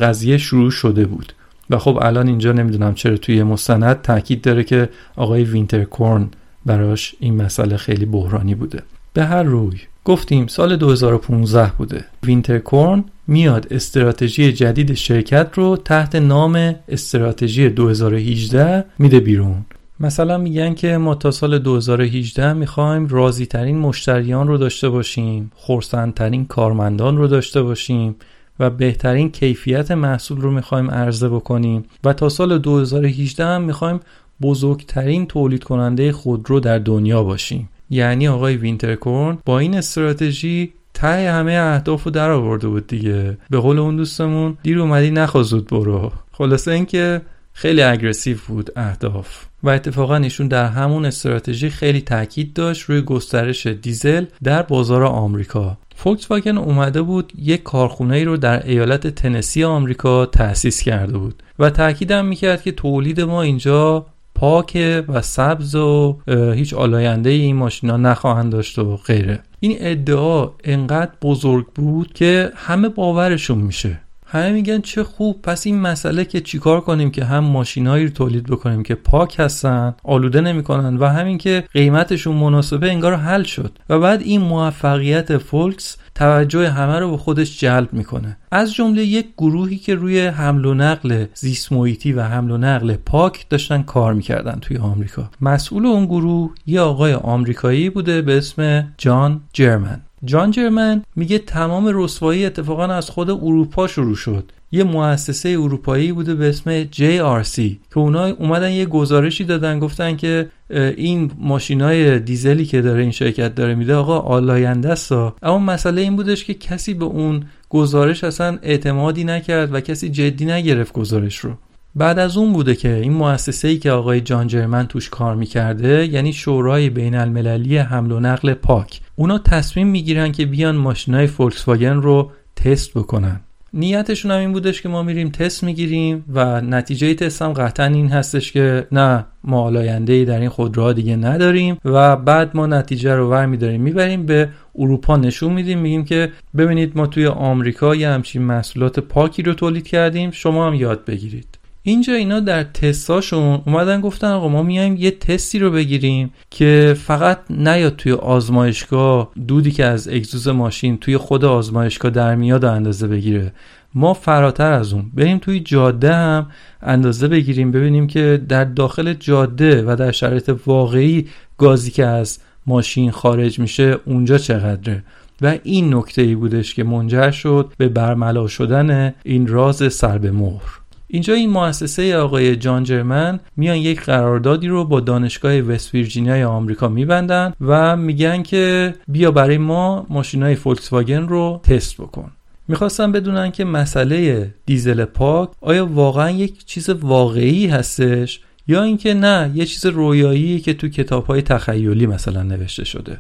قضیه 0.01 0.37
شروع 0.37 0.71
شده 0.71 1.05
بود. 1.05 1.33
و 1.69 1.77
خب 1.77 1.99
الان 2.01 2.27
اینجا 2.27 2.51
نمی‌دونم 2.51 2.93
چرا 2.93 3.17
توی 3.17 3.43
مستند 3.43 4.01
تاکید 4.01 4.41
داره 4.41 4.63
که 4.63 4.89
آقای 5.15 5.43
وینترکورن 5.43 6.29
براش 6.65 7.15
این 7.19 7.41
مسئله 7.41 7.77
خیلی 7.77 8.05
بحرانی 8.05 8.55
بوده. 8.55 8.83
به 9.13 9.25
هر 9.25 9.43
روی. 9.43 9.77
گفتیم 10.05 10.47
سال 10.47 10.75
2015 10.75 11.71
بوده. 11.77 12.05
وینترکورن 12.23 13.03
میاد 13.27 13.67
استراتژی 13.71 14.53
جدید 14.53 14.93
شرکت 14.93 15.51
رو 15.55 15.77
تحت 15.77 16.15
نام 16.15 16.75
استراتژی 16.89 17.69
2018 17.69 18.85
میده 18.99 19.19
بیرون. 19.19 19.65
مثلا 19.99 20.37
میگن 20.37 20.73
که 20.73 20.97
ما 20.97 21.15
تا 21.15 21.31
سال 21.31 21.59
2018 21.59 22.53
می‌خوایم 22.53 23.07
راضی 23.07 23.45
ترین 23.45 23.77
مشتریان 23.77 24.47
رو 24.47 24.57
داشته 24.57 24.89
باشیم 24.89 25.51
خرسندترین 25.55 26.45
کارمندان 26.45 27.17
رو 27.17 27.27
داشته 27.27 27.61
باشیم 27.61 28.15
و 28.59 28.69
بهترین 28.69 29.31
کیفیت 29.31 29.91
محصول 29.91 30.41
رو 30.41 30.51
می‌خوایم 30.51 30.91
عرضه 30.91 31.29
بکنیم 31.29 31.85
و 32.03 32.13
تا 32.13 32.29
سال 32.29 32.57
2018 32.57 33.45
هم 33.45 33.61
می‌خوایم 33.61 33.99
بزرگترین 34.41 35.25
تولید 35.25 35.63
کننده 35.63 36.11
خودرو 36.11 36.59
در 36.59 36.79
دنیا 36.79 37.23
باشیم. 37.23 37.69
یعنی 37.91 38.27
آقای 38.27 38.55
وینترکورن 38.55 39.37
با 39.45 39.59
این 39.59 39.77
استراتژی 39.77 40.73
ته 40.93 41.31
همه 41.31 41.51
اهداف 41.51 42.03
رو 42.03 42.11
در 42.11 42.29
آورده 42.29 42.67
بود 42.67 42.87
دیگه. 42.87 43.37
به 43.49 43.59
قول 43.59 43.79
اون 43.79 43.95
دوستمون 43.95 44.57
دیر 44.63 44.79
اومدی 44.79 45.11
نخوا 45.11 45.43
زود 45.43 45.67
برو. 45.67 46.11
خلاصه 46.31 46.71
اینکه 46.71 47.21
خیلی 47.53 47.81
اگرسیو 47.81 48.37
بود 48.47 48.69
اهداف. 48.75 49.45
و 49.63 49.69
اتفاقا 49.69 50.15
ایشون 50.15 50.47
در 50.47 50.65
همون 50.65 51.05
استراتژی 51.05 51.69
خیلی 51.69 52.01
تاکید 52.01 52.53
داشت 52.53 52.81
روی 52.83 53.01
گسترش 53.01 53.67
دیزل 53.67 54.25
در 54.43 54.61
بازار 54.61 55.03
آمریکا. 55.03 55.77
فولکس 55.95 56.31
واگن 56.31 56.57
اومده 56.57 57.01
بود 57.01 57.33
یک 57.37 57.63
کارخونه 57.63 58.15
ای 58.15 58.23
رو 58.25 58.37
در 58.37 58.67
ایالت 58.67 59.07
تنسی 59.07 59.63
آمریکا 59.63 60.25
تأسیس 60.25 60.81
کرده 60.81 61.17
بود 61.17 61.43
و 61.59 61.69
تاکیدم 61.69 62.25
می‌کرد 62.25 62.61
که 62.61 62.71
تولید 62.71 63.21
ما 63.21 63.41
اینجا 63.41 64.05
پاک 64.41 65.03
و 65.07 65.21
سبز 65.21 65.75
و 65.75 66.17
هیچ 66.27 66.73
آلاینده 66.73 67.29
این 67.29 67.55
ماشینا 67.55 67.97
نخواهند 67.97 68.51
داشت 68.51 68.79
و 68.79 68.97
غیره. 68.97 69.39
این 69.59 69.77
ادعا 69.79 70.49
انقدر 70.63 71.11
بزرگ 71.21 71.65
بود 71.75 72.13
که 72.13 72.51
همه 72.55 72.89
باورشون 72.89 73.57
میشه. 73.57 73.99
همه 74.25 74.51
میگن 74.51 74.81
چه 74.81 75.03
خوب 75.03 75.41
پس 75.41 75.65
این 75.65 75.79
مسئله 75.79 76.25
که 76.25 76.41
چیکار 76.41 76.81
کنیم 76.81 77.11
که 77.11 77.25
هم 77.25 77.43
ماشینهایی 77.43 78.05
رو 78.05 78.11
تولید 78.11 78.45
بکنیم 78.45 78.83
که 78.83 78.95
پاک 78.95 79.35
هستن 79.39 79.95
آلوده 80.03 80.41
نمی‌کنن 80.41 80.97
و 80.97 81.05
همین 81.05 81.37
که 81.37 81.63
قیمتشون 81.73 82.35
مناسبه 82.35 82.91
انگار 82.91 83.15
حل 83.15 83.43
شد. 83.43 83.71
و 83.89 83.99
بعد 83.99 84.21
این 84.21 84.41
موفقیت 84.41 85.37
فولکس 85.37 85.97
توجه 86.16 86.70
همه 86.70 86.99
رو 86.99 87.12
به 87.12 87.18
خودش 87.18 87.59
جلب 87.59 87.93
می‌کنه. 87.93 88.38
از 88.51 88.74
جمله 88.74 89.05
یک 89.05 89.28
گروهی 89.38 89.78
که 89.78 89.95
روی 89.95 90.20
حمل 90.28 90.66
و 90.66 90.74
نقل 90.74 91.26
زیست 91.34 91.72
محیطی 91.72 92.14
و 92.14 92.24
حمل 92.24 92.51
و 92.51 92.57
نقل 92.57 92.95
پاک 92.95 93.49
داشتن 93.49 93.82
کار 93.82 94.14
می‌کردن 94.14 94.59
توی 94.62 94.78
آمریکا. 94.78 95.30
مسئول 95.41 95.86
اون 95.86 96.05
گروه 96.05 96.51
یه 96.66 96.82
آقای 96.82 97.14
آمریکایی 97.14 97.89
بوده 97.89 98.22
به 98.22 98.38
اسم 98.38 98.88
جان 98.97 99.41
جرمن. 99.53 100.01
جان 100.26 100.51
جرمن 100.51 101.03
میگه 101.16 101.38
تمام 101.38 101.91
رسوایی 101.93 102.45
اتفاقا 102.45 102.86
از 102.86 103.09
خود 103.09 103.30
اروپا 103.30 103.88
شروع 103.88 104.16
شد. 104.16 104.51
یه 104.72 104.84
مؤسسه 104.84 105.49
اروپایی 105.49 106.11
بوده 106.11 106.36
به 106.36 106.49
اسم 106.49 106.84
JRC 106.84 107.55
که 107.55 107.97
اونا 107.97 108.26
اومدن 108.26 108.72
یه 108.72 108.86
گزارشی 108.86 109.43
دادن 109.43 109.80
گفتن 109.80 110.15
که 110.15 110.49
این 110.97 111.32
ماشینای 111.39 112.19
دیزلی 112.19 112.65
که 112.65 112.82
داره 112.82 113.01
این 113.01 113.11
شرکت 113.11 113.55
داره 113.55 113.76
میده 113.76 113.95
آقا 113.95 114.19
آلاینده 114.19 114.89
است 114.89 115.11
اما 115.11 115.59
مسئله 115.59 116.01
این 116.01 116.15
بودش 116.15 116.45
که 116.45 116.53
کسی 116.53 116.93
به 116.93 117.05
اون 117.05 117.43
گزارش 117.69 118.24
اصلا 118.24 118.59
اعتمادی 118.61 119.24
نکرد 119.24 119.74
و 119.74 119.80
کسی 119.80 120.09
جدی 120.09 120.45
نگرفت 120.45 120.93
گزارش 120.93 121.38
رو. 121.38 121.51
بعد 121.95 122.19
از 122.19 122.38
اون 122.38 122.53
بوده 122.53 122.76
که 122.76 122.95
این 122.95 123.13
مؤسسه 123.13 123.67
ای 123.67 123.78
که 123.78 123.91
آقای 123.91 124.22
جان 124.22 124.47
جرمن 124.47 124.88
توش 124.88 125.09
کار 125.09 125.36
می‌کرده 125.36 126.07
یعنی 126.07 126.34
شورای 126.34 126.89
بین 126.89 127.15
المللی 127.15 127.78
حمل 127.78 128.11
و 128.11 128.19
نقل 128.19 128.53
پاک 128.53 129.01
اونا 129.15 129.38
تصمیم 129.38 129.88
می‌گیرن 129.88 130.32
که 130.32 130.45
بیان 130.45 130.76
ماشینای 130.76 131.28
فولکس 131.28 131.67
واگن 131.67 131.95
رو 131.95 132.32
تست 132.55 132.93
بکنن. 132.93 133.39
نیتشون 133.74 134.32
هم 134.32 134.39
این 134.39 134.53
بودش 134.53 134.82
که 134.82 134.89
ما 134.89 135.03
میریم 135.03 135.30
تست 135.30 135.63
می‌گیریم 135.63 136.26
و 136.34 136.61
نتیجه 136.61 137.13
تست 137.13 137.41
هم 137.41 137.53
قطعا 137.53 137.86
این 137.86 138.09
هستش 138.09 138.51
که 138.51 138.88
نه 138.91 139.26
ما 139.43 139.61
آلاینده 139.61 140.13
ای 140.13 140.26
در 140.26 140.39
این 140.39 140.49
خودروها 140.49 140.93
دیگه 140.93 141.15
نداریم 141.15 141.78
و 141.86 142.15
بعد 142.15 142.51
ما 142.57 142.67
نتیجه 142.67 143.15
رو 143.15 143.30
ور 143.30 143.45
میداریم. 143.45 143.82
می‌بریم 143.82 144.26
به 144.26 144.49
اروپا 144.76 145.17
نشون 145.17 145.53
میدیم. 145.53 145.80
میگیم 145.80 146.05
که 146.05 146.32
ببینید 146.57 146.91
ما 146.95 147.07
توی 147.07 147.28
آمریکا 147.28 147.95
یه 147.95 148.09
همچین 148.09 148.41
محصولات 148.41 148.99
پاکی 148.99 149.43
رو 149.43 149.53
تولید 149.53 149.88
کردیم. 149.88 150.32
شما 150.32 150.67
هم 150.67 150.74
یاد 150.74 151.05
بگیرید. 151.05 151.50
اینجا 151.84 152.13
اینا 152.13 152.39
در 152.39 152.63
تستاشون 152.63 153.61
اومدن 153.65 154.01
گفتن 154.01 154.27
آقا 154.27 154.47
ما 154.47 154.63
میایم 154.63 154.95
یه 154.95 155.11
تستی 155.11 155.59
رو 155.59 155.71
بگیریم 155.71 156.34
که 156.49 156.95
فقط 156.97 157.39
نیاد 157.49 157.95
توی 157.95 158.11
آزمایشگاه 158.11 159.32
دودی 159.47 159.71
که 159.71 159.86
از 159.86 160.07
اگزوز 160.07 160.47
ماشین 160.47 160.97
توی 160.97 161.17
خود 161.17 161.45
آزمایشگاه 161.45 162.11
در 162.11 162.36
میاد 162.36 162.65
اندازه 162.65 163.07
بگیره. 163.07 163.53
ما 163.93 164.13
فراتر 164.13 164.71
از 164.71 164.93
اون 164.93 165.11
بریم 165.13 165.38
توی 165.38 165.59
جاده 165.59 166.13
هم 166.13 166.47
اندازه 166.82 167.27
بگیریم 167.27 167.71
ببینیم 167.71 168.07
که 168.07 168.41
در 168.49 168.63
داخل 168.63 169.13
جاده 169.13 169.84
و 169.88 169.95
در 169.95 170.11
شرایط 170.11 170.55
واقعی 170.65 171.27
گازی 171.57 171.91
که 171.91 172.05
از 172.05 172.39
ماشین 172.65 173.11
خارج 173.11 173.59
میشه 173.59 173.97
اونجا 174.05 174.38
چقدره. 174.38 175.03
و 175.41 175.57
این 175.63 175.93
نکته 175.93 176.21
ای 176.21 176.36
بودش 176.36 176.73
که 176.73 176.84
منجر 176.84 177.32
شد 177.32 177.73
به 177.77 177.89
برملا 177.89 178.47
شدن 178.47 179.13
این 179.23 179.47
راز 179.47 179.93
سر 179.93 180.17
به 180.17 180.32
مهر. 180.32 180.80
اینجا 181.14 181.34
این 181.34 181.49
مؤسسه 181.49 182.18
آقای 182.18 182.55
جان 182.55 182.84
جرمن 182.84 183.39
میان 183.57 183.78
یک 183.78 184.01
قراردادی 184.01 184.68
رو 184.68 184.86
با 184.86 184.99
دانشگاه 184.99 185.59
وست 185.59 185.93
ویرجینیا 185.93 186.49
آمریکا 186.49 186.88
میبندن 186.88 187.53
و 187.62 187.97
میگن 187.97 188.43
که 188.43 188.95
بیا 189.07 189.32
برای 189.32 189.57
ما 189.57 190.05
ماشینای 190.09 190.55
فولکس 190.55 190.93
واگن 190.93 191.28
رو 191.28 191.62
تست 191.64 191.97
بکن. 191.97 192.32
می‌خواستم 192.68 193.12
بدونن 193.12 193.51
که 193.51 193.66
مسئله 193.66 194.47
دیزل 194.66 195.05
پاک 195.05 195.49
آیا 195.62 195.86
واقعا 195.86 196.30
یک 196.30 196.66
چیز 196.66 196.89
واقعی 196.89 197.68
هستش 197.68 198.39
یا 198.68 198.84
اینکه 198.84 199.14
نه 199.14 199.51
یه 199.55 199.66
چیز 199.66 199.86
رویایی 199.86 200.59
که 200.59 200.74
تو 200.74 200.88
کتاب 200.88 201.26
های 201.26 201.41
تخیلی 201.41 202.07
مثلا 202.07 202.43
نوشته 202.43 202.86
شده. 202.86 203.18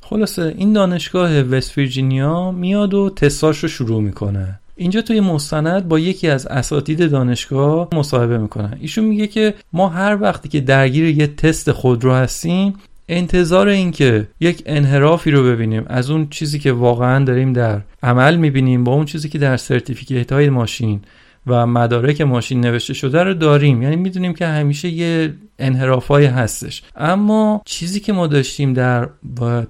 خلاصه 0.00 0.54
این 0.58 0.72
دانشگاه 0.72 1.40
وست 1.40 1.78
ویرجینیا 1.78 2.50
میاد 2.50 2.94
و 2.94 3.10
تستاش 3.10 3.58
رو 3.58 3.68
شروع 3.68 4.02
می‌کنه. 4.02 4.60
اینجا 4.80 5.02
توی 5.02 5.20
مستند 5.20 5.88
با 5.88 5.98
یکی 5.98 6.28
از 6.28 6.46
اساتید 6.46 7.10
دانشگاه 7.10 7.88
مصاحبه 7.92 8.38
می‌کنن. 8.38 8.78
ایشون 8.80 9.04
میگه 9.04 9.26
که 9.26 9.54
ما 9.72 9.88
هر 9.88 10.18
وقتی 10.20 10.48
که 10.48 10.60
درگیر 10.60 11.04
یه 11.04 11.26
تست 11.26 11.72
خودرو 11.72 12.12
هستیم 12.12 12.74
انتظار 13.08 13.68
این 13.68 13.90
که 13.90 14.28
یک 14.40 14.62
انحرافی 14.66 15.30
رو 15.30 15.44
ببینیم. 15.44 15.84
از 15.86 16.10
اون 16.10 16.28
چیزی 16.30 16.58
که 16.58 16.72
واقعا 16.72 17.24
داریم 17.24 17.52
در 17.52 17.80
عمل 18.02 18.36
می‌بینیم 18.36 18.84
با 18.84 18.92
اون 18.92 19.04
چیزی 19.04 19.28
که 19.28 19.38
در 19.38 19.56
سرتیفیکیت 19.56 20.32
های 20.32 20.50
ماشین 20.50 21.00
و 21.46 21.66
مدارک 21.66 22.20
ماشین 22.20 22.60
نوشته 22.60 22.94
شده 22.94 23.22
رو 23.22 23.34
داریم. 23.34 23.82
یعنی 23.82 23.96
می‌دونیم 23.96 24.34
که 24.34 24.46
همیشه 24.46 24.88
یه 24.88 25.34
انحرافایی 25.58 26.26
هستش. 26.26 26.82
اما 26.96 27.62
چیزی 27.64 28.00
که 28.00 28.12
ما 28.12 28.26
داشتیم 28.26 28.72
در 28.72 29.08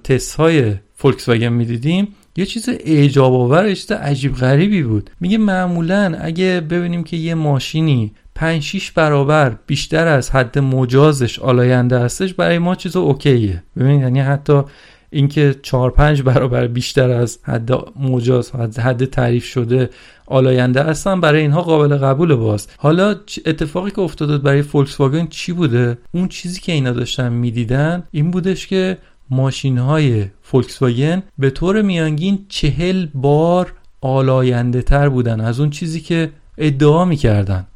تست 0.03 0.35
های 0.35 0.73
فولکس 0.95 1.29
واگن 1.29 1.49
می‌دیدیم 1.49 2.07
یه 2.35 2.45
چیز 2.45 2.69
اعجاب 2.69 3.33
آور 3.33 3.73
چیز 3.73 3.91
عجیب 3.91 4.35
غریبی 4.35 4.83
بود. 4.83 5.09
میگه 5.19 5.37
معمولا 5.37 6.17
اگه 6.21 6.61
ببینیم 6.69 7.03
که 7.03 7.17
یه 7.17 7.35
ماشینی 7.35 8.11
5 8.35 8.63
6 8.63 8.91
برابر 8.91 9.55
بیشتر 9.67 10.07
از 10.07 10.29
حد 10.29 10.59
مجازش 10.59 11.39
آلاینده 11.39 11.99
هستش 11.99 12.33
برای 12.33 12.57
ما 12.57 12.75
چیز 12.75 12.95
اوکیه. 12.95 13.63
ببینید 13.77 14.01
یعنی 14.01 14.19
حتی 14.19 14.61
اینکه 15.09 15.55
4 15.63 15.91
5 15.91 16.21
برابر 16.21 16.67
بیشتر 16.67 17.09
از 17.09 17.39
حد 17.43 17.71
مجاز 17.99 18.51
حد 18.79 19.05
تعریف 19.05 19.45
شده 19.45 19.89
آلاینده 20.25 20.83
هستن 20.83 21.21
برای 21.21 21.41
اینها 21.41 21.61
قابل 21.61 21.97
قبول 21.97 22.35
باز. 22.35 22.67
حالا 22.77 23.15
اتفاقی 23.45 23.91
که 23.91 23.99
افتاده 23.99 24.37
برای 24.37 24.61
فولکس 24.61 24.99
واگن 24.99 25.27
چی 25.27 25.51
بوده؟ 25.51 25.97
اون 26.11 26.27
چیزی 26.27 26.61
که 26.61 26.71
اینا 26.71 26.91
داشتن 26.91 27.33
می‌دیدن 27.33 28.03
این 28.11 28.31
بودش 28.31 28.67
که 28.67 28.97
ماشین 29.29 29.77
های 29.77 30.25
فولکس 30.51 30.81
واگن 30.81 31.23
به 31.37 31.49
طور 31.49 31.81
میانگین 31.81 32.45
چهل 32.49 33.07
بار 33.13 33.73
آلاینده 34.01 34.81
تر 34.81 35.09
بودن 35.09 35.41
از 35.41 35.59
اون 35.59 35.69
چیزی 35.69 36.01
که 36.01 36.29
ادعا 36.57 37.05
می‌کردن. 37.05 37.67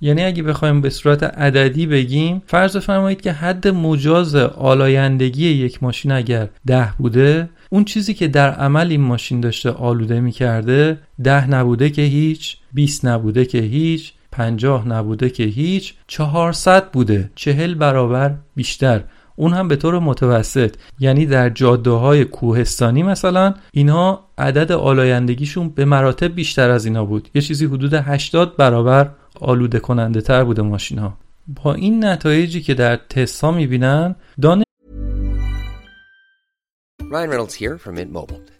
یعنی 0.00 0.24
اگه 0.24 0.42
بخوایم 0.42 0.80
به 0.80 0.90
صورت 0.90 1.22
عددی 1.22 1.86
بگیم 1.86 2.42
فرض 2.46 2.76
فرمایید 2.76 3.20
که 3.20 3.32
حد 3.32 3.68
مجاز 3.68 4.34
آلایندگی 4.34 5.48
یک 5.48 5.82
ماشین 5.82 6.12
اگر 6.12 6.48
ده 6.66 6.92
بوده 6.98 7.48
اون 7.70 7.84
چیزی 7.84 8.14
که 8.14 8.28
در 8.28 8.50
عمل 8.50 8.90
این 8.90 9.00
ماشین 9.00 9.40
داشته 9.40 9.70
آلوده 9.70 10.20
می‌کرده 10.20 10.98
ده 11.24 11.50
نبوده 11.50 11.90
که 11.90 12.02
هیچ 12.02 12.56
20 12.72 13.04
نبوده 13.04 13.44
که 13.44 13.58
هیچ 13.58 14.12
پنجاه 14.32 14.88
نبوده 14.88 15.30
که 15.30 15.44
هیچ 15.44 15.94
400 16.06 16.90
بوده. 16.90 17.30
چهل 17.34 17.74
برابر 17.74 18.34
بیشتر. 18.56 19.00
اون 19.40 19.52
هم 19.52 19.68
به 19.68 19.76
طور 19.76 19.98
متوسط. 19.98 20.74
یعنی 20.98 21.26
در 21.26 21.50
جاده 21.50 21.90
های 21.90 22.24
کوهستانی 22.24 23.02
مثلا 23.02 23.54
اینها 23.72 24.24
عدد 24.38 24.72
آلایندگیشون 24.72 25.68
به 25.68 25.84
مراتب 25.84 26.34
بیشتر 26.34 26.70
از 26.70 26.84
اینا 26.84 27.04
بود. 27.04 27.28
یه 27.34 27.42
چیزی 27.42 27.66
حدود 27.66 27.94
80 27.94 28.56
برابر 28.56 29.10
آلوده 29.40 29.78
کننده 29.78 30.20
تر 30.20 30.44
بوده 30.44 30.62
ماشین 30.62 30.98
ها 30.98 31.12
با 31.64 31.74
این 31.74 32.04
نتایجی 32.04 32.60
که 32.60 32.74
در 32.74 32.96
تستا 32.96 33.50
می‌بینن 33.50 34.14
دانش 34.42 34.64
Ryan 37.12 37.30
Reynolds 37.30 37.54
here 37.54 37.76
from. 37.78 38.59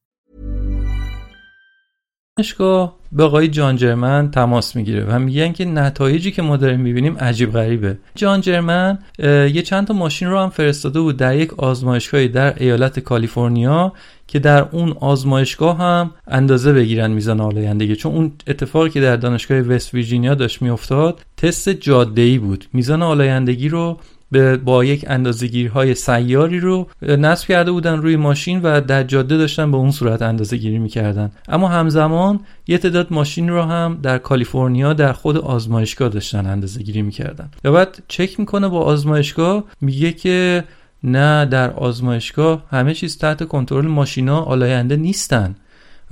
دانشگاه 2.41 2.95
به 3.11 3.23
آقای 3.23 3.47
جان 3.47 3.75
جرمن 3.75 4.31
تماس 4.31 4.75
می‌گیره 4.75 5.05
و 5.05 5.19
میگن 5.19 5.51
که 5.51 5.65
نتایجی 5.65 6.31
که 6.31 6.41
ما 6.41 6.57
داریم 6.57 6.79
می‌بینیم 6.79 7.17
عجیب 7.17 7.51
غریبه. 7.51 7.97
جان 8.15 8.41
جرمن 8.41 8.99
یه 9.19 9.61
چند 9.61 9.87
تا 9.87 9.93
ماشین 9.93 10.29
رو 10.29 10.39
هم 10.39 10.49
فرستاده 10.49 10.99
بود 10.99 11.17
در 11.17 11.35
یک 11.35 11.59
آزمایشگاهی 11.59 12.27
در 12.27 12.63
ایالت 12.63 12.99
کالیفرنیا 12.99 13.93
که 14.27 14.39
در 14.39 14.65
اون 14.71 14.91
آزمایشگاه 14.99 15.77
هم 15.77 16.11
اندازه 16.27 16.73
بگیرن 16.73 17.11
میزان 17.11 17.41
آلایندگی. 17.41 17.95
چون 17.95 18.11
اون 18.11 18.31
اتفاقی 18.47 18.89
که 18.89 19.01
در 19.01 19.15
دانشگاه 19.15 19.57
وست 19.57 19.93
ویرجینیا 19.93 20.35
داشت 20.35 20.61
میافتاد 20.61 21.21
تست 21.37 21.69
جاده 21.69 22.21
ای 22.21 22.37
بود. 22.37 22.65
میزان 22.73 23.03
آلایندگی 23.03 23.69
رو 23.69 23.97
به 24.31 24.57
با 24.57 24.85
یک 24.85 25.05
اندازه‌گیرهای 25.07 25.95
سیاری 25.95 26.59
رو 26.59 26.89
نصب 27.01 27.47
کرده 27.47 27.71
بودن 27.71 28.01
روی 28.01 28.15
ماشین 28.15 28.61
و 28.61 28.81
در 28.81 29.03
جاده 29.03 29.37
داشتن 29.37 29.71
به 29.71 29.77
اون 29.77 29.91
صورت 29.91 30.21
اندازه 30.21 30.57
گیری 30.57 30.79
می‌کردن. 30.79 31.31
اما 31.47 31.67
همزمان 31.67 32.39
یه 32.67 32.77
تعداد 32.77 33.07
ماشین 33.11 33.49
رو 33.49 33.61
هم 33.61 33.99
در 34.03 34.17
کالیفرنیا 34.17 34.93
در 34.93 35.13
خود 35.13 35.37
آزمایشگاه 35.37 36.09
داشتن 36.09 36.45
اندازه 36.45 36.83
گیری 36.83 37.01
می‌کردن. 37.01 37.51
و 37.63 37.71
بعد 37.71 38.03
چک 38.07 38.39
می‌کنه 38.39 38.67
با 38.67 38.79
آزمایشگاه 38.79 39.63
میگه 39.81 40.11
که 40.11 40.63
نه 41.03 41.45
در 41.45 41.71
آزمایشگاه 41.71 42.63
همه 42.69 42.93
چیز 42.93 43.17
تحت 43.17 43.47
کنترل 43.47 43.87
ماشینا 43.87 44.41
آلاینده 44.41 44.95
نیستن. 44.95 45.55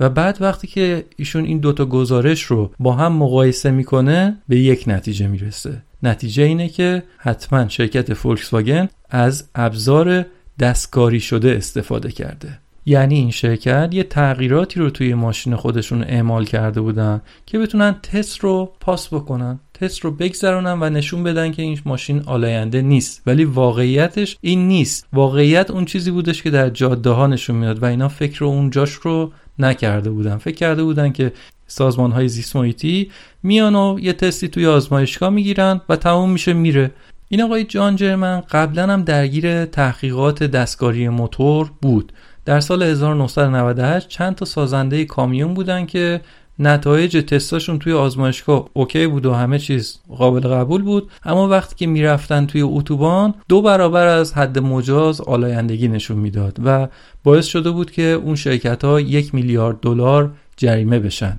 و 0.00 0.08
بعد 0.08 0.38
وقتی 0.40 0.66
که 0.66 1.04
ایشون 1.16 1.44
این 1.44 1.58
دوتا 1.58 1.84
گزارش 1.84 2.42
رو 2.42 2.70
با 2.78 2.92
هم 2.92 3.12
مقایسه 3.12 3.70
می‌کنه 3.70 4.36
به 4.48 4.58
یک 4.58 4.84
نتیجه 4.86 5.26
می‌رسه. 5.26 5.82
نتیجه 6.02 6.42
اینه 6.42 6.68
که 6.68 7.02
حتما 7.18 7.68
شرکت 7.68 8.14
فولکس 8.14 8.52
واگن 8.52 8.88
از 9.10 9.48
ابزار 9.54 10.26
دستکاری 10.58 11.20
شده 11.20 11.56
استفاده 11.56 12.12
کرده. 12.12 12.58
یعنی 12.86 13.14
این 13.14 13.30
شرکت 13.30 13.88
یه 13.92 14.02
تغییراتی 14.02 14.80
رو 14.80 14.90
توی 14.90 15.14
ماشین 15.14 15.56
خودشون 15.56 16.02
اعمال 16.02 16.44
کرده 16.44 16.80
بودن 16.80 17.20
که 17.46 17.58
بتونن 17.58 17.96
تست 18.02 18.38
رو 18.38 18.72
پاس 18.80 19.14
بکنن 19.14 19.60
تست 19.74 20.00
رو 20.00 20.10
بگذرونن 20.10 20.78
و 20.80 20.90
نشون 20.90 21.22
بدن 21.22 21.52
که 21.52 21.62
این 21.62 21.78
ماشین 21.84 22.22
آلاینده 22.26 22.82
نیست. 22.82 23.22
ولی 23.26 23.44
واقعیتش 23.44 24.36
این 24.40 24.68
نیست. 24.68 25.06
واقعیت 25.12 25.70
اون 25.70 25.84
چیزی 25.84 26.10
بودش 26.10 26.42
که 26.42 26.50
در 26.50 26.70
جاده 26.70 27.10
ها 27.10 27.26
نشون 27.26 27.56
میاد 27.56 27.82
و 27.82 27.86
اینا 27.86 28.08
فکر 28.08 28.44
اونجاش 28.44 28.92
رو 28.92 29.32
نکرده 29.58 30.10
بودن. 30.10 30.36
فکر 30.36 30.54
کرده 30.54 30.82
بودن 30.82 31.12
که 31.12 31.32
سازمان 31.70 32.12
های 32.12 32.28
زیست 32.28 32.56
محیطی 32.56 33.10
میان 33.42 33.74
و 33.74 33.98
یه 34.00 34.12
تستی 34.12 34.48
توی 34.48 34.66
آزمایشگاه 34.66 35.30
می‌گیرن 35.30 35.80
و 35.88 35.96
تموم 35.96 36.30
میشه 36.30 36.52
میره. 36.52 36.90
این 37.28 37.42
آقای 37.42 37.64
جان 37.64 37.96
جرمن 37.96 38.40
قبلا 38.40 38.86
هم 38.86 39.02
درگیر 39.02 39.64
تحقیقات 39.64 40.42
دستکاری 40.42 41.08
موتور 41.08 41.70
بود. 41.82 42.12
در 42.44 42.60
سال 42.60 42.82
1998 42.82 44.08
چند 44.08 44.34
تا 44.34 44.44
سازنده 44.44 45.04
کامیون 45.04 45.54
بودن 45.54 45.86
که 45.86 46.20
نتایج 46.58 47.16
تستاشون 47.16 47.78
توی 47.78 47.92
آزمایشگاه 47.92 48.68
OK 48.72 49.06
بود 49.06 49.26
و 49.26 49.34
همه 49.34 49.58
چیز 49.58 49.98
قابل 50.16 50.40
قبول 50.40 50.82
بود. 50.82 51.10
اما 51.24 51.48
وقتی 51.48 51.74
که 51.76 51.86
می‌رفتن 51.86 52.46
توی 52.46 52.62
اتوبان 52.62 53.34
دو 53.48 53.62
برابر 53.62 54.06
از 54.06 54.32
حد 54.32 54.58
مجاز 54.58 55.20
آلایندگی 55.20 55.88
نشون 55.88 56.16
می‌داد 56.16 56.56
و 56.64 56.88
باعث 57.24 57.46
شده 57.46 57.70
بود 57.70 57.90
که 57.90 58.02
اون 58.02 58.34
شرکت 58.34 58.84
ها 58.84 59.00
یک 59.00 59.34
میلیارد 59.34 59.80
دلار 59.80 60.32
جریمه 60.56 60.98
بشن. 60.98 61.38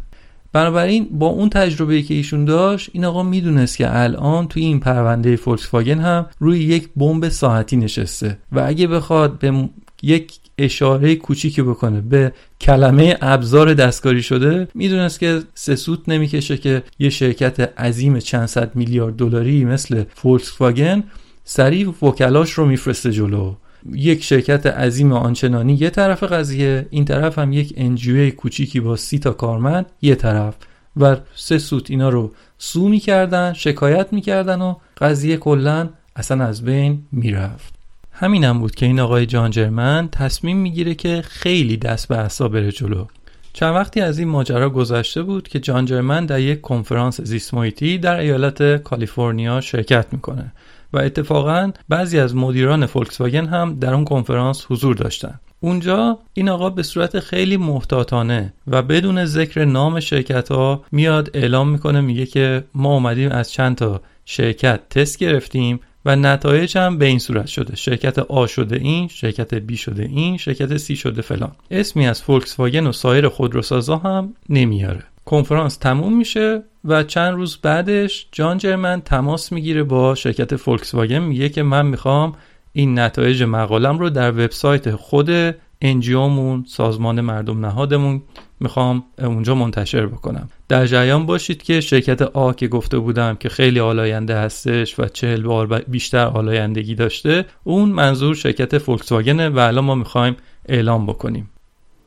بنابراین 0.53 1.07
با 1.11 1.27
اون 1.27 1.49
تجربه 1.49 2.01
که 2.01 2.13
ایشون 2.13 2.45
داشت 2.45 2.89
این 2.93 3.05
آقا 3.05 3.23
می‌دونست 3.23 3.77
که 3.77 3.99
الان 3.99 4.47
توی 4.47 4.63
این 4.63 4.79
پرونده 4.79 5.35
فولکس 5.35 5.73
واگن 5.73 5.99
هم 5.99 6.25
روی 6.39 6.59
یک 6.59 6.89
بمب 6.95 7.29
ساعتی 7.29 7.77
نشسته 7.77 8.37
و 8.51 8.63
اگه 8.67 8.87
بخواد 8.87 9.39
به 9.39 9.69
یک 10.03 10.33
اشاره 10.57 11.15
کوچیکی 11.15 11.61
بکنه 11.61 12.01
به 12.01 12.33
کلمه 12.61 13.17
ابزار 13.21 13.73
دستکاری 13.73 14.23
شده 14.23 14.67
می‌دونست 14.73 15.19
که 15.19 15.41
سه 15.53 15.75
سوت 15.75 16.09
نمی‌کشه 16.09 16.57
که 16.57 16.83
یه 16.99 17.09
شرکت 17.09 17.79
عظیم 17.79 18.19
چند 18.19 18.45
صد 18.45 18.75
میلیارد 18.75 19.15
دلاری 19.15 19.65
مثل 19.65 20.03
فولکس 20.15 20.61
واگن 20.61 21.03
سریع 21.43 21.87
وکلاش 22.01 22.51
رو 22.51 22.65
میفرسته 22.65 23.11
جلو. 23.11 23.53
یک 23.93 24.23
شرکت 24.23 24.65
عظیم 24.65 25.13
آنچنانی 25.13 25.73
یه 25.73 25.89
طرف 25.89 26.23
قضیه 26.23 26.87
این 26.89 27.05
طرف 27.05 27.39
هم 27.39 27.53
یک 27.53 27.73
انجیوی 27.77 28.31
کوچیکی 28.31 28.79
با 28.79 28.95
سی 28.95 29.19
تا 29.19 29.31
کارمند 29.31 29.85
یه 30.01 30.15
طرف. 30.15 30.55
و 30.97 31.17
سه 31.35 31.57
سوت 31.57 31.91
اینا 31.91 32.09
رو 32.09 32.31
سو 32.57 32.89
می‌کردن 32.89 33.53
شکایت 33.53 34.13
می‌کردن 34.13 34.61
و 34.61 34.75
قضیه 34.97 35.37
کلا 35.37 35.89
اصلا 36.15 36.45
از 36.45 36.65
بین 36.65 37.03
می‌رفت. 37.11 37.73
همینم 38.11 38.59
بود 38.59 38.75
که 38.75 38.85
این 38.85 38.99
آقای 38.99 39.25
جان 39.25 39.51
جرمن 39.51 40.09
تصمیم 40.11 40.57
می‌گیره 40.57 40.95
که 40.95 41.21
خیلی 41.25 41.77
دست 41.77 42.07
به 42.07 42.15
عصا 42.15 42.47
بره 42.47 42.71
جلو. 42.71 43.05
چند 43.53 43.75
وقتی 43.75 44.01
از 44.01 44.19
این 44.19 44.27
ماجرا 44.27 44.69
گذشته 44.69 45.23
بود 45.23 45.47
که 45.47 45.59
جان 45.59 45.85
جرمن 45.85 46.25
در 46.25 46.39
یک 46.39 46.61
کنفرانس 46.61 47.21
زیسمویتی 47.21 47.97
در 47.97 48.19
ایالت 48.19 48.83
کالیفرنیا 48.83 49.61
شرکت 49.61 50.05
می‌کنه. 50.11 50.51
و 50.93 50.97
اتفاقا 50.99 51.71
بعضی 51.89 52.19
از 52.19 52.35
مدیران 52.35 52.85
فولکس 52.85 53.21
واگن 53.21 53.45
هم 53.45 53.79
در 53.79 53.93
اون 53.93 54.05
کنفرانس 54.05 54.65
حضور 54.69 54.95
داشتن. 54.95 55.39
اونجا 55.59 56.19
این 56.33 56.49
آقا 56.49 56.69
به 56.69 56.83
صورت 56.83 57.19
خیلی 57.19 57.57
محتاطانه 57.57 58.53
و 58.67 58.81
بدون 58.81 59.25
ذکر 59.25 59.65
نام 59.65 59.99
شرکت 59.99 60.51
ها 60.51 60.83
میاد 60.91 61.31
اعلام 61.33 61.69
می‌کنه 61.69 62.01
میگه 62.01 62.25
که 62.25 62.63
ما 62.75 62.93
اومدیم 62.93 63.31
از 63.31 63.51
چند 63.51 63.75
تا 63.75 64.01
شرکت 64.25 64.89
تست 64.89 65.17
گرفتیم 65.17 65.79
و 66.05 66.15
نتایج 66.15 66.77
هم 66.77 66.97
به 66.97 67.05
این 67.05 67.19
صورت 67.19 67.47
شده. 67.47 67.75
شرکت 67.75 68.19
آ 68.19 68.47
شده 68.47 68.75
این 68.75 69.07
شرکت 69.07 69.53
B 69.53 69.77
شده 69.77 70.03
این 70.03 70.37
شرکت 70.37 70.77
C 70.77 70.95
شده 70.95 71.21
فلان. 71.21 71.51
اسمی 71.71 72.07
از 72.07 72.21
فولکس 72.21 72.59
واگن 72.59 72.87
و 72.87 72.91
سایر 72.91 73.27
خودروسازا 73.27 73.97
هم 73.97 74.33
نمیاره. 74.49 75.03
کنفرانس 75.25 75.77
تموم 75.77 76.17
میشه 76.17 76.63
و 76.85 77.03
چند 77.03 77.33
روز 77.33 77.57
بعدش 77.57 78.27
جان 78.31 78.57
جرمن 78.57 79.01
تماس 79.01 79.51
می‌گیره 79.51 79.83
با 79.83 80.15
شرکت 80.15 80.55
فولکس 80.55 80.95
واگن 80.95 81.19
میگه 81.19 81.49
که 81.49 81.63
من 81.63 81.85
می‌خوام 81.85 82.33
این 82.73 82.99
نتایج 82.99 83.43
مقالم 83.43 83.99
رو 83.99 84.09
در 84.09 84.31
وبسایت 84.31 84.95
خود 84.95 85.55
NGO 85.81 86.23
مون 86.23 86.65
سازمان 86.67 87.21
مردم 87.21 87.65
نهادمون 87.65 88.21
می‌خوام 88.59 89.03
اونجا 89.19 89.55
منتشر 89.55 90.05
بکنم. 90.05 90.49
در 90.69 90.85
جریان 90.85 91.25
باشید 91.25 91.63
که 91.63 91.81
شرکت 91.81 92.21
آ 92.21 92.51
که 92.51 92.67
گفته 92.67 92.99
بودم 92.99 93.35
که 93.35 93.49
خیلی 93.49 93.79
آلاینده 93.79 94.35
هستش 94.35 94.99
و 94.99 95.05
چهل 95.05 95.41
بار 95.41 95.67
بیشتر 95.87 96.25
آلایندگی 96.25 96.95
داشته 96.95 97.45
اون 97.63 97.89
منظور 97.89 98.35
شرکت 98.35 98.77
فولکس 98.77 99.11
واگنه 99.11 99.49
و 99.49 99.59
الان 99.59 99.85
ما 99.85 99.95
می‌خوایم 99.95 100.35
اعلام 100.69 101.05
بکنیم. 101.05 101.49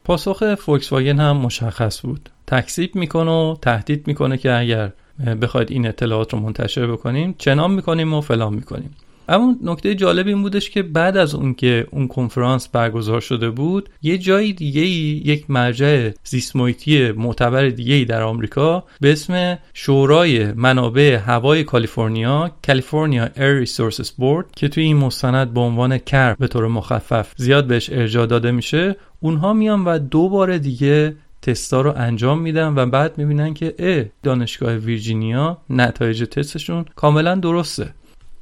پاسخ 0.04 0.54
فولکس 0.54 0.92
واگن 0.92 1.20
هم 1.20 1.36
مشخص 1.36 2.00
بود. 2.02 2.30
تکذیب 2.47 2.97
می‌کنه 2.97 3.30
و 3.30 3.57
تهدید 3.62 4.07
می‌کنه 4.07 4.36
که 4.36 4.53
اگر 4.53 4.92
بخواید 5.42 5.70
این 5.70 5.86
اطلاعات 5.86 6.32
رو 6.32 6.40
منتشر 6.40 6.86
بکنیم 6.86 7.34
چنان 7.38 7.70
می‌کنیم 7.70 8.14
و 8.14 8.20
فلان 8.20 8.55
می‌کنیم. 8.55 8.90
اما 9.28 9.57
نکته 9.62 9.95
جالب 9.95 10.26
این 10.26 10.42
بودش 10.42 10.70
که 10.70 10.82
بعد 10.82 11.16
از 11.16 11.34
اون 11.34 11.55
که 11.55 11.86
اون 11.90 12.09
کنفرانس 12.09 12.68
برگزار 12.68 13.20
شده 13.20 13.51
بود 13.51 13.88
یه 14.03 14.18
جای 14.18 14.53
دیگه 14.53 14.80
ای 14.80 15.22
یک 15.24 15.51
مرجع 15.51 16.11
زیسمویتی 16.24 17.12
معتبر 17.12 17.68
دیگه 17.68 17.95
ای 17.95 18.05
در 18.05 18.22
آمریکا 18.22 18.84
به 19.01 19.12
اسم 19.12 19.59
شورای 19.74 20.53
منابع 20.53 21.16
هوای 21.16 21.64
کالیفرنیا 21.64 22.51
California 22.66 23.28
Air 23.36 23.59
Resources 23.59 24.11
Board 24.11 24.47
که 24.57 24.68
توی 24.68 24.84
این 24.84 24.97
مستند 24.97 25.55
به 25.55 25.61
عنوان 25.61 25.99
CARB 25.99 26.34
به 26.34 26.49
طور 26.49 26.68
مخفف 26.68 27.32
زیاد 27.36 27.66
بهش 27.66 27.90
ارجاع 27.92 28.26
داده 28.26 28.51
میشه 28.51 28.97
اونها 29.20 29.53
میان 29.53 29.84
و 29.84 29.99
دو 29.99 30.28
بار 30.28 30.59
دیگه 30.59 31.16
تستا 31.45 31.80
رو 31.80 31.92
انجام 31.97 32.40
میدن 32.40 32.74
و 32.76 32.86
بعد 32.86 33.18
می‌بینن 33.18 33.55
که 33.55 33.74
اه 33.78 34.05
دانشگاه 34.22 34.76
ویرجینیا 34.76 35.59
نتایج 35.70 36.24
تستشون 36.24 36.84
کاملا 36.97 37.34
درسته. 37.34 37.95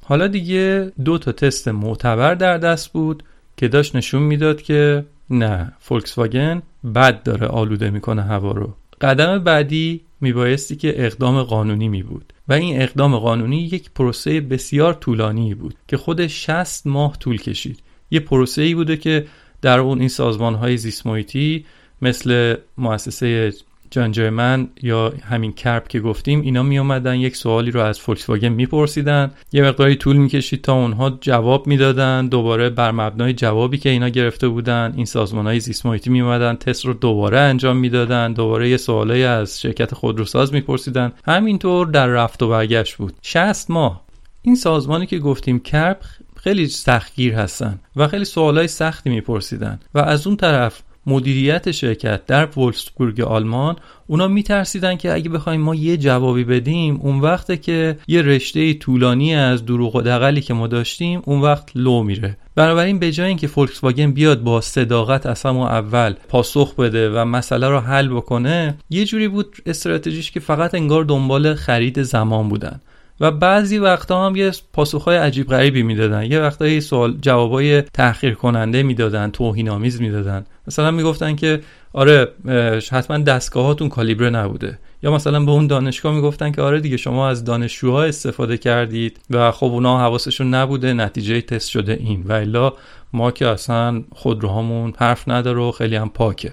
حالا 0.04 0.26
دیگه 0.26 0.92
دو 1.04 1.18
تا 1.18 1.32
تست 1.32 1.68
معتبر 1.68 2.34
در 2.34 2.58
دست 2.58 2.92
بود 2.92 3.22
که 3.56 3.68
داشت 3.68 3.96
نشون 3.96 4.22
می‌داد 4.22 4.62
که 4.62 5.04
نه 5.30 5.72
فولکس 5.80 6.18
واگن 6.18 6.62
بد 6.94 7.22
داره 7.22 7.46
آلوده 7.46 7.90
می‌کنه 7.90 8.22
هوا 8.22 8.52
رو. 8.52 8.74
قدم 9.00 9.38
بعدی 9.38 10.00
میبایستی 10.20 10.76
که 10.76 11.06
اقدام 11.06 11.42
قانونی 11.42 11.88
می 11.88 12.02
بود 12.02 12.32
و 12.48 12.52
این 12.52 12.82
اقدام 12.82 13.18
قانونی 13.18 13.62
یک 13.62 13.90
پروسه 13.94 14.40
بسیار 14.40 14.94
طولانی 14.94 15.54
بود 15.54 15.74
که 15.88 15.96
خود 15.96 16.26
60 16.26 16.86
ماه 16.86 17.18
طول 17.18 17.36
کشید. 17.36 17.78
یه 18.10 18.20
پروسه 18.20 18.62
ای 18.62 18.74
بوده 18.74 18.96
که 18.96 19.26
در 19.62 19.78
اون 19.78 19.98
این 20.00 20.08
سازمان 20.08 20.54
های 20.54 20.76
زیسمویتی 20.76 21.64
مثل 22.02 22.56
مؤسسه 22.78 23.52
جان 23.92 24.12
جرمن 24.12 24.68
یا 24.82 25.12
همین 25.22 25.52
کرپ 25.52 25.88
که 25.88 26.00
گفتیم 26.00 26.40
اینا 26.40 26.62
می 26.62 26.78
اومدن 26.78 27.16
یک 27.16 27.36
سوالی 27.36 27.70
رو 27.70 27.80
از 27.80 28.00
فولکس 28.00 28.28
واگن 28.28 28.48
میپرسیدن. 28.48 29.30
یه 29.52 29.62
مقداری 29.62 29.96
طول 29.96 30.16
می‌کشید 30.16 30.62
تا 30.62 30.74
اونها 30.74 31.18
جواب 31.20 31.66
می‌دادن. 31.66 32.28
دوباره 32.28 32.70
بر 32.70 32.90
مبنای 32.90 33.32
جوابی 33.32 33.78
که 33.78 33.88
اینا 33.88 34.08
گرفته 34.08 34.48
بودن 34.48 34.92
این 34.96 35.04
سازمان 35.04 35.46
های 35.46 35.60
زیست 35.60 35.86
می 35.86 36.20
اومدن 36.20 36.56
تست 36.56 36.86
رو 36.86 36.92
دوباره 36.92 37.38
انجام 37.38 37.76
می‌دادن. 37.76 38.32
دوباره 38.32 38.70
یه 38.70 38.76
سوالی 38.76 39.24
از 39.24 39.60
شرکت 39.60 39.94
خودروساز 39.94 40.52
میپرسیدن. 40.52 41.12
همینطور 41.24 41.86
در 41.86 42.06
رفت 42.06 42.42
و 42.42 42.48
برگشت 42.48 42.96
بود. 42.96 43.14
60 43.22 43.70
ماه. 43.70 44.02
این 44.42 44.54
سازمانی 44.54 45.06
که 45.06 45.18
گفتیم 45.18 45.60
کرپ 45.60 45.98
خیلی 46.36 46.66
سختگیر 46.66 47.34
هستن 47.34 47.78
و 47.96 48.08
خیلی 48.08 48.24
سوالای 48.24 48.68
سختی 48.68 49.10
میپرسیدن 49.10 49.80
و 49.94 49.98
از 49.98 50.26
اون 50.26 50.36
طرف 50.36 50.82
مدیریت 51.06 51.70
شرکت 51.70 52.26
در 52.26 52.48
وولسبورگ 52.56 53.20
آلمان 53.20 53.76
اونا 54.06 54.28
میترسیدن 54.28 54.96
که 54.96 55.12
اگه 55.12 55.28
بخوایم 55.28 55.60
ما 55.60 55.74
یه 55.74 55.96
جوابی 55.96 56.44
بدیم 56.44 56.98
اون 57.02 57.20
وقته 57.20 57.56
که 57.56 57.98
یه 58.08 58.22
رشته 58.22 58.74
طولانی 58.74 59.34
از 59.34 59.66
دروغ 59.66 59.96
و 59.96 60.02
دقلی 60.02 60.40
که 60.40 60.54
ما 60.54 60.66
داشتیم 60.66 61.22
اون 61.24 61.40
وقت 61.40 61.70
لو 61.74 62.02
میره. 62.02 62.36
بنابراین 62.54 62.98
به 62.98 63.12
جای 63.12 63.28
اینکه 63.28 63.46
فولکس 63.46 63.84
واگن 63.84 64.12
بیاد 64.12 64.42
با 64.42 64.60
صداقت 64.60 65.26
از 65.26 65.42
همون 65.42 65.66
اول 65.66 66.14
پاسخ 66.28 66.74
بده 66.74 67.10
و 67.10 67.24
مسئله 67.24 67.68
رو 67.68 67.80
حل 67.80 68.08
بکنه 68.08 68.74
یه 68.90 69.04
جوری 69.04 69.28
بود 69.28 69.56
استراتژیش 69.66 70.30
که 70.30 70.40
فقط 70.40 70.74
انگار 70.74 71.04
دنبال 71.04 71.54
خرید 71.54 72.02
زمان 72.02 72.48
بودن. 72.48 72.80
و 73.22 73.30
بعضی 73.30 73.78
وقتا 73.78 74.26
هم 74.26 74.36
یه 74.36 74.52
پاسخهای 74.72 75.16
عجیب 75.16 75.48
غریبی 75.48 75.82
می‌دادن. 75.82 76.22
یه 76.22 76.40
وقتا 76.40 76.68
یه 76.68 76.80
سوال 76.80 77.16
جوابای 77.20 77.80
تحقیر 77.82 78.34
کننده 78.34 78.82
می‌دادن 78.82 79.30
توهین 79.30 79.68
آمیز 79.68 80.00
می‌دادن. 80.00 80.44
مثلا 80.66 80.90
می‌گفتن 80.90 81.36
که 81.36 81.60
آره 81.92 82.28
حتما 82.90 83.18
دستگاهاتون 83.18 83.88
کالیبره 83.88 84.30
نبوده. 84.30 84.78
یا 85.02 85.10
مثلا 85.10 85.44
به 85.44 85.50
اون 85.50 85.66
دانشگاه 85.66 86.14
می‌گفتن 86.14 86.52
که 86.52 86.62
آره 86.62 86.80
دیگه 86.80 86.96
شما 86.96 87.28
از 87.28 87.44
دانشجوها 87.44 88.04
استفاده 88.04 88.56
کردید 88.56 89.20
و 89.30 89.50
خب 89.50 89.66
اونا 89.66 89.98
حواسشون 89.98 90.54
نبوده 90.54 90.92
نتیجه 90.92 91.40
تست 91.40 91.68
شده 91.68 91.92
این. 91.92 92.22
و 92.22 92.32
الا 92.32 92.72
ما 93.12 93.30
که 93.30 93.46
اصلا 93.46 94.02
خودروهامون 94.12 94.92
حرف 94.98 95.28
نداره 95.28 95.60
و 95.60 95.70
خیلی 95.70 95.96
هم 95.96 96.08
پاکه. 96.08 96.52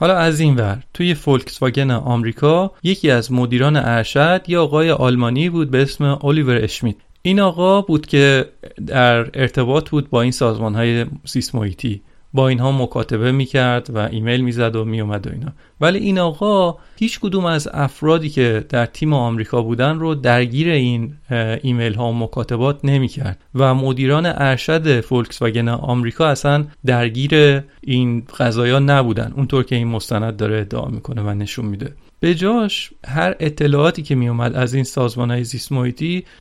حالا 0.00 0.16
از 0.16 0.40
این 0.40 0.56
ور 0.56 0.82
توی 0.94 1.14
فولکس 1.14 1.62
واگن 1.62 1.90
آمریکا 1.90 2.72
یکی 2.82 3.10
از 3.10 3.32
مدیران 3.32 3.76
ارشد 3.76 4.42
یه 4.48 4.62
آقای 4.62 4.90
آلمانی 4.90 5.50
بود 5.50 5.70
به 5.70 5.82
اسم 5.82 6.18
الیور 6.22 6.64
اشمیت. 6.64 6.96
این 7.22 7.40
آقا 7.40 7.82
بود 7.82 8.06
که 8.06 8.46
در 8.86 9.30
ارتباط 9.34 9.90
بود 9.90 10.10
با 10.10 10.22
این 10.22 10.32
سازمان 10.32 10.74
های 10.74 11.06
سیسمویتی 11.24 12.02
با 12.32 12.48
اینها 12.48 12.72
مکاتبه 12.72 13.32
می‌کرد 13.32 13.90
و 13.94 13.98
ایمیل 13.98 14.40
می‌زد 14.40 14.76
و 14.76 14.84
میومد 14.84 15.26
و 15.26 15.30
اینا. 15.30 15.52
ولی 15.80 15.98
این 15.98 16.18
آقا 16.18 16.76
هیچ 16.96 17.20
کدوم 17.20 17.44
از 17.44 17.68
افرادی 17.72 18.28
که 18.28 18.64
در 18.68 18.86
تیم 18.86 19.12
آمریکا 19.12 19.62
بودن 19.62 19.98
رو 19.98 20.14
درگیر 20.14 20.68
این 20.68 21.14
ایمیل 21.62 21.94
ها 21.94 22.08
و 22.08 22.14
مکاتبات 22.14 22.84
نمی‌کرد. 22.84 23.38
و 23.54 23.74
مدیران 23.74 24.26
ارشد 24.26 25.00
فولکس 25.00 25.42
واگن 25.42 25.68
آمریکا 25.68 26.26
اصلا 26.26 26.64
درگیر 26.86 27.62
این 27.80 28.22
قضایا 28.38 28.78
نبودن. 28.78 29.32
اونطور 29.36 29.64
که 29.64 29.76
این 29.76 29.88
مستند 29.88 30.36
داره 30.36 30.60
ادعا 30.60 30.88
می‌کنه 30.88 31.22
و 31.22 31.30
نشون 31.30 31.64
میده. 31.64 31.92
به 32.20 32.34
جاش 32.34 32.90
هر 33.06 33.34
اطلاعاتی 33.40 34.02
که 34.02 34.14
میومد 34.14 34.54
از 34.54 34.74
این 34.74 34.84
سازمان 34.84 35.30
های 35.30 35.44
زیست 35.44 35.72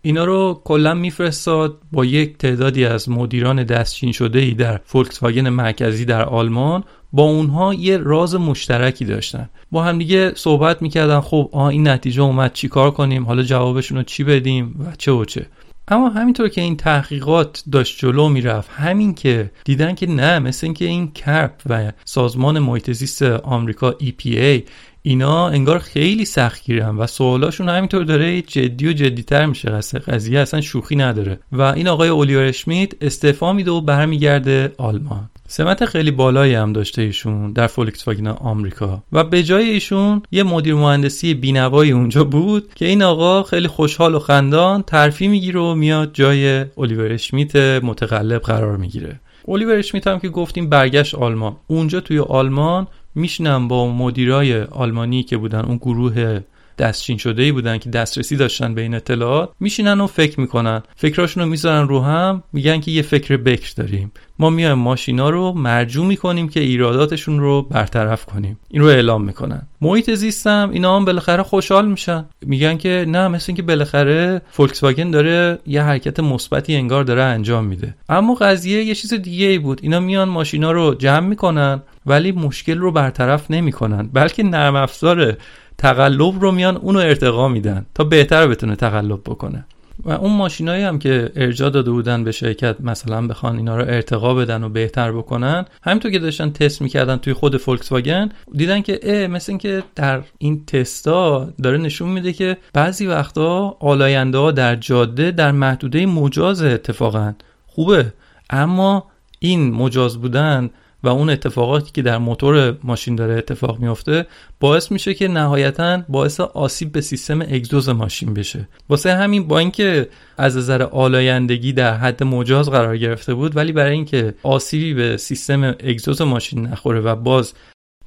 اینا 0.02 0.26
رو 0.26 0.62
کلا 0.64 0.94
میفرستاد 0.94 1.78
با 1.92 2.06
یک 2.06 2.38
تعدادی 2.38 2.86
از 2.86 3.10
مدیران 3.10 3.64
دستچین 3.64 4.12
شده 4.12 4.40
ای 4.40 4.52
در 4.52 4.80
فولکس 4.86 5.24
واگن 5.24 5.50
مرکزی 5.50 6.06
در 6.06 6.24
آلمان. 6.24 6.84
با 7.14 7.24
اونها 7.24 7.74
یه 7.74 7.98
راز 7.98 8.36
مشترکی 8.36 9.06
داشتن. 9.06 9.50
با 9.72 9.84
هم 9.84 9.98
دیگه 9.98 10.32
صحبت 10.36 10.82
می‌کردن 10.82 11.20
خب 11.20 11.50
آه 11.52 11.66
این 11.66 11.88
نتیجه 11.88 12.22
اومد 12.22 12.54
چی 12.54 12.68
کار 12.68 12.92
کنیم؟ 12.92 13.26
حالا 13.26 13.44
جوابشون 13.44 13.98
رو 13.98 14.04
چی 14.04 14.24
بدیم؟ 14.24 14.76
و 14.80 14.96
چه 14.98 15.12
و 15.12 15.26
چه. 15.26 15.46
اما 15.92 16.10
همینطور 16.10 16.50
که 16.50 16.62
این 16.62 16.78
تحقیقات 16.78 17.64
داشت 17.72 18.00
جلو 18.00 18.30
می‌رفت 18.30 18.70
همین 18.72 19.14
که 19.14 19.52
دیدن 19.64 19.96
که 19.96 20.08
نه 20.08 20.40
مثل 20.40 20.68
اینکه 20.68 20.86
این 20.86 21.12
کرپ 21.12 21.62
و 21.70 21.92
سازمان 22.06 22.60
محیط 22.60 22.92
زیست 22.92 23.22
آمریکا 23.24 23.92
EPA 23.92 24.62
اینا 25.02 25.48
انگار 25.48 25.80
خیلی 25.80 26.26
سختگیرن 26.26 26.98
و 26.98 27.08
سوالاشون 27.08 27.70
همینطور 27.70 28.04
داره 28.04 28.42
جدی 28.42 28.88
و 28.88 28.94
جدیتر 28.94 29.46
میشه. 29.46 29.70
قضیه 30.08 30.40
اصلا 30.40 30.62
شوخی 30.62 30.96
نداره. 30.96 31.40
و 31.52 31.62
این 31.62 31.88
آقای 31.88 32.10
اولیور 32.10 32.44
اشمیت 32.44 32.92
استعفا 33.02 33.54
میده 33.54 33.72
و 33.72 33.82
برمیگرده 33.82 34.74
آلمان. 34.78 35.30
سمت 35.52 35.86
خیلی 35.86 36.12
بالایی 36.12 36.54
هم 36.54 36.74
داشته 36.74 37.02
ایشون 37.02 37.52
در 37.52 37.68
فولکس 37.68 38.08
واگن 38.08 38.28
آمریکا. 38.28 39.04
و 39.12 39.24
به 39.24 39.44
جای 39.44 39.70
ایشون 39.70 40.22
یه 40.32 40.44
مدیر 40.44 40.76
مهندسی 40.76 41.34
بینوایی 41.34 41.92
اونجا 41.92 42.24
بود 42.24 42.74
که 42.76 42.86
این 42.86 43.04
آقا 43.04 43.44
خیلی 43.44 43.68
خوشحال 43.68 44.16
و 44.16 44.20
خندان 44.20 44.82
ترفی 44.82 45.28
می‌گیره 45.28 45.60
و 45.60 45.76
میاد 45.76 46.10
جای 46.14 46.66
الیور 46.78 47.12
اشمیت 47.12 47.56
متقلب 47.56 48.42
قرار 48.42 48.78
می‌گیره. 48.78 49.20
الیور 49.48 49.76
اشمیت 49.76 50.08
هم 50.08 50.20
که 50.20 50.30
گفتیم 50.30 50.70
برگشت 50.70 51.16
آلمان. 51.16 51.56
اونجا 51.68 52.00
توی 52.00 52.20
آلمان 52.20 52.88
میشنم 53.16 53.68
با 53.68 53.92
مدیرای 53.92 54.62
آلمانی 54.62 55.24
که 55.24 55.38
بودن 55.38 55.60
اون 55.60 55.78
گروه 55.78 56.40
دستچین 56.80 57.18
شده 57.18 57.44
ای 57.44 57.52
بودن 57.52 57.78
که 57.78 57.90
دسترسی 57.90 58.36
داشتن 58.36 58.74
به 58.74 58.82
این 58.82 58.94
اطلاعات 58.94 59.50
میشینن 59.60 60.02
و 60.02 60.08
فکر 60.08 60.40
می‌کنن. 60.40 60.84
فکراشون 60.96 61.44
رو 61.44 61.50
می‌ذارن 61.50 61.88
رو 61.88 62.02
هم 62.02 62.44
میگن 62.54 62.80
که 62.80 62.92
یه 62.92 63.02
فکر 63.02 63.38
بکر 63.38 63.74
داریم. 63.76 64.12
ما 64.40 64.50
میایم 64.50 64.78
ماشینا 64.78 65.30
رو 65.30 65.54
مرجوع 65.54 66.06
می‌کنیم 66.06 66.50
که 66.50 66.60
ایراداتشون 66.60 67.40
رو 67.40 67.62
برطرف 67.62 68.26
کنیم. 68.26 68.60
این 68.70 68.82
رو 68.82 68.88
اعلام 68.88 69.24
می‌کنن. 69.24 69.68
محیط 69.82 70.14
زیستم 70.14 70.70
اینا 70.74 70.96
هم 70.96 71.06
بالاخره 71.06 71.44
خوشحال 71.44 71.88
میشن. 71.88 72.26
میگن 72.42 72.78
که 72.78 73.06
نه 73.08 73.28
مثل 73.28 73.46
اینکه 73.48 73.62
بالاخره 73.64 74.42
فولکس 74.52 74.84
واگن 74.84 75.12
داره 75.12 75.60
یه 75.68 75.82
حرکت 75.82 76.20
مثبتی 76.20 76.76
انگار 76.76 77.04
داره 77.04 77.24
انجام 77.24 77.66
میده. 77.66 77.96
اما 78.10 78.34
قضیه 78.34 78.84
یه 78.84 78.96
چیز 78.96 79.14
دیگه 79.14 79.46
ای 79.46 79.58
بود. 79.58 79.80
اینا 79.84 80.00
میان 80.00 80.30
ماشینا 80.30 80.72
رو 80.72 80.96
جمع 80.96 81.28
می‌کنن 81.28 81.82
ولی 82.06 82.32
مشکل 82.32 82.78
رو 82.78 82.92
برطرف 82.92 83.52
نمی‌کنن. 83.52 84.10
بلکه 84.14 84.44
نرم 84.44 84.76
افزار 84.76 85.38
تقلب 85.80 86.42
رو 86.42 86.52
میان 86.52 86.78
اونو 86.78 87.00
ارتقا 87.00 87.48
میدن 87.48 87.86
تا 87.96 88.04
بهتر 88.04 88.48
بتونه 88.48 88.76
تقلب 88.76 89.20
بکنه. 89.26 89.66
و 90.06 90.12
اون 90.12 90.38
ماشینایی 90.38 90.84
هم 90.84 91.00
که 91.00 91.32
ارجا 91.36 91.70
داده 91.70 91.92
بودن 91.92 92.24
به 92.24 92.32
شرکت 92.32 92.82
مثلا 92.82 93.28
بخوان 93.28 93.58
اینا 93.58 93.78
رو 93.78 93.84
ارتقا 93.84 94.34
بدن 94.34 94.64
و 94.64 94.70
بهتر 94.70 95.12
بکنن 95.12 95.66
همینطور 95.84 96.12
که 96.12 96.20
داشتن 96.20 96.50
تست 96.50 96.82
می‌کردن 96.82 97.18
توی 97.18 97.34
خود 97.34 97.58
فولکس 97.58 97.92
واگن 97.92 98.30
دیدن 98.54 98.82
که 98.82 99.00
اه 99.04 99.28
مثل 99.28 99.52
اینکه 99.52 99.84
در 99.96 100.22
این 100.38 100.66
تستا 100.66 101.50
داره 101.64 101.78
نشون 101.78 102.10
میده 102.10 102.34
که 102.34 102.58
بعضی 102.74 103.08
وقتا 103.08 103.78
آلاینده 103.80 104.38
ها 104.38 104.52
در 104.52 104.76
جاده 104.76 105.32
در 105.32 105.52
محدوده 105.52 106.06
مجاز 106.06 106.62
اتفاقا. 106.62 107.34
خوبه 107.68 108.14
اما 108.50 109.06
این 109.40 109.72
مجاز 109.72 110.18
بودن 110.18 110.70
و 111.04 111.08
اون 111.08 111.30
اتفاقاتی 111.30 111.92
که 111.92 112.02
در 112.02 112.18
موتور 112.18 112.78
ماشین 112.84 113.16
داره 113.16 113.34
اتفاق 113.34 113.80
میفته 113.80 114.26
باعث 114.60 114.92
میشه 114.92 115.14
که 115.14 115.28
نهایتا 115.28 116.02
باعث 116.10 116.40
آسیب 116.40 116.92
به 116.92 117.02
سیستم 117.02 117.42
اگزوز 117.42 117.90
ماشین 117.90 118.34
بشه. 118.34 118.68
واسه 118.90 119.16
همین 119.16 119.48
با 119.48 119.60
اینکه 119.60 120.10
از 120.38 120.58
نظر 120.58 120.84
آلایندگی 120.84 121.74
در 121.74 121.94
حد 121.94 122.24
مجاز 122.24 122.70
قرار 122.70 122.98
گرفته 122.98 123.34
بود 123.34 123.58
ولی 123.58 123.72
برای 123.72 123.92
اینکه 123.92 124.34
آسیبی 124.44 124.94
به 124.94 125.18
سیستم 125.18 125.64
اگزوز 125.64 126.22
ماشین 126.22 126.66
نخوره 126.68 127.00
و 127.00 127.16
باز 127.16 127.54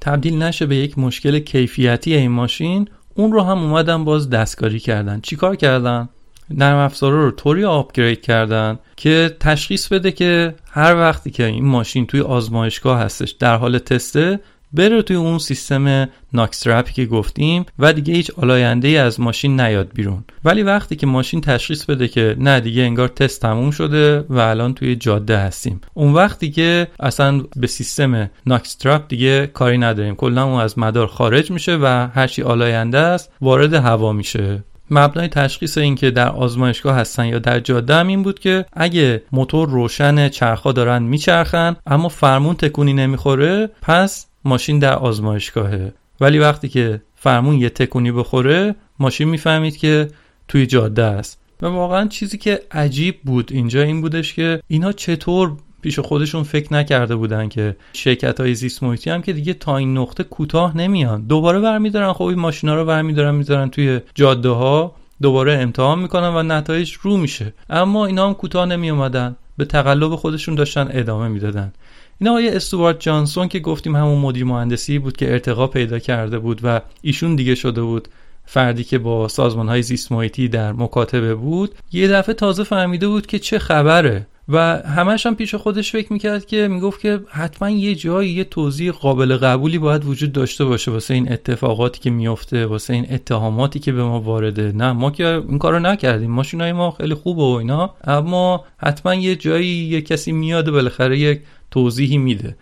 تبدیل 0.01 0.43
نشه 0.43 0.65
به 0.65 0.75
یک 0.75 0.97
مشکل 0.97 1.39
کیفیتی 1.39 2.15
این 2.15 2.31
ماشین 2.31 2.89
اون 3.15 3.31
رو 3.31 3.41
هم 3.41 3.57
اومدن 3.57 4.05
باز 4.05 4.29
دستکاری 4.29 4.79
کردن. 4.79 5.19
چیکار 5.21 5.55
کردن؟ 5.55 6.09
نرم 6.57 6.77
افزارا 6.77 7.23
رو 7.23 7.31
طوری 7.31 7.65
upgrade 7.65 8.21
کردن 8.21 8.79
که 8.95 9.37
تشخیص 9.39 9.87
بده 9.87 10.11
که 10.11 10.55
هر 10.71 10.95
وقتی 10.95 11.31
که 11.31 11.45
این 11.45 11.65
ماشین 11.65 12.05
توی 12.05 12.21
آزمایشگاه 12.21 12.99
هستش 12.99 13.31
در 13.31 13.55
حال 13.55 13.77
تسته 13.77 14.39
بره 14.73 15.01
توی 15.01 15.15
اون 15.15 15.39
سیستم 15.39 16.09
NOx 16.33 16.56
trap 16.56 16.86
ی 16.86 16.93
که 16.93 17.05
گفتیم 17.05 17.65
و 17.79 17.93
دیگه 17.93 18.13
هیچ 18.13 18.31
آلاینده 18.37 18.87
ای 18.87 18.97
از 18.97 19.19
ماشین 19.19 19.61
نیاد 19.61 19.89
بیرون. 19.93 20.23
ولی 20.45 20.63
وقتی 20.63 20.95
که 20.95 21.07
ماشین 21.07 21.41
تشخیص 21.41 21.85
بده 21.85 22.07
که 22.07 22.35
نه 22.39 22.59
دیگه 22.59 22.81
انگار 22.81 23.07
تست 23.07 23.41
تموم 23.41 23.71
شده 23.71 24.25
و 24.29 24.39
الان 24.39 24.73
توی 24.73 24.95
جاده 24.95 25.37
هستیم. 25.37 25.81
اون 25.93 26.13
وقتی 26.13 26.51
که 26.51 26.87
اصلا 26.99 27.41
به 27.55 27.67
سیستم 27.67 28.29
NOx 28.45 28.72
trap 28.72 29.07
دیگه 29.07 29.47
کاری 29.47 29.77
نداریم. 29.77 30.15
کلا 30.15 30.43
اون 30.43 30.61
از 30.61 30.79
مدار 30.79 31.07
خارج 31.07 31.51
میشه 31.51 31.77
و 31.81 32.07
هرچی 32.13 32.41
آلاینده 32.41 32.97
است 32.97 33.31
وارد 33.41 33.73
هوا 33.73 34.13
میشه. 34.13 34.63
مبنای 34.91 35.27
تشخیص 35.27 35.77
این 35.77 35.95
که 35.95 36.11
در 36.11 36.29
آزمایشگاه 36.29 36.95
هستن 36.95 37.25
یا 37.25 37.39
در 37.39 37.59
جاده 37.59 37.95
هم 37.95 38.07
این 38.07 38.23
بود 38.23 38.39
که 38.39 38.65
اگه 38.73 39.23
موتور 39.31 39.69
روشن 39.69 40.29
چرخها 40.29 40.71
دارن 40.71 41.03
میچرخن 41.03 41.75
اما 41.85 42.09
فرمون 42.09 42.55
تکونی 42.55 42.93
نمی‌خوره 42.93 43.69
پس 43.81 44.27
ماشین 44.45 44.79
در 44.79 44.93
آزمایشگاهه. 44.93 45.93
ولی 46.21 46.39
وقتی 46.39 46.69
که 46.69 47.01
فرمون 47.15 47.55
یه 47.55 47.69
تکونی 47.69 48.11
بخوره 48.11 48.75
ماشین 48.99 49.29
می‌فهمید 49.29 49.77
که 49.77 50.07
توی 50.47 50.65
جاده 50.65 51.03
است. 51.03 51.39
و 51.61 51.65
واقعا 51.65 52.07
چیزی 52.07 52.37
که 52.37 52.61
عجیب 52.71 53.21
بود 53.23 53.51
اینجا 53.51 53.81
این 53.81 54.01
بودش 54.01 54.33
که 54.33 54.61
اینها 54.67 54.91
چطور 54.91 55.51
پیش 55.83 55.99
خودشون 55.99 56.43
فکر 56.43 56.73
نکرده 56.73 57.15
بودن 57.15 57.49
که 57.49 57.75
شرکت 57.93 58.39
های 58.39 58.55
زیست 58.55 58.83
محیطی 58.83 59.09
هم 59.09 59.21
که 59.21 59.33
دیگه 59.33 59.53
تا 59.53 59.77
این 59.77 59.97
نقطه 59.97 60.23
کوتاه 60.23 60.77
نمیان. 60.77 61.21
دوباره 61.21 61.59
برمیدارن. 61.59 62.13
خب 62.13 62.23
این 62.23 62.39
ماشینا 62.39 62.75
رو 62.75 62.85
برمیدارن 62.85 63.35
می‌ذارن 63.35 63.69
توی 63.69 63.99
جاده 64.15 64.49
ها 64.49 64.95
دوباره 65.21 65.53
امتحان 65.53 65.99
می‌کنن 65.99 66.35
و 66.35 66.43
نتایج 66.43 66.93
رو 67.01 67.17
میشه. 67.17 67.53
اما 67.69 68.05
اینا 68.05 68.27
هم 68.27 68.33
کوتاه 68.33 68.65
نمی 68.65 68.89
اومدن 68.89 69.35
به 69.57 69.65
تقلب 69.65 70.15
خودشون 70.15 70.55
داشتن 70.55 70.89
ادامه 70.91 71.27
می‌دادن. 71.27 71.73
این 72.19 72.29
آقای 72.29 72.49
استوارت 72.49 72.99
جانسون 72.99 73.47
که 73.47 73.59
گفتیم 73.59 73.95
همون 73.95 74.19
مدیر 74.19 74.45
مهندسی 74.45 74.99
بود 74.99 75.17
که 75.17 75.31
ارتقا 75.31 75.67
پیدا 75.67 75.99
کرده 75.99 76.39
بود 76.39 76.61
و 76.63 76.81
ایشون 77.01 77.35
دیگه 77.35 77.55
شده 77.55 77.81
بود 77.81 78.07
فردی 78.45 78.83
که 78.83 78.97
با 78.97 79.27
سازمان 79.27 79.69
های 79.69 79.81
زیست 79.81 80.11
محیطی 80.11 80.47
در 80.47 80.71
مکاتبه 80.71 81.35
بود 81.35 81.75
یه 81.91 82.07
دفعه 82.07 82.35
تازه 82.35 82.63
فهمیده 82.63 83.07
بود 83.07 83.25
که 83.25 83.39
چه 83.39 83.59
خبره. 83.59 84.27
و 84.49 84.57
همش 84.77 85.25
هم 85.25 85.35
پیش 85.35 85.55
خودش 85.55 85.91
فکر 85.91 86.13
می‌کرد 86.13 86.45
که 86.45 86.67
می‌گفت 86.67 87.01
که 87.01 87.19
حتما 87.29 87.69
یه 87.69 87.95
جایی 87.95 88.29
یه 88.29 88.43
توضیح 88.43 88.91
قابل 88.91 89.37
قبولی 89.37 89.77
باید 89.77 90.05
وجود 90.05 90.31
داشته 90.31 90.65
باشه 90.65 90.91
واسه 90.91 91.13
این 91.13 91.31
اتفاقاتی 91.31 91.99
که 91.99 92.09
میفته 92.09 92.65
واسه 92.65 92.93
این 92.93 93.07
اتهاماتی 93.09 93.79
که 93.79 93.91
به 93.91 94.03
ما 94.03 94.21
وارده. 94.21 94.71
نه 94.71 94.91
ما 94.91 95.11
که 95.11 95.43
این 95.49 95.59
کارو 95.59 95.79
نکردیم. 95.79 96.31
ماشینای 96.31 96.73
ما 96.73 96.91
خیلی 96.91 97.13
خوبه 97.13 97.41
و 97.41 97.45
اینا 97.45 97.93
اما 98.03 98.65
حتما 98.77 99.15
یه 99.15 99.35
جایی 99.35 99.67
یه 99.67 100.01
کسی 100.01 100.31
میاد 100.31 100.71
بالاخره 100.71 101.19
یک 101.19 101.41
توضیحی 101.71 102.17
میده. 102.17 102.55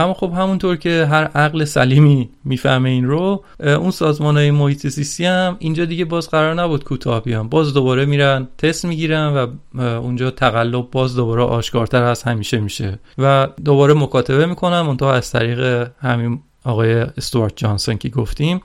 اما 0.00 0.14
خب 0.14 0.32
همونطور 0.32 0.76
که 0.76 1.06
هر 1.10 1.24
عقل 1.24 1.64
سلیمی 1.64 2.30
می‌فهمه 2.44 2.88
این 2.88 3.06
رو 3.06 3.44
اون 3.60 3.90
سازمان 3.90 4.36
های 4.36 4.50
محیط 4.50 4.86
زیستی 4.86 5.24
هم 5.24 5.56
اینجا 5.58 5.84
دیگه 5.84 6.04
باز 6.04 6.30
قرار 6.30 6.54
نبود 6.54 6.84
کوتاه 6.84 7.22
بیان. 7.22 7.48
باز 7.48 7.74
دوباره 7.74 8.04
میرن 8.04 8.48
تست 8.58 8.84
می‌گیرن 8.84 9.26
و 9.26 9.80
اونجا 9.80 10.30
تقلب 10.30 10.90
باز 10.90 11.16
دوباره 11.16 11.42
آشکارتر 11.42 12.02
از 12.02 12.22
همیشه 12.22 12.60
میشه. 12.60 12.98
و 13.18 13.48
دوباره 13.64 13.94
مکاتبه 13.94 14.46
می‌کنن 14.46 14.80
منتها 14.80 15.12
از 15.12 15.32
طریق 15.32 15.88
همین 16.00 16.40
آقای 16.64 16.92
استوارت 16.92 17.52
جانسون 17.56 17.98
که 17.98 18.08
گفتیم. 18.08 18.60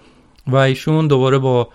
و 0.47 0.55
ایشون 0.55 1.07
دوباره 1.07 1.37
با 1.37 1.69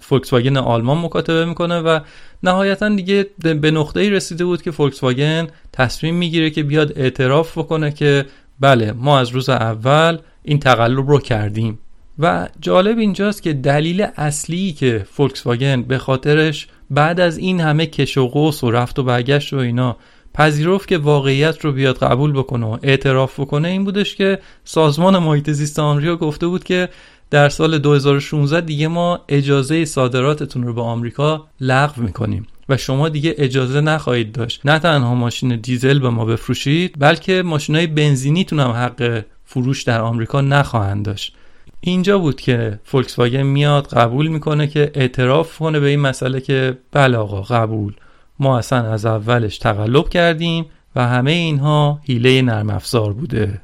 فولکس 0.00 0.32
واگن 0.32 0.56
آلمان 0.56 0.98
مکاتبه 0.98 1.44
می‌کنه 1.44 1.80
و 1.80 2.00
نهایتا 2.42 2.88
دیگه 2.88 3.26
به 3.38 3.70
نقطه 3.70 4.00
ای 4.00 4.10
رسیده 4.10 4.44
بود 4.44 4.62
که 4.62 4.70
فولکس 4.70 5.02
واگن 5.02 5.46
تصمیم 5.72 6.14
می‌گیره 6.14 6.50
که 6.50 6.62
بیاد 6.62 6.92
اعتراف 6.98 7.58
بکنه 7.58 7.90
که 7.90 8.26
بله 8.60 8.92
ما 8.92 9.18
از 9.18 9.28
روز 9.28 9.48
اول 9.48 10.18
این 10.42 10.58
تقلب 10.58 11.08
رو 11.08 11.18
کردیم. 11.18 11.78
و 12.18 12.48
جالب 12.60 12.98
اینجاست 12.98 13.42
که 13.42 13.52
دلیل 13.52 14.06
اصلی 14.16 14.72
که 14.72 15.06
فولکس 15.10 15.46
واگن 15.46 15.82
به 15.82 15.98
خاطرش 15.98 16.68
بعد 16.90 17.20
از 17.20 17.38
این 17.38 17.60
همه 17.60 17.86
کش 17.86 18.18
و 18.18 18.28
قوس 18.28 18.64
و 18.64 18.70
رفت 18.70 18.98
و 18.98 19.02
برگشت 19.02 19.52
و 19.52 19.56
اینا 19.56 19.96
پذیرفت 20.34 20.88
که 20.88 20.98
واقعیت 20.98 21.64
رو 21.64 21.72
بیاد 21.72 21.98
قبول 21.98 22.32
بکنه 22.32 22.66
و 22.66 22.78
اعتراف 22.82 23.40
بکنه 23.40 23.68
این 23.68 23.84
بودش 23.84 24.14
که 24.14 24.38
سازمان 24.64 25.18
محیط 25.18 25.50
زیست 25.50 25.78
آمریکا 25.78 26.16
گفته 26.16 26.46
بود 26.46 26.64
که 26.64 26.88
در 27.30 27.48
سال 27.48 27.78
2016 27.78 28.60
دیگه 28.60 28.88
ما 28.88 29.20
اجازه 29.28 29.84
صادراتتون 29.84 30.62
رو 30.62 30.74
به 30.74 30.82
آمریکا 30.82 31.46
لغو 31.60 32.02
می‌کنیم. 32.02 32.46
و 32.68 32.76
شما 32.76 33.08
دیگه 33.08 33.34
اجازه 33.38 33.80
نخواهید 33.80 34.32
داشت. 34.32 34.60
نه 34.64 34.78
تنها 34.78 35.14
ماشین 35.14 35.56
دیزل 35.56 35.98
به 35.98 36.10
ما 36.10 36.24
بفروشید 36.24 36.94
بلکه 36.98 37.42
ماشین 37.42 37.76
های 37.76 37.86
بنزینیتون 37.86 38.60
هم 38.60 38.70
حق 38.70 39.24
فروش 39.44 39.82
در 39.82 40.00
آمریکا 40.00 40.40
نخواهند 40.40 41.04
داشت. 41.04 41.34
اینجا 41.80 42.18
بود 42.18 42.40
که 42.40 42.80
فولکس 42.84 43.18
واگن 43.18 43.42
میاد 43.42 43.86
قبول 43.86 44.26
می‌کنه 44.28 44.66
که 44.66 44.90
اعتراف 44.94 45.58
کنه 45.58 45.80
به 45.80 45.86
این 45.86 46.00
مسئله 46.00 46.40
که 46.40 46.78
بله 46.92 47.16
آقا 47.16 47.42
قبول. 47.42 47.94
ما 48.38 48.58
اصلا 48.58 48.92
از 48.92 49.06
اولش 49.06 49.58
تقلب 49.58 50.08
کردیم 50.08 50.66
و 50.96 51.06
همه 51.06 51.30
اینها 51.30 52.00
حیله 52.06 52.42
نرم 52.42 52.70
افزار 52.70 53.12
بوده. 53.12 53.60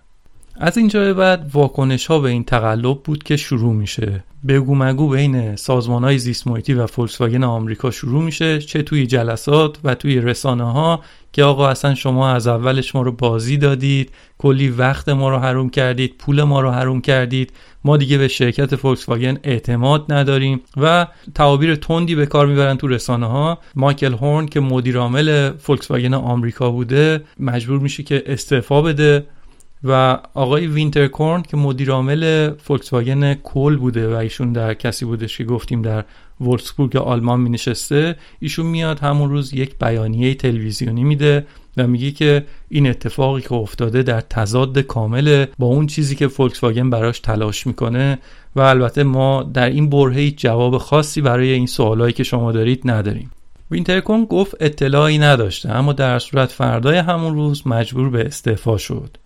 از 0.60 0.78
اینجا 0.78 1.00
به 1.00 1.14
بعد 1.14 1.50
واکنش 1.52 2.06
ها 2.06 2.18
به 2.18 2.28
این 2.28 2.44
تقلب 2.44 3.02
بود 3.02 3.22
که 3.22 3.36
شروع 3.36 3.74
میشه. 3.74 4.24
بگو 4.48 4.74
مگو 4.74 5.08
بین 5.08 5.56
سازمان 5.56 6.04
های 6.04 6.18
زیست 6.18 6.46
و 6.46 6.86
فولکسواگن 6.86 7.44
آمریکا 7.44 7.90
شروع 7.90 8.22
میشه 8.22 8.58
چه 8.58 8.82
توی 8.82 9.06
جلسات 9.06 9.78
و 9.84 9.94
توی 9.94 10.20
رسانه 10.20 10.72
ها 10.72 11.00
که 11.32 11.44
آقا 11.44 11.68
اصلا 11.68 11.94
شما 11.94 12.30
از 12.30 12.46
اولش 12.46 12.94
ما 12.94 13.02
رو 13.02 13.12
بازی 13.12 13.56
دادید 13.56 14.12
کلی 14.38 14.68
وقت 14.68 15.08
ما 15.08 15.30
رو 15.30 15.38
حروم 15.38 15.70
کردید 15.70 16.14
پول 16.18 16.42
ما 16.42 16.60
رو 16.60 16.70
حروم 16.70 17.00
کردید 17.00 17.52
ما 17.84 17.96
دیگه 17.96 18.18
به 18.18 18.28
شرکت 18.28 18.76
فولکس 18.76 19.08
واگن 19.08 19.38
اعتماد 19.44 20.12
نداریم 20.12 20.60
و 20.76 21.06
تعابیر 21.34 21.74
تندی 21.74 22.14
به 22.14 22.26
کار 22.26 22.46
می‌برن 22.46 22.76
تو 22.76 22.88
رسانه 22.88 23.26
ها 23.26 23.58
مایکل 23.74 24.12
هورن 24.12 24.46
که 24.46 24.60
مدیر 24.60 24.98
عامل 24.98 25.50
فولکس 25.58 25.90
آمریکا 25.90 26.70
بوده 26.70 27.22
مجبور 27.40 27.78
میشه 27.78 28.02
که 28.02 28.22
استعفا 28.26 28.82
بده. 28.82 29.26
و 29.84 30.18
آقای 30.34 30.66
وینترکورن 30.66 31.42
که 31.42 31.56
مدیر 31.56 31.90
عامل 31.90 32.50
فولکس 32.58 32.92
واگن 32.92 33.34
کل 33.34 33.76
بوده 33.76 34.08
و 34.08 34.16
ایشون 34.16 34.52
در 34.52 34.74
کسی 34.74 35.04
بودش 35.04 35.38
که 35.38 35.44
گفتیم 35.44 35.82
در 35.82 36.04
وولسبورگ 36.40 36.96
آلمان 36.96 37.40
می 37.40 37.50
نشسته 37.50 38.16
ایشون 38.40 38.66
میاد 38.66 38.98
همون 38.98 39.30
روز 39.30 39.54
یک 39.54 39.78
بیانیه 39.78 40.34
تلویزیونی 40.34 41.04
میده 41.04 41.46
و 41.76 41.86
میگه 41.86 42.10
که 42.10 42.44
این 42.68 42.86
اتفاقی 42.86 43.42
که 43.42 43.52
افتاده 43.52 44.02
در 44.02 44.20
تضاد 44.20 44.78
کامل 44.78 45.46
با 45.58 45.66
اون 45.66 45.86
چیزی 45.86 46.16
که 46.16 46.28
فولکس 46.28 46.62
واگن 46.62 46.90
براش 46.90 47.20
تلاش 47.20 47.66
می‌کنه 47.66 48.18
و 48.56 48.60
البته 48.60 49.02
ما 49.02 49.42
در 49.42 49.68
این 49.68 49.90
برهه 49.90 50.30
جواب 50.30 50.78
خاصی 50.78 51.20
برای 51.20 51.52
این 51.52 51.66
سوالایی 51.66 52.12
که 52.12 52.24
شما 52.24 52.52
دارید 52.52 52.82
نداریم. 52.84 53.30
وینترکورن 53.70 54.24
گفت 54.24 54.54
اطلاعی 54.60 55.18
نداشته 55.18 55.70
اما 55.70 55.92
در 55.92 56.05
هر 56.05 56.18
صورت 56.18 56.52
فردای 56.52 56.96
همون 56.96 57.34
روز 57.34 57.66
مجبور 57.66 58.10
به 58.10 58.26
استعفا 58.26 58.78
شد. 58.78 59.16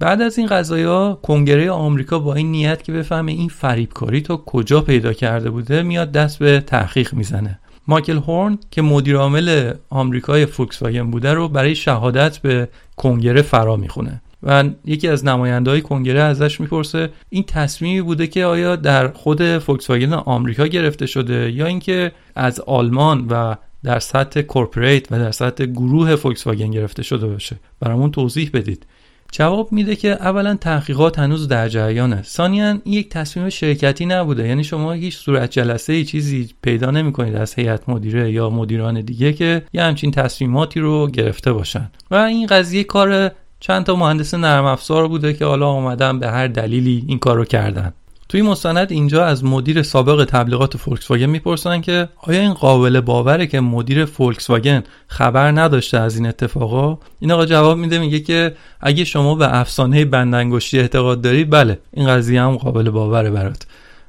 بعد 0.00 0.22
از 0.22 0.38
این 0.38 0.46
قضايا 0.46 1.18
کنگره 1.22 1.70
آمریکا 1.70 2.18
با 2.18 2.34
این 2.34 2.50
نیت 2.50 2.82
که 2.82 2.92
بفهمه 2.92 3.32
این 3.32 3.48
فریبکاری 3.48 4.20
تا 4.20 4.36
کجا 4.36 4.80
پیدا 4.80 5.12
کرده 5.12 5.50
بوده 5.50 5.82
میاد 5.82 6.12
دست 6.12 6.38
به 6.38 6.60
تحقیق 6.60 7.14
می‌زنه. 7.14 7.58
مایکل 7.88 8.16
هورن 8.16 8.58
که 8.70 8.82
مدیر 8.82 9.16
عامل 9.16 9.72
آمریکای 9.90 10.46
فولکس 10.46 10.82
واگن 10.82 11.10
بوده 11.10 11.34
رو 11.34 11.48
برای 11.48 11.74
شهادت 11.74 12.38
به 12.38 12.68
کنگره 12.96 13.42
فرا 13.42 13.76
می‌خونه. 13.76 14.22
و 14.42 14.64
یکی 14.84 15.08
از 15.08 15.24
نماینده 15.24 15.70
های 15.70 15.80
کنگره 15.80 16.20
ازش 16.20 16.60
می‌پرسه 16.60 17.10
این 17.30 17.42
تصمیمی 17.42 18.02
بوده 18.02 18.26
که 18.26 18.44
آیا 18.44 18.76
در 18.76 19.08
خود 19.08 19.58
فولکس 19.58 19.90
واگن 19.90 20.12
آمریکا 20.12 20.66
گرفته 20.66 21.06
شده 21.06 21.52
یا 21.52 21.66
اینکه 21.66 22.12
از 22.34 22.60
آلمان 22.60 23.26
و 23.30 23.54
در 23.84 23.98
سطح 23.98 24.40
corporate 24.40 25.12
و 25.12 25.18
در 25.18 25.30
سطح 25.30 25.64
گروه 25.64 26.16
فولکس 26.16 26.46
واگن 26.46 26.70
گرفته 26.70 27.02
شده 27.02 27.26
باشه؟ 27.26 27.56
برامون 27.80 28.10
توضیح 28.10 28.50
بدید. 28.54 28.86
جواب 29.32 29.72
میده 29.72 29.96
که 29.96 30.08
اولا 30.08 30.54
تحقیقات 30.54 31.18
هنوز 31.18 31.48
در 31.48 31.68
جریانه. 31.68 32.22
ثانیا 32.22 32.68
این 32.68 32.94
یک 32.94 33.08
تصمیم 33.08 33.48
شرکتی 33.48 34.06
نبوده. 34.06 34.48
یعنی 34.48 34.64
شما 34.64 34.92
هیچ 34.92 35.16
صورت 35.16 35.50
جلسه 35.50 35.92
ای 35.92 36.04
چیزی 36.04 36.50
پیدا 36.62 36.90
نمی‌کنید 36.90 37.36
از 37.36 37.54
هیئت 37.54 37.88
مدیره 37.88 38.32
یا 38.32 38.50
مدیران 38.50 39.00
دیگه 39.00 39.32
که 39.32 39.62
یه 39.72 39.82
همچین 39.82 40.10
تصمیماتی 40.10 40.80
رو 40.80 41.06
گرفته 41.06 41.52
باشن. 41.52 41.90
و 42.10 42.14
این 42.14 42.46
قضیه 42.46 42.84
کار 42.84 43.30
چند 43.60 43.84
تا 43.84 43.96
مهندس 43.96 44.34
نرم 44.34 44.64
افزار 44.64 45.08
بوده 45.08 45.32
که 45.32 45.44
حالا 45.44 45.70
اومدن 45.70 46.18
به 46.18 46.30
هر 46.30 46.46
دلیلی 46.46 47.04
این 47.08 47.18
کار 47.18 47.36
رو 47.36 47.44
کردن. 47.44 47.92
توی 48.28 48.42
مستند 48.42 48.92
اینجا 48.92 49.24
از 49.24 49.44
مدیر 49.44 49.82
سابق 49.82 50.24
تبلیغات 50.24 50.76
فولکس 50.76 51.10
واگن 51.10 51.26
می‌پرسن 51.26 51.80
که 51.80 52.08
آیا 52.16 52.40
این 52.40 52.54
قابل 52.54 53.00
باوره 53.00 53.46
که 53.46 53.60
مدیر 53.60 54.04
فولکس 54.04 54.50
واگن 54.50 54.84
خبر 55.06 55.50
نداشته 55.50 55.98
از 55.98 56.16
این 56.16 56.26
اتفاقا؟ 56.26 56.98
این 57.20 57.32
آقا 57.32 57.46
جواب 57.46 57.78
میده 57.78 57.98
میگه 57.98 58.20
که 58.20 58.54
اگه 58.80 59.04
شما 59.04 59.34
به 59.34 59.58
افسانه 59.58 60.04
بندانگشتی 60.04 60.78
اعتقاد 60.78 61.20
داری 61.20 61.44
بله 61.44 61.78
این 61.92 62.08
قضیه 62.08 62.42
هم 62.42 62.56
قابل 62.56 62.90
باوره 62.90 63.30
برات. 63.30 63.66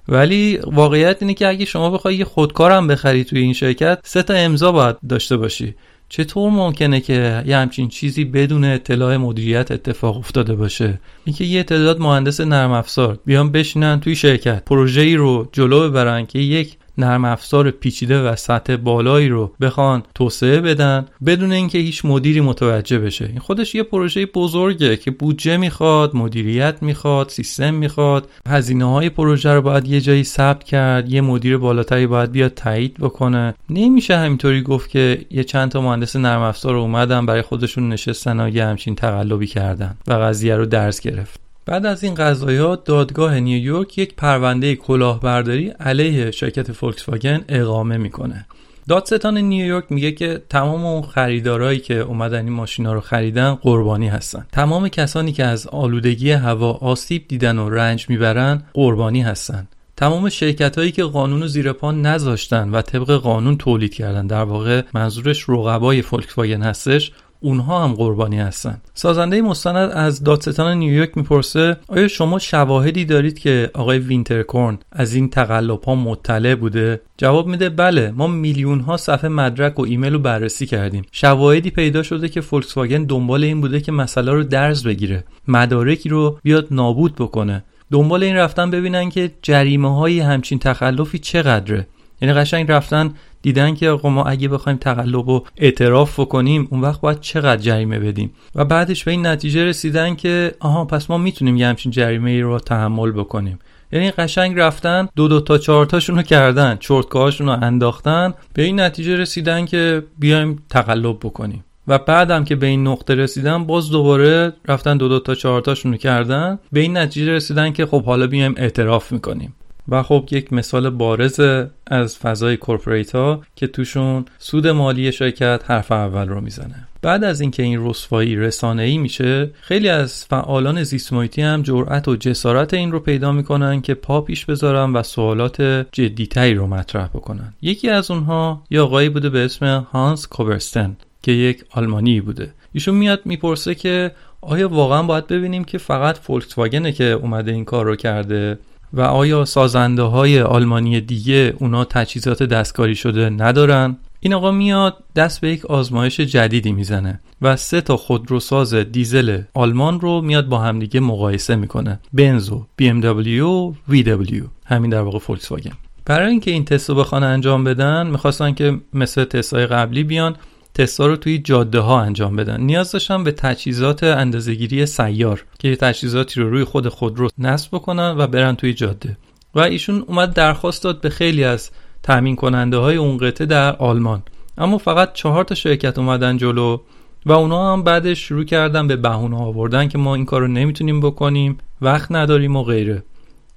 ولی 0.07 0.59
واقعیت 0.65 1.17
اینه 1.21 1.33
که 1.33 1.47
اگه 1.47 1.65
شما 1.65 1.89
بخوای 1.89 2.15
یه 2.15 2.25
خودکارم 2.25 2.87
بخری 2.87 3.23
توی 3.23 3.39
این 3.39 3.53
شرکت 3.53 3.99
سه 4.03 4.23
تا 4.23 4.33
امضا 4.33 4.71
باید 4.71 4.95
داشته 5.09 5.37
باشی. 5.37 5.75
چطور 6.09 6.51
ممکنه 6.51 6.99
که 6.99 7.43
یه 7.45 7.57
همچین 7.57 7.87
چیزی 7.87 8.25
بدون 8.25 8.65
اطلاع 8.65 9.17
مدیریت 9.17 9.71
اتفاق 9.71 10.17
افتاده 10.17 10.55
باشه؟ 10.55 10.99
اینکه 11.25 11.43
یه 11.43 11.63
تعداد 11.63 11.99
مهندس 11.99 12.41
نرم 12.41 12.71
افزار 12.71 13.19
بیان 13.25 13.51
بشینن 13.51 13.99
توی 13.99 14.15
شرکت. 14.15 14.65
پروژه‌ای 14.65 15.15
رو 15.15 15.49
جلو 15.51 15.89
ببرن 15.89 16.25
که 16.25 16.39
یک 16.39 16.77
نرم 16.99 17.25
افزار 17.25 17.71
پیچیده 17.71 18.21
و 18.21 18.35
سطح 18.35 18.75
بالایی 18.75 19.29
رو 19.29 19.51
بخوان 19.61 20.03
توسعه 20.15 20.61
بدن 20.61 21.05
بدون 21.25 21.51
اینکه 21.51 21.77
هیچ 21.77 22.05
مدیری 22.05 22.41
متوجه 22.41 22.99
بشه. 22.99 23.25
این 23.25 23.39
خودش 23.39 23.75
یه 23.75 23.83
پروژه 23.83 24.25
بزرگه 24.25 24.97
که 24.97 25.11
بودجه 25.11 25.57
می‌خواد 25.57 26.15
مدیریت 26.15 26.75
می‌خواد 26.81 27.29
سیستم 27.29 27.73
می‌خواد. 27.73 28.29
هزینه 28.47 28.85
های 28.85 29.09
پروژه 29.09 29.53
رو 29.53 29.61
باید 29.61 29.87
یه 29.87 30.01
جایی 30.01 30.23
ثبت 30.23 30.63
کرد 30.63 31.13
یه 31.13 31.21
مدیر 31.21 31.57
بالاتری 31.57 32.07
باید 32.07 32.31
بیاد 32.31 32.53
تایید 32.53 32.93
بکنه. 32.93 33.53
نمیشه 33.69 34.17
همینطوری 34.17 34.61
گفت 34.61 34.89
که 34.89 35.25
یه 35.31 35.43
چند 35.43 35.71
تا 35.71 35.81
مهندس 35.81 36.15
نرم 36.15 36.41
افزار 36.41 36.75
اومدن 36.75 37.25
برای 37.25 37.41
خودشون 37.41 37.89
نشستن 37.89 38.39
و 38.39 38.49
یه 38.49 38.65
همچین 38.65 38.95
تقلبی 38.95 39.47
کردن 39.47 39.97
و 40.07 40.13
قضیه 40.13 40.55
رو 40.55 40.65
درس 40.65 41.01
گرفت. 41.01 41.48
بعد 41.69 41.85
از 41.85 42.03
این 42.03 42.15
قضایات 42.15 42.83
دادگاه 42.83 43.39
نیویورک 43.39 43.97
یک 43.97 44.15
پرونده 44.15 44.75
کلاهبرداری 44.75 45.69
علیه 45.69 46.31
شرکت 46.31 46.71
فولکس 46.71 47.09
واگن 47.09 47.41
اقامه 47.49 47.97
می‌کنه. 47.97 48.45
دادستان 48.87 49.37
نیویورک 49.37 49.83
میگه 49.89 50.11
که 50.11 50.41
تمام 50.49 50.85
اون 50.85 51.01
خریدارایی 51.01 51.79
که 51.79 51.99
اومدن 51.99 52.45
این 52.45 52.53
ماشینا 52.53 52.93
رو 52.93 53.01
خریدن 53.01 53.53
قربانی 53.55 54.07
هستن. 54.07 54.47
تمام 54.51 54.87
کسانی 54.87 55.31
که 55.31 55.45
از 55.45 55.67
آلودگی 55.67 56.31
هوا 56.31 56.71
آسیب 56.71 57.27
دیدن 57.27 57.57
و 57.57 57.69
رنج 57.69 58.05
می‌برن 58.09 58.63
قربانی 58.73 59.21
هستن. 59.21 59.67
تمام 59.97 60.29
شرکت 60.29 60.77
هایی 60.77 60.91
که 60.91 61.03
قانون 61.03 61.41
رو 61.41 61.47
زیر 61.47 61.73
پا 61.73 61.91
نذاشتن 61.91 62.69
و 62.69 62.81
طبق 62.81 63.11
قانون 63.11 63.57
تولید 63.57 63.93
کردن. 63.93 64.27
در 64.27 64.43
واقع 64.43 64.81
منظورش 64.93 65.49
رقبای 65.49 66.01
فولکس 66.01 66.37
واگن 66.37 66.61
هستش. 66.61 67.11
اونها 67.39 67.83
هم 67.83 67.93
قربانی 67.93 68.39
هستن. 68.39 68.81
سازنده 68.93 69.41
مستند 69.41 69.91
از 69.91 70.23
دادستان 70.23 70.77
نیویورک 70.77 71.17
می‌پرسه 71.17 71.77
آیا 71.87 72.07
شما 72.07 72.39
شواهدی 72.39 73.05
دارید 73.05 73.39
که 73.39 73.71
آقای 73.73 73.99
وینترکورن 73.99 74.77
از 74.91 75.13
این 75.13 75.29
تقلب 75.29 75.83
ها 75.83 75.95
مطلع 75.95 76.55
بوده؟ 76.55 77.01
جواب 77.17 77.47
میده 77.47 77.69
بله 77.69 78.11
ما 78.11 78.27
میلیون 78.27 78.79
ها 78.79 78.97
صفحه 78.97 79.29
مدرک 79.29 79.79
و 79.79 79.83
ایمیل 79.83 80.13
رو 80.13 80.19
بررسی 80.19 80.65
کردیم. 80.65 81.05
شواهدی 81.11 81.69
پیدا 81.69 82.03
شده 82.03 82.29
که 82.29 82.41
فولکس 82.41 82.77
واگن 82.77 83.03
دنبال 83.03 83.43
این 83.43 83.61
بوده 83.61 83.81
که 83.81 83.91
مسئله 83.91 84.31
رو 84.31 84.43
درز 84.43 84.83
بگیره 84.83 85.23
مدارکی 85.47 86.09
رو 86.09 86.39
بیاد 86.43 86.67
نابود 86.71 87.15
بکنه. 87.15 87.63
دنبال 87.91 88.23
این 88.23 88.35
رفتن 88.35 88.71
ببینن 88.71 89.09
که 89.09 89.31
جریمه 89.41 89.95
های 89.95 90.19
همچین 90.19 90.59
تخلفی 90.59 91.19
چقدره. 91.19 91.87
یعنی 92.21 92.33
قشنگ 92.33 92.71
رفتن 92.71 93.13
دیدن 93.41 93.75
که 93.75 93.89
آقا 93.89 94.09
ما 94.09 94.23
اگه 94.23 94.47
بخوایم 94.47 94.77
تقلب 94.77 95.27
و 95.27 95.43
اعتراف 95.57 96.19
بکنیم 96.19 96.67
اون 96.71 96.81
وقت 96.81 97.01
باید 97.01 97.19
چقدر 97.19 97.61
جریمه 97.61 97.99
بدیم؟ 97.99 98.31
و 98.55 98.65
بعدش 98.65 99.03
به 99.03 99.11
این 99.11 99.27
نتیجه 99.27 99.65
رسیدن 99.65 100.15
که 100.15 100.55
آها 100.59 100.85
پس 100.85 101.09
ما 101.09 101.17
می‌تونیم 101.17 101.57
یه 101.57 101.67
همچین 101.67 101.91
جریمه 101.91 102.31
ای 102.31 102.41
رو 102.41 102.59
تحمل 102.59 103.11
بکنیم. 103.11 103.59
یعنی 103.91 104.11
قشنگ 104.11 104.59
رفتن 104.59 105.09
دو 105.15 105.27
دو 105.27 105.41
تا 105.41 105.57
چهار 105.57 105.87
رو 106.07 106.21
کردن 106.21 106.77
چرتکاهاشون 106.79 107.47
رو 107.47 107.53
انداختن. 107.63 108.33
به 108.53 108.61
این 108.61 108.79
نتیجه 108.79 109.15
رسیدن 109.15 109.65
که 109.65 110.03
بیایم 110.19 110.63
تقلب 110.69 111.19
بکنیم. 111.19 111.63
و 111.87 111.97
بعدم 111.97 112.43
که 112.43 112.55
به 112.55 112.67
این 112.67 112.87
نقطه 112.87 113.15
رسیدن 113.15 113.63
باز 113.63 113.89
دوباره 113.89 114.53
رفتن 114.67 114.97
دو 114.97 115.07
دو 115.07 115.19
تا 115.19 115.35
چهار 115.35 115.63
رو 115.83 115.97
کردن. 115.97 116.59
به 116.71 116.79
این 116.79 116.97
نتیجه 116.97 117.31
رسیدن 117.31 117.71
که 117.71 117.85
خب 117.85 118.03
حالا 118.03 118.27
بیایم 118.27 118.53
اعتراف 118.57 119.11
می‌کنیم. 119.11 119.55
و 119.91 120.03
خب 120.03 120.27
یک 120.31 120.53
مثال 120.53 120.89
بارز 120.89 121.39
از 121.87 122.17
فضای 122.17 122.57
corporate 122.57 123.15
ها 123.15 123.41
که 123.55 123.67
توشون 123.67 124.25
سود 124.37 124.67
مالی 124.67 125.11
شرکت 125.11 125.61
حرف 125.65 125.91
اول 125.91 126.29
رو 126.29 126.41
می‌زنه. 126.41 126.87
بعد 127.01 127.23
از 127.23 127.41
اینکه 127.41 127.63
این 127.63 127.89
رسوایی 127.89 128.35
رسانه 128.35 128.83
ای 128.83 128.97
میشه 128.97 129.51
خیلی 129.61 129.89
از 129.89 130.25
فعالان 130.25 130.54
محیط 130.54 130.83
زیست 130.83 131.13
هم 131.13 131.61
جرأت 131.61 132.07
و 132.07 132.15
جسارت 132.15 132.73
این 132.73 132.91
رو 132.91 132.99
پیدا 132.99 133.31
می‌کنن 133.31 133.81
که 133.81 133.93
پا 133.93 134.21
پیش 134.21 134.45
بذارن 134.45 134.93
و 134.93 135.03
سوالات 135.03 135.61
جدیتری 135.91 136.53
رو 136.53 136.67
مطرح 136.67 137.07
بکنن. 137.07 137.53
یکی 137.61 137.89
از 137.89 138.11
اونها 138.11 138.63
یه 138.69 138.81
آقایی 138.81 139.09
بوده 139.09 139.29
به 139.29 139.45
اسم 139.45 139.87
هانس 139.91 140.27
کوبرستن 140.27 140.97
که 141.21 141.31
یک 141.31 141.63
آلمانی 141.71 142.21
بوده. 142.21 142.53
ایشون 142.73 142.95
میاد 142.95 143.21
می‌پرسه 143.25 143.75
که 143.75 144.11
آیا 144.41 144.69
واقعا 144.69 145.03
باید 145.03 145.27
ببینیم 145.27 145.63
که 145.63 145.77
فقط 145.77 146.17
فولکس 146.17 146.57
واگنه 146.57 146.91
که 146.91 147.03
اومده 147.03 147.51
این 147.51 147.65
کار 147.65 147.85
رو 147.85 147.95
کرده 147.95 148.59
و 148.93 149.01
آیا 149.01 149.45
سازنده 149.45 150.01
های 150.01 150.41
آلمانی 150.41 151.01
دیگه 151.01 151.53
اونا 151.59 151.85
تجهیزات 151.85 152.43
دستکاری 152.43 152.95
شده 152.95 153.29
ندارن؟ 153.29 153.97
این 154.19 154.33
آقا 154.33 154.51
میاد 154.51 155.03
دست 155.15 155.41
به 155.41 155.49
یک 155.49 155.65
آزمایش 155.65 156.19
جدیدی 156.19 156.71
می‌زنه 156.71 157.19
و 157.41 157.55
سه 157.55 157.81
تا 157.81 157.97
خودروساز 157.97 158.73
دیزل 158.73 159.41
آلمان 159.53 159.99
رو 159.99 160.21
میاد 160.21 160.47
با 160.47 160.59
همدیگه 160.59 160.99
مقایسه 160.99 161.55
می‌کنه. 161.55 161.99
بنز 162.13 162.49
و 162.49 162.65
بی 162.75 162.89
ام 162.89 163.01
دبلیو 163.01 163.49
و 163.67 163.73
دبلیو. 164.05 164.43
همین 164.65 164.89
در 164.89 165.01
واقع 165.01 165.19
فولکس 165.19 165.51
واگن 165.51 165.71
برای 166.05 166.31
اینکه 166.31 166.51
این 166.51 166.65
تست 166.65 166.89
رو 166.89 166.95
بخوان 166.95 167.23
انجام 167.23 167.63
بدن 167.63 168.07
می‌خواستن 168.07 168.53
که 168.53 168.79
مثل 168.93 169.23
تست 169.23 169.53
های 169.53 169.65
قبلی 169.65 170.03
بیان 170.03 170.35
تستا 170.79 171.07
رو 171.07 171.15
توی 171.15 171.37
جاده 171.37 171.79
ها 171.79 172.01
انجام 172.01 172.35
بدن. 172.35 172.61
نیاز 172.61 172.91
داشتن 172.91 173.23
به 173.23 173.31
تجهیزات 173.31 174.03
اندازهگیری 174.03 174.85
سیار 174.85 175.45
که 175.59 175.75
تجهیزاتی 175.75 176.39
رو 176.39 176.49
روی 176.49 176.63
خود 176.63 176.87
خودرو 176.87 177.29
نصب 177.37 177.69
بکنن 177.75 178.15
و 178.17 178.27
برن 178.27 178.55
توی 178.55 178.73
جاده. 178.73 179.17
و 179.55 179.59
ایشون 179.59 180.03
اومد 180.07 180.33
درخواست 180.33 180.83
داد 180.83 181.01
به 181.01 181.09
خیلی 181.09 181.43
از 181.43 181.71
تامین 182.03 182.35
کننده 182.35 182.77
های 182.77 182.95
اون 182.95 183.17
قطعه 183.17 183.47
در 183.47 183.75
آلمان. 183.75 184.23
اما 184.57 184.77
فقط 184.77 185.13
چهار 185.13 185.43
تا 185.43 185.55
شرکت 185.55 185.97
اومدن 185.97 186.37
جلو 186.37 186.77
و 187.25 187.31
اونا 187.31 187.73
هم 187.73 187.83
بعدش 187.83 188.19
شروع 188.19 188.43
کردن 188.43 188.87
به 188.87 188.95
بهونه 188.95 189.37
آوردن 189.37 189.87
که 189.87 189.97
ما 189.97 190.15
این 190.15 190.25
کار 190.25 190.41
رو 190.41 190.47
نمی‌تونیم 190.47 190.99
بکنیم 190.99 191.57
وقت 191.81 192.11
نداریم 192.11 192.55
و 192.55 192.63
غیره. 192.63 193.03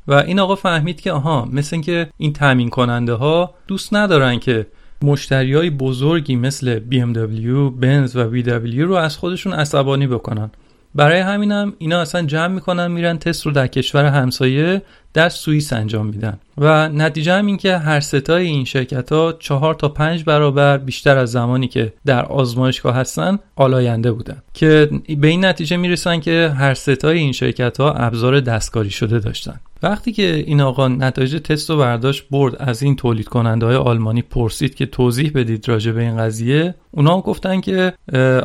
و 0.09 0.15
این 0.15 0.41
آقا 0.41 0.55
فهمید 0.55 1.01
که 1.01 1.13
آها 1.13 1.49
مثل 1.53 1.77
اینکه 1.77 2.11
این 2.17 2.33
تامین 2.33 2.71
کننده 2.71 3.13
ها 3.13 3.55
دوست 3.67 3.95
ندارن 3.95 4.39
که 4.39 4.67
مشتری 5.05 5.55
های 5.55 5.71
بزرگی 5.71 6.37
مثل 6.37 6.81
BMW، 6.91 7.73
بنز 7.81 8.17
و 8.17 8.43
VW 8.43 8.79
رو 8.79 8.95
از 8.95 9.17
خودشون 9.17 9.53
عصبانی 9.53 10.07
بکنن. 10.07 10.51
برای 10.95 11.21
همینم 11.21 11.73
اینا 11.79 12.01
اصلا 12.01 12.23
جمع 12.23 12.47
می‌کنن 12.47 12.91
میرن 12.91 13.19
تست 13.19 13.47
رو 13.47 13.53
در 13.53 13.67
کشور 13.67 14.05
همسایه 14.05 14.83
در 15.15 15.29
سوئیس 15.29 15.73
انجام 15.73 16.07
میدن. 16.07 16.39
و 16.59 16.89
نتیجه 16.89 17.33
هم 17.33 17.47
این 17.47 17.57
که 17.57 17.77
هر 17.77 18.01
ستای 18.01 18.47
این 18.47 18.65
شرکت 18.65 19.13
ها 19.13 19.33
چهار 19.33 19.75
تا 19.75 19.89
پنج 19.89 20.25
برابر 20.25 20.79
بیشتر 20.79 21.17
از 21.17 21.33
زمانی 21.33 21.69
که 21.69 21.93
در 22.07 22.25
آزمایشگاه 22.25 22.95
هستن 22.95 23.39
آلاینده 23.57 24.13
بودن. 24.13 24.43
که 24.55 24.91
به 25.19 25.29
این 25.29 25.45
نتیجه 25.45 25.77
می‌رسن 25.77 26.21
که 26.21 26.55
هر 26.57 26.75
ستای 26.75 27.19
این 27.19 27.33
شرکت 27.33 27.81
ها 27.81 27.93
ابزار 27.93 28.41
دستکاری 28.41 28.91
شده 28.91 29.19
داشتن. 29.19 29.61
وقتی 29.83 30.13
که 30.13 30.35
این 30.35 30.61
آقا 30.61 30.89
نتایج 30.89 31.37
تست 31.37 31.71
رو 31.71 31.77
برداشت 31.77 32.25
برد 32.31 32.57
از 32.59 32.83
این 32.83 32.97
تولید 32.97 33.29
کننده 33.29 33.67
های 33.67 33.77
آلمانی 33.77 34.23
پرسید 34.23 34.75
که 34.75 34.87
توضیح 34.87 35.33
بدید 35.35 35.69
راجع 35.69 35.93
به 35.93 36.01
این 36.01 36.17
قضیه 36.17 36.75
اونا 36.91 37.21
گفتن 37.21 37.61
که 37.61 37.93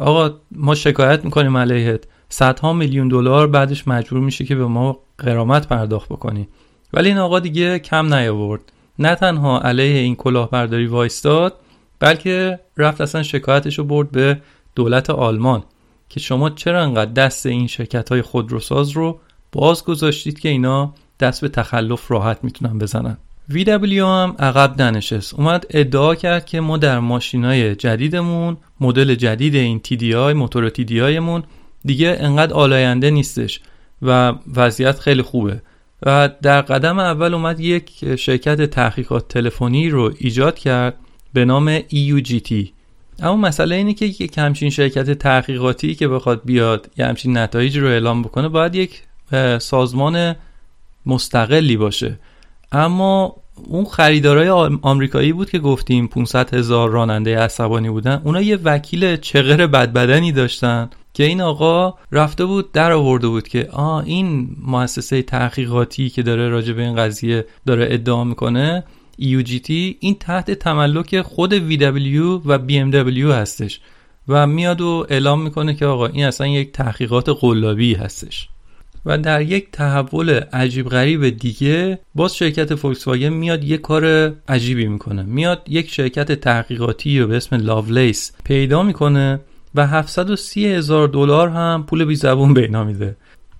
آقا 0.01 0.31
ما 0.51 0.75
شکایت 0.75 1.25
می‌کنیم 1.25 1.57
علیهت. 1.57 2.03
صدها 2.29 2.73
میلیون 2.73 3.07
دلار 3.07 3.47
بعدش 3.47 3.87
مجبور 3.87 4.19
میشه 4.19 4.45
که 4.45 4.55
به 4.55 4.65
ما 4.65 4.99
قرامت 5.17 5.67
پرداخت 5.67 6.09
بکنی. 6.09 6.47
ولی 6.93 7.09
این 7.09 7.17
آقا 7.17 7.39
دیگه 7.39 7.79
کم 7.79 8.13
نیاورد. 8.13 8.61
نه 8.99 9.15
تنها 9.15 9.59
علیه 9.59 9.99
این 9.99 10.15
کلاهبرداری 10.15 10.87
وایستاد 10.87 11.53
بلکه 11.99 12.59
رفت 12.77 13.01
اصلا 13.01 13.23
شکایتش 13.23 13.77
رو 13.77 13.83
برد 13.83 14.11
به 14.11 14.41
دولت 14.75 15.09
آلمان 15.09 15.63
که 16.09 16.19
شما 16.19 16.49
چرا 16.49 16.83
انقدر 16.83 17.11
دست 17.11 17.45
این 17.45 17.67
شرکت 17.67 18.09
های 18.09 18.21
خودروساز 18.21 18.89
رو 18.89 19.19
باز 19.51 19.83
گذاشتید 19.83 20.39
که 20.39 20.49
اینا 20.49 20.93
دست 21.19 21.41
به 21.41 21.49
تخلف 21.49 22.11
راحت 22.11 22.43
می‌تونن 22.43 22.77
بزنن؟ 22.77 23.17
VW 23.51 23.93
هم 23.93 24.35
عقب 24.39 24.81
ننشست. 24.81 25.33
اومد 25.33 25.65
ادعا 25.69 26.15
کرد 26.15 26.45
که 26.45 26.59
ما 26.59 26.77
در 26.77 26.99
ماشینای 26.99 27.75
جدیدمون 27.75 28.57
مدل 28.79 29.15
جدید 29.15 29.55
این 29.55 29.81
TDI 29.87 30.35
موتور 30.35 30.69
TDI 30.69 31.19
مون 31.19 31.43
دیگه 31.85 32.17
انقدر 32.19 32.53
آلاینده 32.53 33.11
نیستش 33.11 33.59
و 34.01 34.33
وضعیت 34.55 34.99
خیلی 34.99 35.21
خوبه. 35.21 35.61
و 36.03 36.29
در 36.41 36.61
قدم 36.61 36.99
اول 36.99 37.33
اومد 37.33 37.59
یک 37.59 38.15
شرکت 38.15 38.61
تحقیقات 38.61 39.27
تلفنی 39.27 39.89
رو 39.89 40.13
ایجاد 40.19 40.59
کرد 40.59 40.95
به 41.33 41.45
نام 41.45 41.79
EUGT 41.79 42.53
اما 43.19 43.35
مسئله 43.35 43.75
اینه 43.75 43.93
که 43.93 44.05
یک 44.05 44.37
همچین 44.37 44.69
شرکت 44.69 45.11
تحقیقاتی 45.11 45.95
که 45.95 46.07
بخواد 46.07 46.41
بیاد 46.45 46.89
یه 46.97 47.05
همچین 47.05 47.37
نتایج 47.37 47.77
رو 47.77 47.87
اعلام 47.87 48.21
بکنه 48.21 48.49
باید 48.49 48.75
یک 48.75 49.03
سازمان 49.59 50.35
مستقلی 51.05 51.77
باشه. 51.77 52.19
اما 52.71 53.35
اون 53.65 53.85
خریدارای 53.85 54.49
آمریکایی 54.81 55.33
بود 55.33 55.49
که 55.49 55.59
گفتیم 55.59 56.07
500 56.07 56.53
هزار 56.53 56.89
راننده 56.89 57.39
عصبانی 57.39 57.89
بودن. 57.89 58.21
اونا 58.25 58.41
یه 58.41 58.55
وکیل 58.63 59.17
چغر 59.17 59.67
بدبدنی 59.67 60.31
داشتن 60.31 60.89
که 61.13 61.23
این 61.23 61.41
آقا 61.41 61.93
رفته 62.11 62.45
بود 62.45 62.71
در 62.71 62.91
آورده 62.91 63.27
بود 63.27 63.47
که 63.47 63.69
آ 63.71 63.99
این 63.99 64.49
مؤسسه 64.65 65.21
تحقیقاتی 65.21 66.09
که 66.09 66.23
داره 66.23 66.49
راجع 66.49 66.73
به 66.73 66.81
این 66.81 66.95
قضیه 66.95 67.45
داره 67.65 67.87
ادعا 67.91 68.23
می‌کنه 68.23 68.83
EUGT 69.21 69.69
این 69.99 70.15
تحت 70.19 70.51
تملک 70.51 71.21
خود 71.21 71.53
VW 71.53 72.41
و 72.45 72.59
BMW 72.67 73.31
هستش 73.31 73.79
و 74.27 74.47
میاد 74.47 74.81
و 74.81 75.05
اعلام 75.09 75.41
می‌کنه 75.41 75.73
که 75.73 75.85
آقا 75.85 76.07
این 76.07 76.25
اصلا 76.25 76.47
یک 76.47 76.71
تحقیقات 76.71 77.29
قلابی 77.29 77.93
هستش. 77.93 78.49
و 79.07 79.17
در 79.17 79.41
یک 79.41 79.71
تحول 79.71 80.29
عجیب 80.53 80.89
غریب 80.89 81.29
دیگه 81.29 81.99
باز 82.15 82.35
شرکت 82.35 82.75
فولکس 82.75 83.07
واگن 83.07 83.29
میاد 83.29 83.63
یک 83.63 83.81
کار 83.81 84.33
عجیبی 84.49 84.87
می‌کنه. 84.87 85.23
میاد 85.23 85.61
یک 85.67 85.89
شرکت 85.89 86.31
تحقیقاتی 86.31 87.19
رو 87.19 87.27
به 87.27 87.37
اسم 87.37 87.55
لاولیس 87.55 88.31
پیدا 88.43 88.83
می‌کنه 88.83 89.39
و 89.75 89.87
730 89.87 90.67
هزار 90.67 91.07
دلار 91.07 91.49
هم 91.49 91.83
پول 91.87 92.05
بی 92.05 92.15
زبون 92.15 92.53
به 92.53 92.61
اینا 92.61 92.83
میده. 92.83 93.15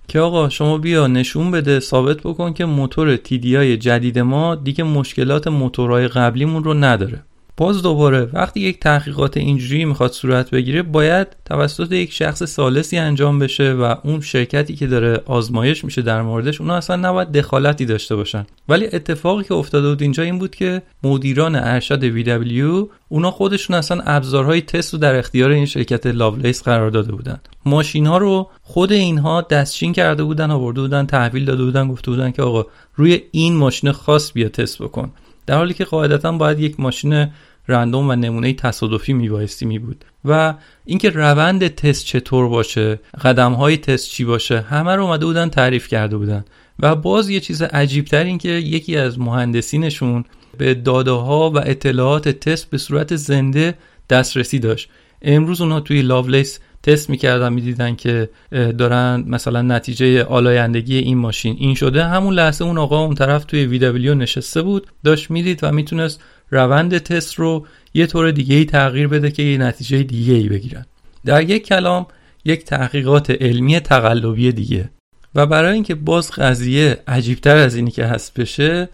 که 0.08 0.20
آقا 0.20 0.48
شما 0.48 0.78
بیا 0.78 1.06
نشون 1.06 1.50
بده 1.50 1.80
ثابت 1.80 2.16
بکن 2.16 2.52
که 2.52 2.64
موتور 2.64 3.16
TDI 3.16 3.78
جدید 3.78 4.18
ما 4.18 4.54
دیگه 4.54 4.84
مشکلات 4.84 5.48
موتورهای 5.48 6.08
قبلیمون 6.08 6.64
رو 6.64 6.74
نداره. 6.74 7.22
باز 7.58 7.82
دوباره 7.82 8.28
وقتی 8.32 8.60
یک 8.60 8.80
تحقیقات 8.80 9.36
اینجوری 9.36 9.84
می‌خواد 9.84 10.12
صورت 10.12 10.50
بگیره 10.50 10.82
باید 10.82 11.26
توسط 11.44 11.92
یک 11.92 12.12
شخص 12.12 12.42
سالسی 12.42 12.98
انجام 12.98 13.38
بشه 13.38 13.72
و 13.72 13.94
اون 14.04 14.20
شرکتی 14.20 14.76
که 14.76 14.86
داره 14.86 15.22
آزمایش 15.26 15.84
میشه 15.84 16.02
در 16.02 16.22
موردش 16.22 16.60
اونا 16.60 16.76
اصلا 16.76 16.96
نباید 16.96 17.32
دخالتی 17.32 17.86
داشته 17.86 18.16
باشن. 18.16 18.46
ولی 18.68 18.86
اتفاقی 18.86 19.44
که 19.44 19.54
افتاده 19.54 19.88
بود 19.88 20.02
اینجا 20.02 20.22
این 20.22 20.38
بود 20.38 20.54
که 20.54 20.82
مدیران 21.02 21.56
ارشد 21.56 22.24
VW 22.24 22.88
اونا 23.08 23.30
خودشون 23.30 23.76
اصلا 23.76 24.02
ابزارهای 24.06 24.60
تست 24.60 24.92
رو 24.92 25.00
در 25.00 25.14
اختیار 25.14 25.50
این 25.50 25.66
شرکت 25.66 26.06
لاولیس 26.06 26.62
قرار 26.62 26.90
داده 26.90 27.12
بودن. 27.12 27.40
ماشین 27.64 28.06
ها 28.06 28.18
رو 28.18 28.50
خود 28.62 28.92
اینها 28.92 29.40
دستچین 29.40 29.92
کرده 29.92 30.24
بودن 30.24 30.50
آورده 30.50 30.80
بودن 30.80 31.06
تحویل 31.06 31.44
داده 31.44 31.64
بودن 31.64 31.88
گفته 31.88 32.10
بودن 32.10 32.30
که 32.30 32.42
آقا 32.42 32.66
روی 32.94 33.22
این 33.30 33.56
ماشین 33.56 33.92
خاص 33.92 34.32
بیا 34.32 34.48
تست 34.48 34.82
بکن. 34.82 35.10
در 35.48 35.56
حالی 35.56 35.74
که 35.74 35.84
قاعدتا 35.84 36.32
باید 36.32 36.60
یک 36.60 36.80
ماشین 36.80 37.26
random 37.68 38.08
و 38.08 38.12
نمونه 38.12 38.52
تصادفی 38.52 39.12
میبایستی 39.12 39.66
می 39.66 39.78
بود 39.78 40.04
و 40.24 40.54
اینکه 40.84 41.10
روند 41.10 41.68
تست 41.68 42.06
چطور 42.06 42.48
باشه 42.48 43.00
قدم 43.24 43.52
های 43.52 43.76
تست 43.76 44.10
چی 44.10 44.24
باشه 44.24 44.60
همه 44.60 44.96
رو 44.96 45.04
اومده 45.04 45.26
بودن 45.26 45.48
تعریف 45.48 45.88
کرده 45.88 46.16
بودن. 46.16 46.44
و 46.80 46.94
باز 46.94 47.30
یه 47.30 47.40
چیز 47.40 47.62
عجیب 47.62 48.04
تر 48.04 48.24
این 48.24 48.38
که 48.38 48.48
یکی 48.48 48.96
از 48.96 49.18
مهندسینشون 49.18 50.24
به 50.58 50.74
داده 50.74 51.10
ها 51.10 51.50
و 51.50 51.58
اطلاعات 51.58 52.28
تست 52.28 52.70
به 52.70 52.78
صورت 52.78 53.16
زنده 53.16 53.74
دسترسی 54.10 54.58
داشت. 54.58 54.88
امروز 55.22 55.60
اونها 55.60 55.80
توی 55.80 56.02
لاولیس 56.02 56.58
تست 56.82 57.10
می‌کردن 57.10 57.52
می‌دیدن 57.52 57.96
که 57.96 58.30
دارن 58.50 59.24
مثلا 59.26 59.62
نتیجه 59.62 60.24
آلایندگی 60.24 60.98
این 60.98 61.18
ماشین 61.18 61.56
این 61.58 61.74
شده. 61.74 62.04
همون 62.04 62.34
لحظه 62.34 62.64
اون 62.64 62.78
آقا 62.78 63.04
اون 63.04 63.14
طرف 63.14 63.44
توی 63.44 63.66
VW 63.66 64.14
نشسته 64.14 64.62
بود 64.62 64.86
داشت 65.04 65.30
می‌دید 65.30 65.60
و 65.62 65.72
می‌تونست 65.72 66.22
روند 66.50 66.98
تست 66.98 67.34
رو 67.34 67.66
یه 67.94 68.06
طور 68.06 68.30
دیگه 68.30 68.56
ای 68.56 68.64
تغییر 68.64 69.08
بده 69.08 69.30
که 69.30 69.42
یه 69.42 69.58
نتیجه 69.58 70.02
دیگه 70.02 70.34
ای 70.34 70.48
بگیرن. 70.48 70.86
در 71.24 71.42
یک 71.42 71.66
کلام 71.66 72.06
یک 72.44 72.64
تحقیقات 72.64 73.30
علمی 73.30 73.80
تقلبی 73.80 74.52
دیگه. 74.52 74.90
و 75.34 75.46
برای 75.46 75.74
اینکه 75.74 75.94
باز 75.94 76.30
قضیه 76.30 76.98
عجیبتر 77.08 77.56
از 77.56 77.74
اینی 77.74 77.90
که 77.90 78.04
هست 78.04 78.34
بشه 78.34 78.88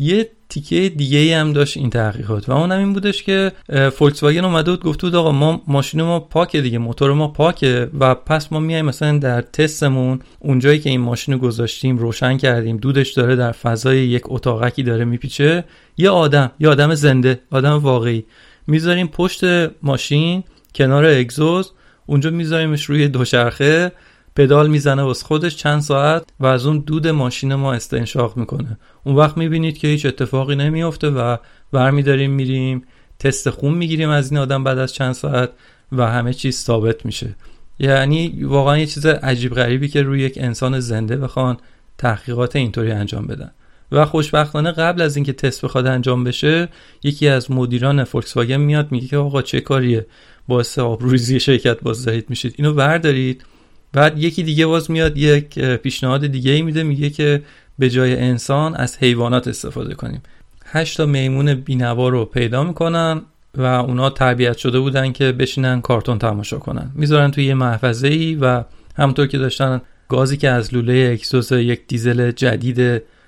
یه 0.00 0.30
تیکه 0.48 0.88
دیگه 0.88 1.36
هم 1.36 1.52
داشت 1.52 1.76
این 1.76 1.90
تحقیقات 1.90 2.48
و 2.48 2.52
اونم 2.52 2.78
این 2.78 2.92
بودش 2.92 3.22
که 3.22 3.52
فولکس 3.92 4.22
واگن 4.22 4.44
اومده 4.44 4.70
بود 4.70 4.84
گفته 4.84 5.06
بود 5.06 5.14
آقا 5.14 5.32
ما 5.32 5.62
ماشین 5.66 6.02
ما 6.02 6.20
پاکه 6.20 6.60
دیگه 6.60 6.78
موتور 6.78 7.12
ما 7.12 7.28
پاکه 7.28 7.90
و 8.00 8.14
پس 8.14 8.52
ما 8.52 8.60
میایم 8.60 8.84
مثلا 8.84 9.18
در 9.18 9.40
تستمون 9.40 10.20
اونجایی 10.38 10.78
که 10.78 10.90
این 10.90 11.00
ماشین 11.00 11.34
رو 11.34 11.40
گذاشتیم 11.40 11.98
روشن 11.98 12.36
کردیم 12.36 12.76
دودش 12.76 13.12
داره 13.12 13.36
در 13.36 13.52
فضای 13.52 13.98
یک 13.98 14.22
اتاقکی 14.24 14.82
داره 14.82 15.04
میپیچه 15.04 15.64
یه 15.96 16.10
آدم 16.10 16.50
یه 16.60 16.68
آدم 16.68 16.94
زنده 16.94 17.40
آدم 17.50 17.72
واقعی. 17.72 18.24
می‌ذاریم 18.66 19.06
پشت 19.08 19.44
ماشین 19.82 20.44
کنار 20.74 21.04
اگزوز 21.04 21.72
اونجا 22.06 22.30
میذاریمش 22.30 22.84
روی 22.84 23.08
دوچرخه 23.08 23.92
پدال 24.36 24.70
می‌زنه 24.70 25.02
واسه 25.02 25.26
خودش 25.26 25.56
چند 25.56 25.80
ساعت 25.80 26.22
و 26.40 26.46
از 26.46 26.66
اون 26.66 26.78
دود 26.78 27.08
ماشین 27.08 27.54
ما 27.54 27.72
استنشاق 27.72 28.36
می‌کنه. 28.36 28.78
اون 29.04 29.16
وقت 29.16 29.36
می‌بینید 29.36 29.78
که 29.78 29.88
هیچ 29.88 30.06
اتفاقی 30.06 30.56
نمیافته 30.56 31.10
و 31.10 31.36
برمیداریم 31.72 32.30
میریم 32.30 32.82
تست 33.18 33.50
خون 33.50 33.74
می‌گیریم 33.74 34.08
از 34.08 34.30
این 34.30 34.40
آدم 34.40 34.64
بعد 34.64 34.78
از 34.78 34.94
چند 34.94 35.12
ساعت 35.12 35.50
و 35.92 36.06
همه 36.06 36.34
چیز 36.34 36.56
ثابت 36.56 37.06
میشه. 37.06 37.36
یعنی 37.78 38.44
واقعا 38.44 38.78
یه 38.78 38.86
چیز 38.86 39.06
عجیب 39.06 39.54
غریبی 39.54 39.88
که 39.88 40.02
روی 40.02 40.20
یک 40.20 40.38
انسان 40.40 40.80
زنده 40.80 41.16
بخوان 41.16 41.56
تحقیقات 41.98 42.56
اینطوری 42.56 42.90
انجام 42.92 43.26
بدن. 43.26 43.50
و 43.92 44.04
خوشبختانه 44.04 44.72
قبل 44.72 45.02
از 45.02 45.16
اینکه 45.16 45.32
تست 45.32 45.64
بخواد 45.64 45.86
انجام 45.86 46.24
بشه 46.24 46.68
یکی 47.02 47.28
از 47.28 47.50
مدیران 47.50 48.04
فولکس 48.04 48.36
واگن 48.36 48.56
میاد 48.56 48.92
میگه 48.92 49.06
که 49.06 49.16
آقا 49.16 49.42
چه 49.42 49.60
کاریه؟ 49.60 50.06
باعث 50.48 50.78
آبروریزی 50.78 51.40
شرکت 51.40 51.80
باز 51.80 52.02
زهید 52.02 52.30
میشید. 52.30 52.54
اینو 52.56 52.74
بردارید. 52.74 53.44
بعد 53.92 54.18
یکی 54.18 54.42
دیگه 54.42 54.66
باز 54.66 54.90
میاد 54.90 55.16
یک 55.16 55.58
پیشنهاد 55.58 56.26
دیگه 56.26 56.52
ای 56.52 56.62
میده 56.62 56.82
میگه 56.82 57.10
که 57.10 57.42
به 57.78 57.90
جای 57.90 58.16
انسان 58.16 58.74
از 58.74 58.98
حیوانات 58.98 59.48
استفاده 59.48 59.94
کنیم. 59.94 60.22
هشت 60.66 60.96
تا 60.96 61.06
میمون 61.06 61.54
بینوا 61.54 62.08
رو 62.08 62.24
پیدا 62.24 62.64
می‌کنن 62.64 63.22
و 63.54 63.64
اونا 63.64 64.10
تربیت 64.10 64.58
شده 64.58 64.80
بودن 64.80 65.12
که 65.12 65.32
بشینن 65.32 65.80
کارتون 65.80 66.18
تماشا 66.18 66.58
کنن. 66.58 66.90
می‌ذارن 66.94 67.30
توی 67.30 67.44
یه 67.44 67.54
محفظه 67.54 68.08
ای 68.08 68.34
و 68.34 68.64
همونطور 68.96 69.26
که 69.26 69.38
داشتن 69.38 69.80
گازی 70.08 70.36
که 70.36 70.48
از 70.48 70.74
لوله 70.74 71.10
اکسوز 71.12 71.52
یک 71.52 71.80
دیزل 71.88 72.30
جدید 72.30 72.76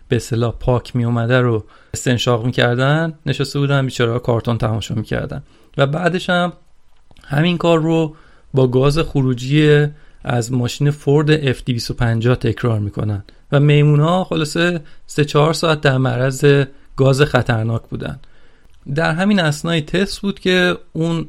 به 0.08 0.16
اصطلاح 0.16 0.54
پاک 0.60 0.96
می 0.96 1.04
اومده 1.04 1.40
رو 1.40 1.64
استنشاق 1.94 2.44
می‌کردن 2.44 3.12
نشسته 3.26 3.58
بودن 3.58 3.86
بیچاره 3.86 4.18
کارتون 4.18 4.58
تماشا 4.58 4.94
می‌کردن. 4.94 5.42
و 5.78 5.86
بعدش 5.86 6.30
هم 6.30 6.52
همین 7.24 7.58
کار 7.58 7.78
رو 7.78 8.16
با 8.54 8.66
گاز 8.66 8.98
خروجی 8.98 9.86
از 10.24 10.52
ماشین 10.52 10.90
فورد 10.90 11.52
F250 11.52 12.36
تکرار 12.36 12.78
می‌کنن. 12.78 13.24
و 13.52 13.60
میمونا 13.60 14.24
خلاصه 14.24 14.80
3 15.06 15.24
4 15.24 15.52
ساعت 15.52 15.80
در 15.80 15.98
معرض 15.98 16.64
گاز 16.96 17.22
خطرناک 17.22 17.82
بودن. 17.82 18.20
در 18.94 19.12
همین 19.12 19.40
اسنای 19.40 19.80
تست 19.80 20.20
بود 20.20 20.40
که 20.40 20.76
اون 20.92 21.26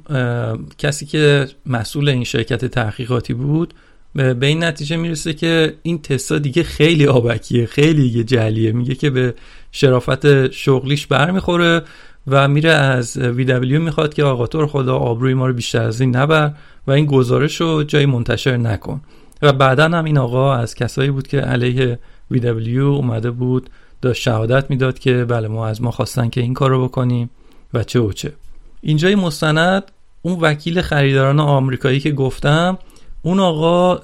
کسی 0.78 1.06
که 1.06 1.48
مسئول 1.66 2.10
این 2.10 2.24
شرکت 2.24 2.66
تحقیقاتی 2.66 3.34
بود 3.34 3.74
به 4.16 4.46
این 4.46 4.64
نتیجه 4.64 4.96
می‌رسه 4.98 5.34
که 5.34 5.74
این 5.84 6.02
تستا 6.02 6.38
دیگه 6.38 6.64
خیلی 6.64 7.08
آبکیه 7.08 7.66
خیلی 7.66 8.02
دیگه 8.02 8.24
جلیه 8.24 8.72
میگه 8.72 8.96
که 8.96 9.10
به 9.10 9.34
شرافت 9.72 10.52
شغلیش 10.52 11.08
برمیخوره. 11.08 11.82
و 12.28 12.48
میره 12.48 12.72
از 12.72 13.18
وی 13.18 13.46
دبلیو 13.46 13.82
می‌خواد 13.82 14.14
که 14.14 14.24
آقا 14.24 14.48
تو 14.48 14.68
خدا 14.68 14.98
آبروی 14.98 15.34
ما 15.34 15.48
رو 15.48 15.54
بیشتر 15.54 15.84
از 15.84 16.02
این 16.02 16.16
نبر 16.16 16.54
و 16.88 16.92
این 16.92 17.06
گزارش 17.06 17.62
رو 17.62 17.84
جایی 17.84 18.06
منتشر 18.06 18.58
نکن. 18.58 19.02
و 19.42 19.54
بعدا 19.54 19.84
هم 19.84 20.06
این 20.06 20.18
آقا 20.18 20.54
از 20.54 20.76
کسایی 20.76 21.12
بود 21.12 21.28
که 21.28 21.40
علیه 21.40 22.00
وی 22.32 22.40
دبلیو 22.40 22.86
اومده 22.86 23.32
بود 23.32 23.70
داشت 24.02 24.22
شهادت 24.22 24.70
می‌داد 24.70 25.00
که 25.00 25.26
بله 25.26 25.48
ما 25.48 25.68
از 25.68 25.82
ما 25.82 25.92
خواستن 25.92 26.30
که 26.30 26.42
این 26.42 26.54
کار 26.54 26.70
رو 26.70 26.88
بکنیم 26.88 27.30
و 27.74 27.84
چه 27.84 28.00
و 28.00 28.12
چه. 28.12 28.34
اینجای 28.82 29.16
مستند 29.16 29.84
اون 30.22 30.40
وکیل 30.40 30.82
خریداران 30.82 31.40
آمریکایی 31.40 32.00
که 32.00 32.12
گفتم 32.12 32.78
اون 33.22 33.40
آقا 33.40 34.00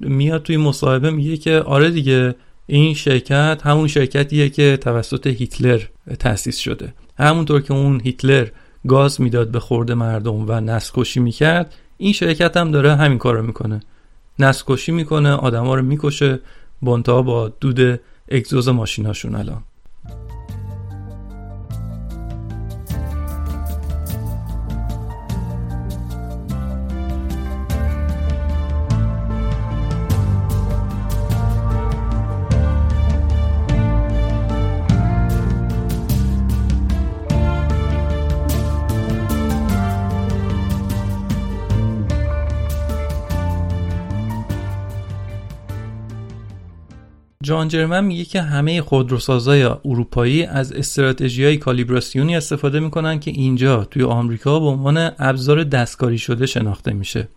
میاد 0.00 0.42
توی 0.42 0.56
مصاحبه 0.56 1.10
میگه 1.10 1.36
که 1.36 1.58
آره 1.60 1.90
دیگه 1.90 2.34
این 2.66 2.94
شرکت 2.94 3.60
همون 3.64 3.88
شرکتیه 3.88 4.48
که 4.48 4.76
توسط 4.76 5.26
هیتلر 5.26 5.80
تأسیس 6.18 6.58
شده. 6.58 6.94
همونطور 7.20 7.60
که 7.60 7.72
اون 7.74 8.00
هیتلر 8.00 8.48
گاز 8.88 9.20
می‌داد 9.20 9.50
به 9.50 9.60
خورده 9.60 9.94
مردم 9.94 10.44
و 10.48 10.60
نسکشی 10.60 11.20
می‌کرد 11.20 11.74
این 11.98 12.12
شرکت 12.12 12.56
هم 12.56 12.70
داره 12.70 12.96
همین 12.96 13.18
کار 13.18 13.34
رو 13.36 13.42
می‌کنه. 13.42 13.80
نسکشی 14.38 14.92
می‌کنه 14.92 15.30
آدما 15.30 15.74
رو 15.74 15.82
می‌کشه 15.82 16.40
بانتا 16.82 17.22
با 17.22 17.48
دود 17.48 18.00
اگزوز 18.28 18.68
ماشیناشون 18.68 19.34
الان. 19.34 19.62
جان 47.50 48.04
میگه 48.04 48.24
که 48.24 48.42
همه 48.42 48.82
خودروسازای 48.82 49.62
اروپایی 49.62 50.42
از 50.42 50.72
استراتژی 50.72 51.44
های 51.44 51.56
کالیبراسیونی 51.56 52.36
استفاده 52.36 52.80
می‌کنن 52.80 53.20
که 53.20 53.30
اینجا 53.30 53.84
توی 53.84 54.02
آمریکا 54.02 54.60
به 54.60 54.66
عنوان 54.66 55.10
ابزار 55.18 55.64
دستکاری 55.64 56.18
شده 56.18 56.46
شناخته 56.46 56.92
میشه. 56.92 57.28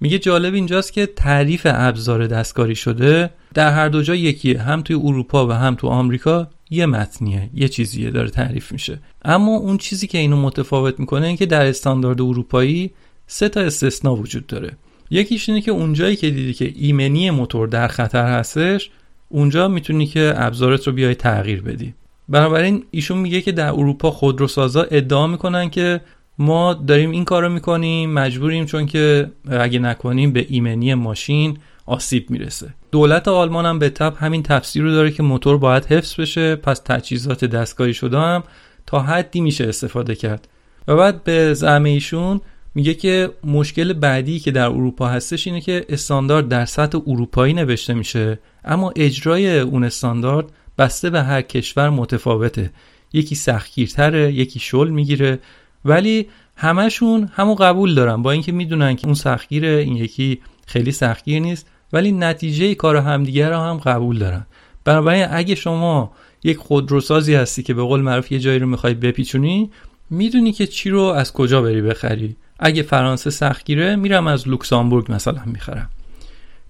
میگه 0.00 0.18
جالب 0.18 0.54
اینجاست 0.54 0.92
که 0.92 1.06
تعریف 1.06 1.66
ابزار 1.70 2.26
دستکاری 2.26 2.74
شده 2.74 3.30
در 3.54 3.72
هر 3.72 3.88
دو 3.88 4.02
جا 4.02 4.14
یکیه 4.14 4.62
هم 4.62 4.82
توی 4.82 4.96
اروپا 4.96 5.46
و 5.46 5.52
هم 5.52 5.74
تو 5.74 5.86
آمریکا 5.86 6.48
یه 6.70 6.86
متنیه 6.86 7.50
یه 7.54 7.68
چیزیه 7.68 8.10
داره 8.10 8.30
تعریف 8.30 8.72
میشه. 8.72 8.98
اما 9.24 9.56
اون 9.56 9.78
چیزی 9.78 10.06
که 10.06 10.18
اینو 10.18 10.36
متفاوت 10.36 11.00
می‌کنه 11.00 11.26
این 11.26 11.36
که 11.36 11.46
در 11.46 11.66
استاندارد 11.66 12.20
اروپایی 12.20 12.90
سه 13.26 13.48
تا 13.48 13.60
استثنا 13.60 14.16
وجود 14.16 14.46
داره. 14.46 14.72
یکیش 15.10 15.48
اینه 15.48 15.60
که 15.60 15.70
اونجایی 15.70 16.16
که 16.16 16.30
دیدی 16.30 16.52
که 16.52 16.72
ایمنی 16.76 17.30
موتور 17.30 17.68
در 17.68 17.88
خطر 17.88 18.26
هستش 18.38 18.90
اونجا 19.28 19.68
می‌تونی 19.68 20.06
که 20.06 20.32
ابزارت 20.36 20.86
رو 20.86 20.92
بیای 20.92 21.14
تغییر 21.14 21.62
بدی. 21.62 21.94
بنابراین 22.28 22.84
ایشون 22.90 23.18
میگه 23.18 23.40
که 23.40 23.52
در 23.52 23.68
اروپا 23.68 24.10
خودروسازا 24.10 24.82
ادعا 24.82 25.26
می‌کنن 25.26 25.70
که 25.70 26.00
ما 26.38 26.74
داریم 26.74 27.10
این 27.10 27.24
کار 27.24 27.42
رو 27.42 27.48
می‌کنیم 27.48 28.12
مجبوریم 28.12 28.64
چون 28.64 28.86
که 28.86 29.30
اگه 29.50 29.78
نکنیم 29.78 30.32
به 30.32 30.46
ایمنی 30.48 30.94
ماشین 30.94 31.58
آسیب 31.86 32.30
می‌رسه. 32.30 32.74
دولت 32.90 33.28
آلمان 33.28 33.66
هم 33.66 33.78
به 33.78 33.90
تب 33.90 34.14
همین 34.16 34.42
تفسیر 34.42 34.82
رو 34.82 34.90
داره 34.90 35.10
که 35.10 35.22
موتور 35.22 35.58
باید 35.58 35.84
حفظ 35.84 36.20
بشه 36.20 36.56
پس 36.56 36.80
تجهیزات 36.84 37.44
دستگاهی 37.44 37.94
شده 37.94 38.18
هم 38.18 38.42
تا 38.86 39.00
حدی 39.00 39.40
میشه 39.40 39.64
استفاده 39.64 40.14
کرد. 40.14 40.48
و 40.88 40.96
بعد 40.96 41.24
به 41.24 41.54
زعم 41.54 41.84
ایشون 41.84 42.40
میگه 42.78 42.94
که 42.94 43.30
مشکل 43.44 43.92
بعدی 43.92 44.38
که 44.38 44.50
در 44.50 44.66
اروپا 44.66 45.08
هستش 45.08 45.46
اینه 45.46 45.60
که 45.60 45.84
استاندارد 45.88 46.48
در 46.48 46.64
سطح 46.64 46.98
اروپایی 47.06 47.54
نوشته 47.54 47.94
میشه 47.94 48.38
اما 48.64 48.92
اجرای 48.96 49.60
اون 49.60 49.84
استاندارد 49.84 50.46
بسته 50.78 51.10
به 51.10 51.22
هر 51.22 51.42
کشور 51.42 51.90
متفاوته. 51.90 52.70
یکی 53.12 53.34
سختگیرتره 53.34 54.32
یکی 54.32 54.58
شل 54.58 54.88
می‌گیره 54.88 55.38
ولی 55.84 56.28
همشون 56.56 57.30
همو 57.32 57.54
قبول 57.54 57.94
دارن. 57.94 58.22
با 58.22 58.30
اینکه 58.30 58.52
می‌دونن 58.52 58.96
که 58.96 59.06
اون 59.06 59.14
سختگیره 59.14 59.68
این 59.68 59.96
یکی 59.96 60.40
خیلی 60.66 60.92
سختگیر 60.92 61.42
نیست 61.42 61.66
ولی 61.92 62.12
نتیجه 62.12 62.74
کار 62.74 62.96
همدیگه 62.96 63.48
رو 63.48 63.56
هم 63.56 63.76
قبول 63.76 64.18
دارن. 64.18 64.46
بنابراین 64.84 65.26
اگه 65.30 65.54
شما 65.54 66.12
یک 66.44 66.56
خودروسازی 66.56 67.34
هستی 67.34 67.62
که 67.62 67.74
به 67.74 67.82
قول 67.82 68.00
معروف 68.00 68.32
یه 68.32 68.38
جایی 68.38 68.58
رو 68.58 68.66
می‌خوای 68.66 68.94
بپیچونی 68.94 69.70
می‌دونی 70.10 70.52
که 70.52 70.66
چی 70.66 70.90
رو 70.90 71.00
از 71.02 71.32
کجا 71.32 71.62
بری 71.62 71.82
بخری. 71.82 72.36
اگه 72.58 72.82
فرانسه 72.82 73.30
سختگیره 73.30 73.96
میرم 73.96 74.26
از 74.26 74.48
لوکسامبورگ 74.48 75.12
مثلا 75.12 75.42
می‌خرم. 75.46 75.90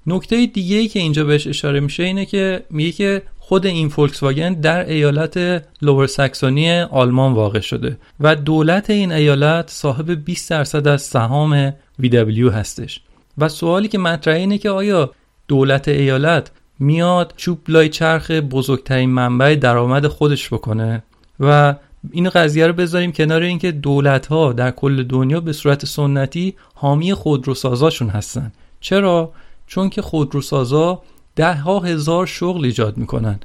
نکته 0.06 0.46
دیگه 0.46 0.76
ای 0.76 0.88
که 0.88 0.98
اینجا 0.98 1.24
بهش 1.24 1.46
اشاره 1.46 1.80
میشه 1.80 2.02
اینه 2.02 2.26
که 2.26 2.64
میگه 2.70 2.92
که 2.92 3.22
خود 3.38 3.66
این 3.66 3.88
فولکس 3.88 4.22
واگن 4.22 4.52
در 4.54 4.88
ایالت 4.88 5.64
Lower 5.82 6.06
ساکسونی 6.06 6.80
آلمان 6.80 7.32
واقع 7.32 7.60
شده 7.60 7.98
و 8.20 8.36
دولت 8.36 8.90
این 8.90 9.12
ایالت 9.12 9.70
صاحب 9.70 10.24
20 10.24 10.50
درصد 10.50 10.88
از 10.88 11.02
سهام 11.02 11.70
VW 12.02 12.52
هستش. 12.52 13.00
و 13.38 13.48
سوالی 13.48 13.88
که 13.88 13.98
مطرحه 13.98 14.38
اینه 14.38 14.58
که 14.58 14.70
آیا 14.70 15.10
دولت 15.48 15.88
ایالت 15.88 16.50
میاد 16.78 17.34
چوب 17.36 17.58
لای 17.68 17.88
چرخ 17.88 18.30
بزرگترین 18.30 19.10
منبع 19.10 19.54
درآمد 19.54 20.06
خودش 20.06 20.48
بکنه 20.48 21.02
و 21.40 21.74
این 22.12 22.28
قضیه 22.28 22.66
رو 22.66 22.72
بذاریم 22.72 23.12
کنار 23.12 23.42
اینکه 23.42 23.72
دولت 23.72 24.26
ها 24.26 24.52
در 24.52 24.70
کل 24.70 25.02
دنیا 25.02 25.40
به 25.40 25.52
صورت 25.52 25.86
سنتی 25.86 26.54
حامی 26.74 27.14
خودروسازاشون 27.14 28.08
هستن. 28.08 28.52
چرا؟ 28.80 29.32
چون 29.66 29.90
که 29.90 30.02
خودروسازا 30.02 31.02
ده 31.36 31.54
ها 31.54 31.80
هزار 31.80 32.26
شغل 32.26 32.64
ایجاد 32.64 32.96
می‌کنن 32.96 33.40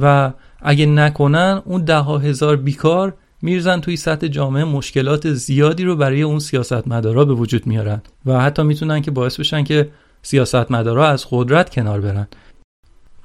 و 0.00 0.32
اگه 0.62 0.86
نکنن 0.86 1.62
اون 1.64 1.84
ده 1.84 1.96
ها 1.96 2.18
هزار 2.18 2.56
بیکار 2.56 3.14
میرزن 3.42 3.80
توی 3.80 3.96
سطح 3.96 4.26
جامعه 4.26 4.64
مشکلات 4.64 5.32
زیادی 5.32 5.84
رو 5.84 5.96
برای 5.96 6.22
اون 6.22 6.38
سیاستمدارا 6.38 7.24
به 7.24 7.34
وجود 7.34 7.66
میارن 7.66 8.02
و 8.26 8.40
حتی 8.40 8.62
می‌تونن 8.62 9.02
که 9.02 9.10
باعث 9.10 9.40
بشن 9.40 9.64
که 9.64 9.90
سیاستمدارا 10.22 11.08
از 11.08 11.26
قدرت 11.30 11.70
کنار 11.70 12.00
برن. 12.00 12.28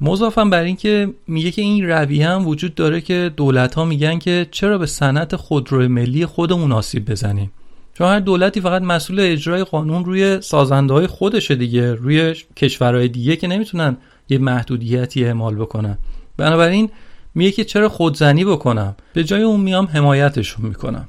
مضافم 0.01 0.49
بر 0.49 0.63
اینکه 0.63 1.13
میگه 1.27 1.51
که 1.51 1.61
این 1.61 1.89
رویه 1.89 2.29
هم 2.29 2.47
وجود 2.47 2.75
داره 2.75 3.01
که 3.01 3.31
دولت 3.37 3.75
ها 3.75 3.85
میگن 3.85 4.19
که 4.19 4.47
چرا 4.51 4.77
به 4.77 4.85
صنعت 4.85 5.35
خودرو 5.35 5.89
ملی 5.89 6.25
خودمون 6.25 6.71
آسیب 6.71 7.11
بزنیم؟ 7.11 7.51
چون 7.93 8.07
هر 8.07 8.19
دولتی 8.19 8.61
فقط 8.61 8.81
مسئول 8.81 9.19
اجرای 9.19 9.63
قانون 9.63 10.05
روی 10.05 10.41
سازنده 10.41 10.93
های 10.93 11.07
خودشه 11.07 11.55
دیگه 11.55 11.93
روی 11.93 12.35
کشورهای 12.55 13.07
دیگه 13.07 13.35
که 13.35 13.47
نمی‌تونن 13.47 13.97
یه 14.29 14.37
محدودیتی 14.37 15.25
اعمال 15.25 15.55
بکنن. 15.55 15.97
بنابراین 16.37 16.89
میگه 17.35 17.51
که 17.51 17.63
چرا 17.63 17.89
خودزنی 17.89 18.45
بکنم؟ 18.45 18.95
به 19.13 19.23
جای 19.23 19.41
اون 19.41 19.59
میام 19.61 19.85
حمایتشون 19.85 20.65
می‌کنم. 20.65 21.07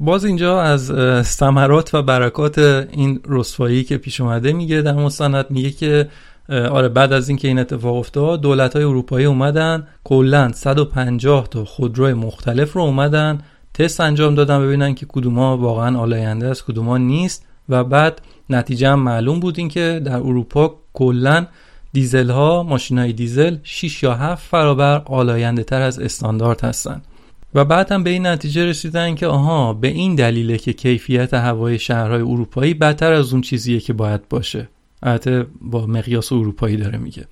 باز 0.00 0.24
اینجا 0.24 0.62
از 0.62 0.92
ثمرات 1.26 1.94
و 1.94 2.02
برکات 2.02 2.58
این 2.58 3.20
رسوایی 3.26 3.84
که 3.84 3.96
پیش 3.96 4.20
اومده 4.20 4.52
میگه 4.52 4.82
در 4.82 4.92
مستند 4.92 5.46
میگه 5.50 5.70
که 5.70 6.08
آره 6.48 6.88
بعد 6.88 7.12
از 7.12 7.28
اینکه 7.28 7.48
این 7.48 7.58
اتفاق 7.58 7.96
افتاد 7.96 8.40
دولت 8.40 8.76
های 8.76 8.84
اروپایی 8.84 9.26
اومدن 9.26 9.86
کلا 10.04 10.52
150 10.52 11.48
تا 11.48 11.64
خودروی 11.64 12.12
مختلف 12.12 12.72
رو 12.72 12.82
اومدن 12.82 13.38
تست 13.74 14.00
انجام 14.00 14.34
دادن 14.34 14.62
ببینن 14.62 14.94
که 14.94 15.06
کدوما 15.08 15.56
واقعا 15.56 15.98
آلاینده 15.98 16.46
است 16.46 16.64
کدوما 16.64 16.98
نیست. 16.98 17.44
و 17.68 17.84
بعد 17.84 18.20
نتیجه 18.50 18.88
هم 18.88 18.98
معلوم 19.00 19.40
بود 19.40 19.58
این 19.58 19.68
که 19.68 20.00
در 20.04 20.16
اروپا 20.16 20.74
کلا 20.92 21.46
دیزل 21.92 22.30
ها 22.30 22.62
ماشین 22.62 22.98
های 22.98 23.12
دیزل 23.12 23.56
6 23.62 24.02
یا 24.02 24.14
7 24.14 24.50
برابر 24.50 25.02
آلاینده 25.06 25.64
تر 25.64 25.82
از 25.82 25.98
استاندارد 25.98 26.60
هستن. 26.60 27.02
و 27.54 27.64
بعد 27.64 27.92
هم 27.92 28.02
به 28.02 28.10
این 28.10 28.26
نتیجه 28.26 28.64
رسیدن 28.64 29.14
که 29.14 29.26
آها 29.26 29.72
به 29.72 29.88
این 29.88 30.14
دلیله 30.14 30.58
که 30.58 30.72
کیفیت 30.72 31.34
هوای 31.34 31.78
شهرهای 31.78 32.20
اروپایی 32.20 32.74
بدتر 32.74 33.12
از 33.12 33.32
اون 33.32 33.42
چیزیه 33.42 33.80
که 33.80 33.92
باید 33.92 34.28
باشه. 34.28 34.68
البته 35.02 35.46
با 35.60 35.86
مقیاس 35.86 36.32
اروپایی 36.32 36.76
داره 36.76 36.98
میگه. 36.98 37.24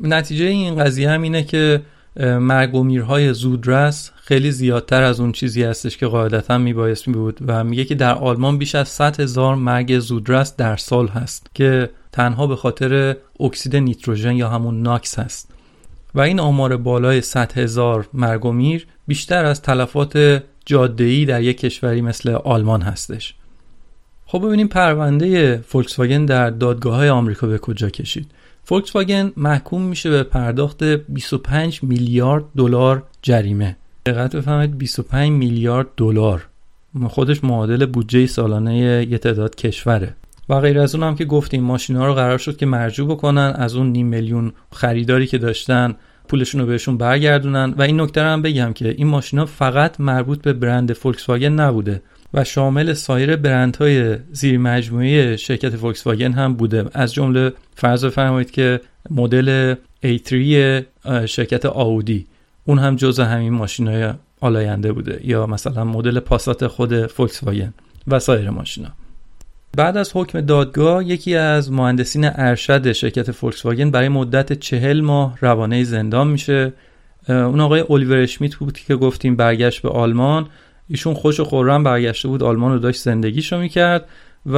نتیجه 0.00 0.44
این 0.44 0.76
قضیه 0.76 1.10
هم 1.10 1.22
اینه 1.22 1.42
که 1.42 1.82
مرگ 2.16 2.74
و 2.74 2.82
میرهای 2.82 3.34
زودرس 3.34 4.10
خیلی 4.16 4.50
زیادتر 4.50 5.02
از 5.02 5.20
اون 5.20 5.32
چیزی 5.32 5.62
هستش 5.62 5.96
که 5.96 6.06
قاعدتا 6.06 6.58
میبایست 6.58 7.08
می 7.08 7.14
بود 7.14 7.38
و 7.46 7.64
میگه 7.64 7.84
که 7.84 7.94
در 7.94 8.14
آلمان 8.14 8.58
بیش 8.58 8.74
از 8.74 8.88
100 8.88 9.20
هزار 9.20 9.54
مرگ 9.54 9.98
زودرس 9.98 10.56
در 10.56 10.76
سال 10.76 11.08
هست 11.08 11.50
که 11.54 11.90
تنها 12.12 12.46
به 12.46 12.56
خاطر 12.56 13.16
اکسید 13.40 13.76
نیتروژن 13.76 14.36
یا 14.36 14.48
همون 14.48 14.82
ناکس 14.82 15.18
هست. 15.18 15.50
و 16.14 16.20
این 16.20 16.40
آمار 16.40 16.76
بالای 16.76 17.20
100 17.20 17.58
هزار 17.58 18.08
مرگ 18.12 18.44
و 18.44 18.52
میر 18.52 18.86
بیشتر 19.06 19.44
از 19.44 19.62
تلفات 19.62 20.42
جاده‌ای 20.66 21.24
در 21.24 21.42
یک 21.42 21.60
کشوری 21.60 22.00
مثل 22.00 22.30
آلمان 22.30 22.82
هستش. 22.82 23.34
خب 24.30 24.46
ببینیم 24.46 24.68
پرونده 24.68 25.56
فولکس 25.56 26.00
در 26.00 26.50
دادگاه 26.50 26.94
های 26.94 27.08
آمریکا 27.08 27.46
به 27.46 27.58
کجا 27.58 27.90
کشید. 27.90 28.30
فولکس 28.64 28.96
واگن 28.96 29.32
محکوم 29.36 29.82
میشه 29.82 30.10
به 30.10 30.22
پرداخت 30.22 30.84
25 30.84 31.82
میلیارد 31.82 32.44
دلار 32.56 33.02
جریمه. 33.22 33.76
دقت 34.06 34.36
بفهمید 34.36 34.78
25 34.78 35.30
میلیارد 35.30 35.86
دلار. 35.96 36.48
خودش 37.08 37.44
معادل 37.44 37.86
بودجه 37.86 38.26
سالانه 38.26 39.06
یه 39.10 39.18
تعداد 39.18 39.54
کشوره. 39.54 40.14
و 40.48 40.60
غیر 40.60 40.78
از 40.78 40.94
اون 40.94 41.04
هم 41.04 41.14
که 41.14 41.24
گفتیم 41.24 41.62
ماشینا 41.62 42.06
رو 42.06 42.14
قرار 42.14 42.38
شد 42.38 42.56
که 42.56 42.66
مرجوع 42.66 43.08
بکنن 43.08 43.52
از 43.56 43.74
اون 43.74 43.92
نیم 43.92 44.06
میلیون 44.06 44.52
خریداری 44.72 45.26
که 45.26 45.38
داشتن 45.38 45.96
پولشون 46.28 46.60
رو 46.60 46.66
بهشون 46.66 46.96
برگردونن. 46.96 47.74
و 47.78 47.82
این 47.82 48.00
نکته 48.00 48.22
هم 48.22 48.42
بگم 48.42 48.72
که 48.72 48.88
این 48.88 49.06
ماشینا 49.06 49.46
فقط 49.46 50.00
مربوط 50.00 50.42
به 50.42 50.52
برند 50.52 50.92
فولکس 50.92 51.28
واگن 51.28 51.52
نبوده. 51.52 52.02
و 52.34 52.44
شامل 52.44 52.92
سایر 52.92 53.36
برندهای 53.36 54.16
زیر 54.32 54.58
مجموعه 54.58 55.36
شرکت 55.36 55.76
فولکس 55.76 56.06
واگن 56.06 56.32
هم 56.32 56.54
بوده. 56.54 56.84
از 56.92 57.14
جمله 57.14 57.52
فرض 57.74 58.04
بفرمایید 58.04 58.50
که 58.50 58.80
مدل 59.10 59.74
A3 60.04 60.34
شرکت 61.26 61.66
آودی 61.66 62.26
اون 62.64 62.78
هم 62.78 62.96
جز 62.96 63.20
همین 63.20 63.52
ماشین 63.52 63.88
های 63.88 64.12
آلاینده 64.40 64.92
بوده 64.92 65.20
یا 65.24 65.46
مثلا 65.46 65.84
مدل 65.84 66.20
پاسات 66.20 66.66
خود 66.66 67.06
فولکس 67.06 67.44
واگن 67.44 67.74
و 68.06 68.18
سایر 68.18 68.50
ماشینا. 68.50 68.88
بعد 69.76 69.96
از 69.96 70.10
حکم 70.14 70.40
دادگاه 70.40 71.04
یکی 71.04 71.36
از 71.36 71.72
مهندسین 71.72 72.30
ارشد 72.34 72.92
شرکت 72.92 73.32
فولکس 73.32 73.66
واگن 73.66 73.90
برای 73.90 74.08
مدت 74.08 74.52
چهل 74.52 75.00
ماه 75.00 75.38
روانه 75.40 75.84
زندان 75.84 76.28
میشه. 76.28 76.72
اون 77.28 77.60
آقای 77.60 77.84
الیور 77.90 78.18
اشمیت 78.18 78.56
بود 78.56 78.78
که 78.78 78.96
گفتیم 78.96 79.36
برگشت 79.36 79.82
به 79.82 79.88
آلمان. 79.88 80.46
ایشون 80.90 81.14
خوش 81.14 81.40
و 81.40 81.44
خورم 81.44 81.84
برگشته 81.84 82.28
بود 82.28 82.42
آلمان 82.42 82.72
رو 82.72 82.78
داشت 82.78 83.00
زندگیشو 83.00 83.58
می‌کرد 83.58 84.08
و 84.46 84.56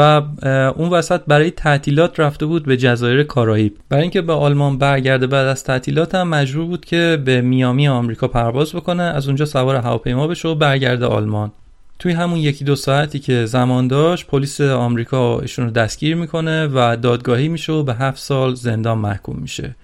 اون 0.77 0.89
وسط 0.89 1.21
برای 1.27 1.51
تعطیلات 1.51 2.21
رفته 2.21 2.47
بود 2.47 2.65
به 2.65 2.77
جزایر 2.77 3.23
کارائیب. 3.23 3.77
برای 3.89 4.03
اینکه 4.03 4.23
به 4.23 4.33
آلمان 4.33 4.79
برگرده 4.79 5.27
بعد 5.27 5.47
از 5.47 5.65
تعطیلات 5.65 6.15
هم 6.15 6.29
مجبور 6.29 6.65
بود 6.65 6.85
که 6.85 7.23
به 7.25 7.41
میامی 7.41 7.89
آمریکا 7.89 8.29
پرواز 8.29 8.73
بکنه. 8.73 9.03
از 9.03 9.27
اونجا 9.27 9.45
سوار 9.45 9.77
هواپیما 9.77 10.27
بشه 10.27 10.49
و 10.49 10.55
برگرده 10.55 11.07
آلمان. 11.07 11.53
توی 11.99 12.13
همون 12.13 12.39
یکی 12.39 12.65
دو 12.65 12.77
ساعتی 12.77 13.19
که 13.19 13.47
زمان 13.47 13.89
داشت 13.89 14.27
پلیس 14.27 14.61
آمریکا 14.61 15.41
ایشون 15.41 15.65
رو 15.65 15.71
دستگیر 15.71 16.15
می‌کنه 16.17 16.67
و 16.67 16.97
دادگاهی 16.97 17.49
میشه 17.49 17.73
و 17.73 17.83
به 17.83 17.95
هفت 17.95 18.19
سال 18.19 18.55
زندان 18.55 18.99
محکوم 18.99 19.37
میشه. 19.37 19.77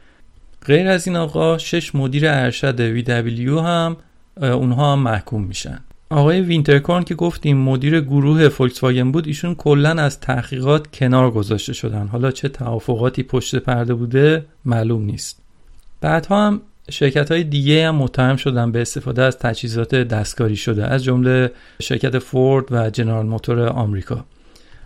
غیر 0.67 0.89
از 0.89 1.07
این 1.07 1.17
آقا 1.17 1.59
شش 1.59 1.95
مدیر 1.95 2.29
ارشد 2.29 3.03
VW 3.03 3.49
هم 3.49 3.97
اونها 4.37 4.93
هم 4.93 4.99
محکوم 4.99 5.43
میشن. 5.43 5.79
آقای 6.11 6.41
وینترکورن 6.41 7.05
که 7.05 7.15
گفتیم 7.15 7.57
مدیر 7.57 8.01
گروه 8.01 8.49
فولکس 8.49 8.83
واگن 8.85 9.13
بود 9.13 9.27
ایشون 9.27 9.55
کلا 9.55 9.91
از 9.91 10.21
تحقیقات 10.21 10.87
کنار 10.97 11.31
گذاشته 11.31 11.73
شدن. 11.73 12.07
حالا 12.07 12.31
چه 12.31 12.49
توافقاتی 12.49 13.23
پشت 13.23 13.57
پرده 13.57 13.95
بوده 13.95 14.45
معلوم 14.65 15.03
نیست. 15.03 15.43
بعدها 16.01 16.47
هم 16.47 16.61
شرکت 16.91 17.33
های 17.33 17.45
دیگه 17.45 17.89
هم 17.89 17.95
متهم 17.95 18.37
شدن 18.37 18.73
به 18.73 18.81
استفاده 18.81 19.23
از 19.23 19.39
تجهیزات 19.39 19.95
دستکاری 19.95 20.57
شده 20.57 20.87
از 20.87 21.05
جمله 21.05 21.51
شرکت 21.83 22.19
فورد 22.19 22.73
و 22.73 22.91
جنرال 22.91 23.27
موتور 23.27 23.69
آمریکا. 23.69 24.25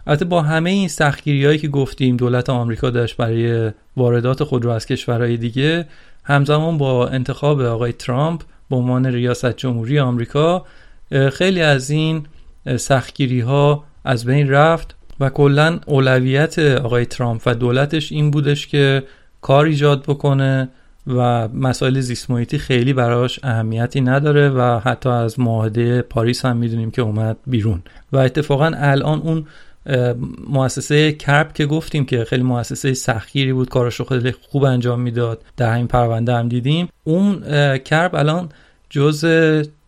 البته 0.07 0.25
با 0.25 0.43
همه 0.43 0.71
این 0.71 0.89
سختگیری 0.89 1.45
هایی 1.45 1.59
که 1.59 1.69
گفتیم 1.69 2.17
دولت 2.17 2.51
آمریکا 2.51 2.91
داشت 2.91 3.17
برای 3.17 3.71
واردات 3.97 4.45
خودرو 4.45 4.71
از 4.71 4.87
کشورهای 4.87 5.37
دیگه 5.37 5.87
همزمان 6.25 6.79
با 6.79 7.09
انتخاب 7.09 7.61
آقای 7.61 7.93
ترامپ 7.93 8.43
به 8.71 8.77
عنوان 8.77 9.07
ریاست 9.07 9.57
جمهوری 9.57 9.99
آمریکا 9.99 10.65
خیلی 11.33 11.63
از 11.63 11.91
این 11.91 12.27
سختگیری 12.77 13.41
ها 13.41 13.85
از 14.05 14.25
بین 14.25 14.51
رفت 14.51 14.97
و 15.21 15.29
کلا 15.29 15.81
اولویت 15.87 16.59
آقای 16.59 17.07
ترامپ 17.07 17.43
و 17.47 17.55
دولتش 17.55 18.13
این 18.13 18.31
بودش 18.31 18.67
که 18.67 19.03
کار 19.41 19.65
ایجاد 19.65 20.03
بکنه 20.03 20.69
و 21.07 21.49
مسائل 21.49 22.01
زیست 22.01 22.57
خیلی 22.57 22.93
براش 22.93 23.41
اهمیتی 23.43 24.01
نداره 24.01 24.49
و 24.49 24.79
حتی 24.79 25.09
از 25.09 25.41
معاهده 25.41 26.03
پاریس 26.03 26.45
هم 26.45 26.57
می‌دونیم 26.57 26.91
که 26.91 27.03
اومد 27.03 27.37
بیرون. 27.47 27.83
و 28.13 28.19
اتفاقا 28.19 28.71
الان 28.75 29.21
اون 29.21 29.47
مؤسسه 30.49 31.13
کرب 31.13 31.53
که 31.53 31.67
گفتیم 31.67 32.05
که 32.05 32.25
خیلی 32.25 32.43
مؤسسه 32.43 32.95
سختگیری 32.95 33.53
بود 33.53 33.69
کارش 33.69 34.01
خیلی 34.01 34.33
خوب 34.33 34.65
انجام 34.65 35.01
می‌داد 35.01 35.43
در 35.57 35.73
همین 35.73 35.87
پرونده 35.87 36.35
هم 36.35 36.49
دیدیم. 36.49 36.89
اون 37.05 37.43
کرب 37.79 38.15
الان 38.15 38.49
جز 38.91 39.25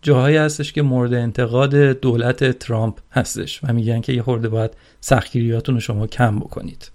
جاهایی 0.05 0.37
هستش 0.37 0.73
که 0.73 0.83
مورد 0.83 1.15
انتقاد 1.15 1.75
دولت 1.75 2.59
ترامپ 2.59 2.99
هستش 3.13 3.61
و 3.63 3.73
میگن 3.73 4.01
که 4.01 4.13
یه 4.13 4.23
خورده 4.23 4.49
باید 4.49 4.71
سختگیریاتون 5.01 5.75
رو 5.75 5.81
شما 5.81 6.07
کم 6.07 6.39
بکنید. 6.39 6.91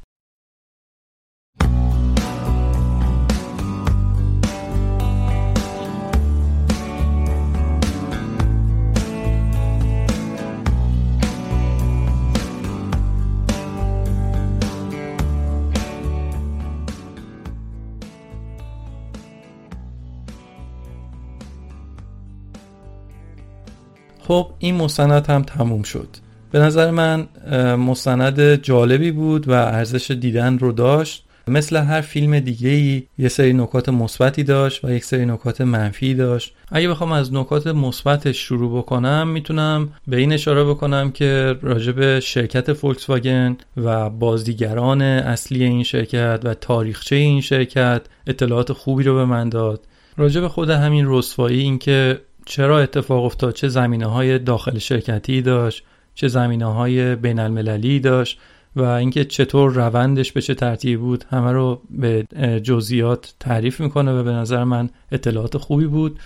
خب 24.30 24.52
این 24.60 24.76
مستند 24.76 25.28
هم 25.28 25.42
تموم 25.42 25.84
شد. 25.84 26.08
به 26.52 26.60
نظر 26.60 26.92
من 26.92 27.28
مستند 27.76 28.56
جالبی 28.56 29.12
بود 29.12 29.48
و 29.48 29.52
ارزش 29.52 30.12
دیدن 30.12 30.58
رو 30.58 30.72
داشت. 30.72 31.26
مثل 31.48 31.78
هر 31.78 32.02
فیلم 32.02 32.40
دیگه 32.40 32.70
ای 32.70 33.04
یه 33.18 33.30
سری 33.30 33.54
نکات 33.54 33.90
مثبتی 33.90 34.44
داشت 34.44 34.86
و 34.86 34.92
یک 34.92 35.06
سری 35.06 35.26
نکات 35.26 35.62
منفی 35.62 36.14
داشت. 36.14 36.54
اگه 36.72 36.90
بخوام 36.90 37.12
از 37.12 37.34
نکات 37.34 37.68
مثبتش 37.68 38.38
شروع 38.38 38.78
بکنم 38.78 39.28
می‌تونم 39.28 39.90
به 40.08 40.18
این 40.18 40.34
اشاره 40.34 40.64
بکنم 40.64 41.12
که 41.12 41.56
راجب 41.62 42.20
شرکت 42.20 42.74
فولکس 42.74 43.10
واگن 43.10 43.58
و 43.78 44.10
بازیگران 44.10 45.02
اصلی 45.02 45.64
این 45.64 45.84
شرکت 45.84 46.40
و 46.44 46.54
تاریخچه 46.54 47.16
این 47.16 47.42
شرکت 47.42 48.02
اطلاعات 48.28 48.74
خوبی 48.74 49.04
رو 49.04 49.16
به 49.16 49.26
من 49.26 49.50
داد. 49.50 49.82
راجب 50.18 50.48
خود 50.48 50.70
همین 50.70 51.06
رسوایی 51.08 51.60
اینکه 51.60 52.20
چرا 52.50 52.80
اتفاق 52.80 53.24
افتاد؟ 53.24 53.54
چه 53.54 53.68
زمینه 53.68 54.06
های 54.06 54.40
داخل 54.40 54.78
شرکتی 54.78 55.42
داشت؟ 55.42 55.84
چه 56.16 56.28
زمینه 56.28 56.66
های 56.66 57.16
بین 57.16 57.40
المللی 57.40 58.00
داشت؟ 58.00 58.40
و 58.76 58.82
اینکه 58.84 59.26
چطور 59.26 59.74
روندش 59.74 60.32
به 60.32 60.42
چه 60.42 60.54
ترتیبی 60.54 60.98
بود؟ 60.98 61.26
همه 61.30 61.52
رو 61.52 61.82
به 61.90 62.24
جزئیات 62.64 63.34
تعریف 63.40 63.80
می‌کنه 63.80 64.12
و 64.20 64.24
به 64.24 64.32
نظر 64.32 64.64
من 64.64 64.90
اطلاعات 65.12 65.58
خوبی 65.58 65.86
بود. 65.86 66.20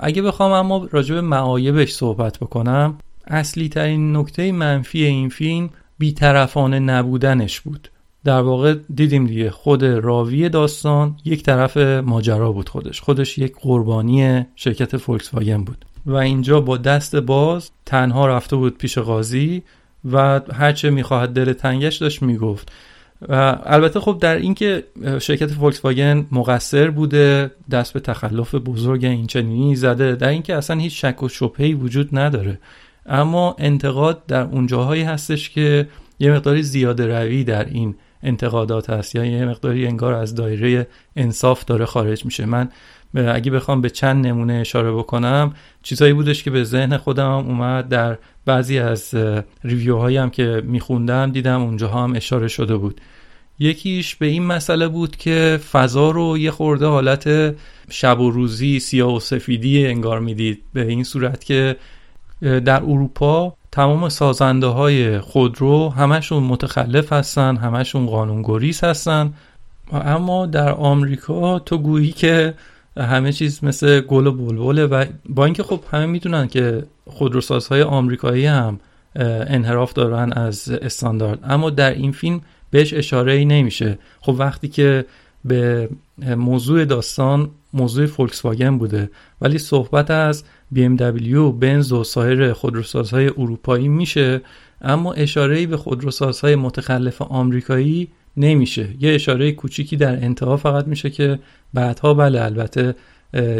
اگه 0.00 0.22
بخوام 0.22 0.52
اما 0.52 0.88
راجع 0.90 1.14
به 1.14 1.20
معایبش 1.20 1.92
صحبت 1.92 2.38
بکنم 2.38 2.98
اصلی 3.26 3.68
ترین 3.68 4.16
نکته 4.16 4.52
منفی 4.52 5.04
این 5.04 5.28
فیلم 5.28 5.70
بیطرفانه 5.98 6.78
نبودنش 6.78 7.60
بود. 7.60 7.88
در 8.24 8.40
واقع 8.40 8.74
دیدیم 8.94 9.26
دیگه 9.26 9.50
خود 9.50 9.84
راوی 9.84 10.48
داستان 10.48 11.16
یک 11.24 11.42
طرف 11.42 11.76
ماجرا 11.76 12.52
بود 12.52 12.68
خودش 12.68 13.00
خودش 13.00 13.38
یک 13.38 13.52
قربانی 13.60 14.46
شرکت 14.56 14.96
فولکس 14.96 15.34
واگن 15.34 15.64
بود. 15.64 15.84
و 16.06 16.14
اینجا 16.14 16.60
با 16.60 16.76
دست 16.76 17.16
باز 17.16 17.70
تنها 17.86 18.26
رفته 18.26 18.56
بود 18.56 18.78
پیش 18.78 18.98
قاضی 18.98 19.62
و 20.12 20.40
هرچه 20.54 20.90
می‌خواهد 20.90 21.32
دل 21.32 21.52
تنگش 21.52 21.96
داشت 21.96 22.22
می‌گفت. 22.22 22.72
و 23.28 23.58
البته 23.64 24.00
خب 24.00 24.18
در 24.20 24.36
اینکه 24.36 24.84
شرکت 25.20 25.50
فولکس 25.50 25.84
واگن 25.84 26.26
مقصر 26.32 26.90
بوده 26.90 27.50
دست 27.70 27.92
به 27.92 28.00
تخلف 28.00 28.54
بزرگ 28.54 29.04
این 29.04 29.26
چنینی 29.26 29.76
زده 29.76 30.16
در 30.16 30.28
اینکه 30.28 30.56
اصلا 30.56 30.80
هیچ 30.80 31.04
شک 31.04 31.22
و 31.22 31.28
شبهی 31.28 31.74
وجود 31.74 32.08
نداره. 32.12 32.58
اما 33.06 33.56
انتقاد 33.58 34.26
در 34.26 34.42
اون 34.42 34.66
جاهایی 34.66 35.02
هستش 35.02 35.50
که 35.50 35.88
یه 36.18 36.32
مقداری 36.32 36.62
زیاده 36.62 37.06
روی 37.06 37.44
در 37.44 37.64
این 37.64 37.94
انتقادات 38.22 38.90
هست. 38.90 39.14
یا 39.14 39.24
یه 39.24 39.46
مقداری 39.46 39.86
انگار 39.86 40.14
از 40.14 40.34
دایره 40.34 40.86
انصاف 41.16 41.64
داره 41.64 41.84
خارج 41.84 42.24
میشه. 42.24 42.46
من 42.46 42.68
اگه 43.14 43.50
بخوام 43.50 43.80
به 43.80 43.90
چند 43.90 44.26
نمونه 44.26 44.52
اشاره 44.52 44.92
بکنم 44.92 45.54
چیزهایی 45.82 46.12
بودش 46.12 46.42
که 46.42 46.50
به 46.50 46.64
ذهن 46.64 46.96
خودم 46.96 47.30
اومد. 47.30 47.88
در 47.88 48.18
بعضی 48.46 48.78
از 48.78 49.14
ریویو 49.64 49.96
هایی 49.96 50.16
هم 50.16 50.30
که 50.30 50.62
میخوندم 50.66 51.30
دیدم 51.30 51.62
اونجا 51.62 51.88
هم 51.88 52.12
اشاره 52.16 52.48
شده 52.48 52.76
بود. 52.76 53.00
یکیش 53.58 54.16
به 54.16 54.26
این 54.26 54.42
مسئله 54.42 54.88
بود 54.88 55.16
که 55.16 55.60
فضا 55.72 56.10
رو 56.10 56.38
یه 56.38 56.50
خورده 56.50 56.86
حالت 56.86 57.54
شب 57.90 58.20
و 58.20 58.30
روزی 58.30 58.80
سیاه 58.80 59.16
و 59.16 59.20
سفیدی 59.20 59.86
انگار 59.86 60.20
می‌دید. 60.20 60.62
به 60.72 60.86
این 60.86 61.04
صورت 61.04 61.44
که 61.44 61.76
در 62.42 62.82
اروپا 62.82 63.56
تمام 63.72 64.08
سازنده 64.08 64.66
های 64.66 65.18
خودرو 65.18 65.88
همشون 65.88 66.42
متخلف 66.42 67.12
هستن 67.12 67.56
همشون 67.56 68.06
قانونگریز 68.06 68.84
هستن. 68.84 69.34
اما 69.92 70.46
در 70.46 70.72
آمریکا 70.72 71.58
تو 71.58 71.78
گویی 71.78 72.12
که 72.12 72.54
همه 72.96 73.32
چیز 73.32 73.64
مثل 73.64 74.00
گل 74.00 74.26
و 74.26 74.32
بلبله 74.32 74.86
و 74.86 75.04
با 75.28 75.44
اینکه 75.44 75.62
خب 75.62 75.80
همه 75.90 76.06
می‌دونن 76.06 76.48
که 76.48 76.84
خودروسازهای 77.06 77.82
آمریکایی 77.82 78.46
هم 78.46 78.80
انحراف 79.16 79.92
دارن 79.92 80.32
از 80.32 80.70
استاندارد 80.70 81.38
اما 81.44 81.70
در 81.70 81.90
این 81.90 82.12
فیلم 82.12 82.40
بهش 82.70 82.94
اشاره 82.94 83.32
ای 83.32 83.44
نمیشه. 83.44 83.98
خب 84.20 84.34
وقتی 84.38 84.68
که 84.68 85.04
به 85.44 85.88
موضوع 86.36 86.84
داستان 86.84 87.50
موضوع 87.72 88.06
فولکس 88.06 88.44
واگن 88.44 88.78
بوده 88.78 89.10
ولی 89.40 89.58
صحبت 89.58 90.10
از 90.10 90.44
BMW، 90.74 91.34
بنز 91.60 91.92
و 91.92 92.04
سایر 92.04 92.52
خودروسازهای 92.52 93.28
اروپایی 93.28 93.88
میشه 93.88 94.40
اما 94.80 95.12
اشاره 95.12 95.66
به 95.66 95.76
خودروسازهای 95.76 96.56
متخلف 96.56 97.22
آمریکایی 97.22 98.08
نمیشه. 98.36 98.88
یه 99.00 99.14
اشاره 99.14 99.52
کوچیکی 99.52 99.96
در 99.96 100.24
انتها 100.24 100.56
فقط 100.56 100.86
میشه 100.86 101.10
که 101.10 101.38
بعدها 101.74 102.14
بله 102.14 102.42
البته 102.42 102.94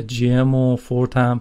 جی 0.06 0.30
ام 0.30 0.54
و 0.54 0.76
فورت 0.76 1.16
هم 1.16 1.40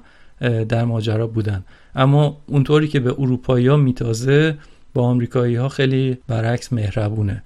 در 0.69 0.85
ماجرا 0.85 1.27
بودن. 1.27 1.63
اما 1.95 2.37
اونطوری 2.47 2.87
که 2.87 2.99
به 2.99 3.15
اروپایی 3.19 3.67
ها 3.67 3.77
میتازه 3.77 4.57
با 4.93 5.03
آمریکایی 5.03 5.55
ها 5.55 5.69
خیلی 5.69 6.17
برعکس 6.27 6.73
مهربونه. 6.73 7.43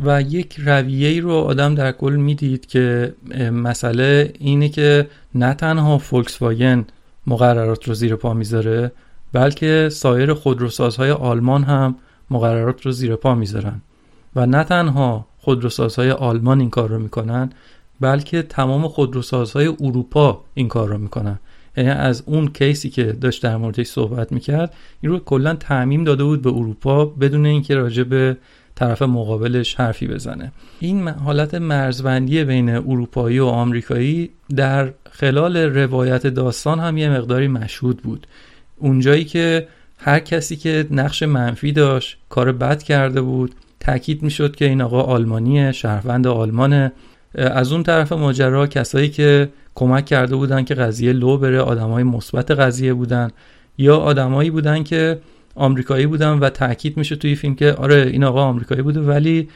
و 0.00 0.22
یک 0.22 0.56
رویه 0.58 1.08
ای 1.08 1.20
رو 1.20 1.32
آدم 1.32 1.74
در 1.74 1.92
کل 1.92 2.16
می‌دید 2.16 2.66
که 2.66 3.14
مسئله 3.52 4.32
اینه 4.38 4.68
که 4.68 5.06
نه 5.34 5.54
تنها 5.54 5.98
فولکس 5.98 6.42
واگن 6.42 6.84
مقررات 7.26 7.88
رو 7.88 7.94
زیر 7.94 8.16
پا 8.16 8.34
می‌ذاره 8.34 8.92
بلکه 9.32 9.88
سایر 9.92 10.34
خودروسازهای 10.34 11.10
آلمان 11.10 11.64
هم 11.64 11.96
مقررات 12.30 12.86
رو 12.86 12.92
زیر 12.92 13.16
پا 13.16 13.34
می‌ذارن. 13.34 13.80
و 14.36 14.46
نه 14.46 14.64
تنها 14.64 15.26
خودروسازهای 15.38 16.10
آلمان 16.10 16.60
این 16.60 16.70
کار 16.70 16.88
رو 16.88 16.98
می‌کنن 16.98 17.50
بلکه 18.00 18.42
تمام 18.42 18.88
خودروسازهای 18.88 19.66
اروپا 19.66 20.44
این 20.54 20.68
کار 20.68 20.88
رو 20.88 20.98
می‌کنن. 20.98 21.38
یعنی 21.76 21.90
از 21.90 22.22
اون 22.26 22.48
کیسی 22.48 22.90
که 22.90 23.04
داشت 23.04 23.42
در 23.42 23.56
موردش 23.56 23.86
صحبت 23.86 24.32
می‌کرد 24.32 24.74
این 25.00 25.12
رو 25.12 25.18
کلا 25.18 25.54
تعمیم 25.54 26.04
داده 26.04 26.24
بود 26.24 26.42
به 26.42 26.50
اروپا 26.50 27.04
بدون 27.04 27.46
اینکه 27.46 27.74
راجع 27.74 28.02
به 28.02 28.36
طرف 28.74 29.02
مقابلش 29.02 29.74
حرفی 29.74 30.06
بزنه. 30.06 30.52
این 30.80 31.08
حالت 31.08 31.54
مرزبندی 31.54 32.44
بین 32.44 32.68
اروپایی 32.68 33.38
و 33.38 33.44
آمریکایی 33.44 34.30
در 34.56 34.92
خلال 35.22 35.56
روایت 35.56 36.26
داستان 36.26 36.80
هم 36.80 36.98
یه 36.98 37.10
مقداری 37.10 37.48
مشهود 37.48 38.02
بود. 38.02 38.26
اونجایی 38.76 39.24
که 39.24 39.66
هر 39.98 40.18
کسی 40.18 40.56
که 40.56 40.86
نقش 40.90 41.22
منفی 41.22 41.72
داشت 41.72 42.18
کار 42.28 42.52
بد 42.52 42.82
کرده 42.82 43.20
بود 43.20 43.54
تاکید 43.80 44.22
می‌شد 44.22 44.56
که 44.56 44.64
این 44.64 44.82
آقا 44.82 45.02
آلمانیه 45.02 45.72
شهروند 45.72 46.26
آلمانه. 46.26 46.92
از 47.34 47.72
اون 47.72 47.82
طرف 47.82 48.12
ماجرا 48.12 48.66
کسایی 48.66 49.08
که 49.08 49.48
کمک 49.74 50.04
کرده 50.04 50.36
بودن 50.36 50.64
که 50.64 50.74
قضیه 50.74 51.12
لو 51.12 51.38
بره 51.38 51.60
آدمای 51.60 52.02
مثبت 52.02 52.50
قضیه 52.50 52.94
بودن 52.94 53.30
یا 53.78 53.96
آدمایی 53.96 54.50
بودن 54.50 54.82
که 54.82 55.18
آمریکایی 55.54 56.06
بودن 56.06 56.38
و 56.38 56.48
تاکید 56.50 56.96
میشه 56.96 57.16
توی 57.16 57.34
فیلم 57.34 57.54
که 57.54 57.72
آره 57.72 58.10
این 58.12 58.24
آقا 58.24 58.42
آمریکایی 58.42 58.82
بوده 58.82 59.00
ولی 59.00 59.48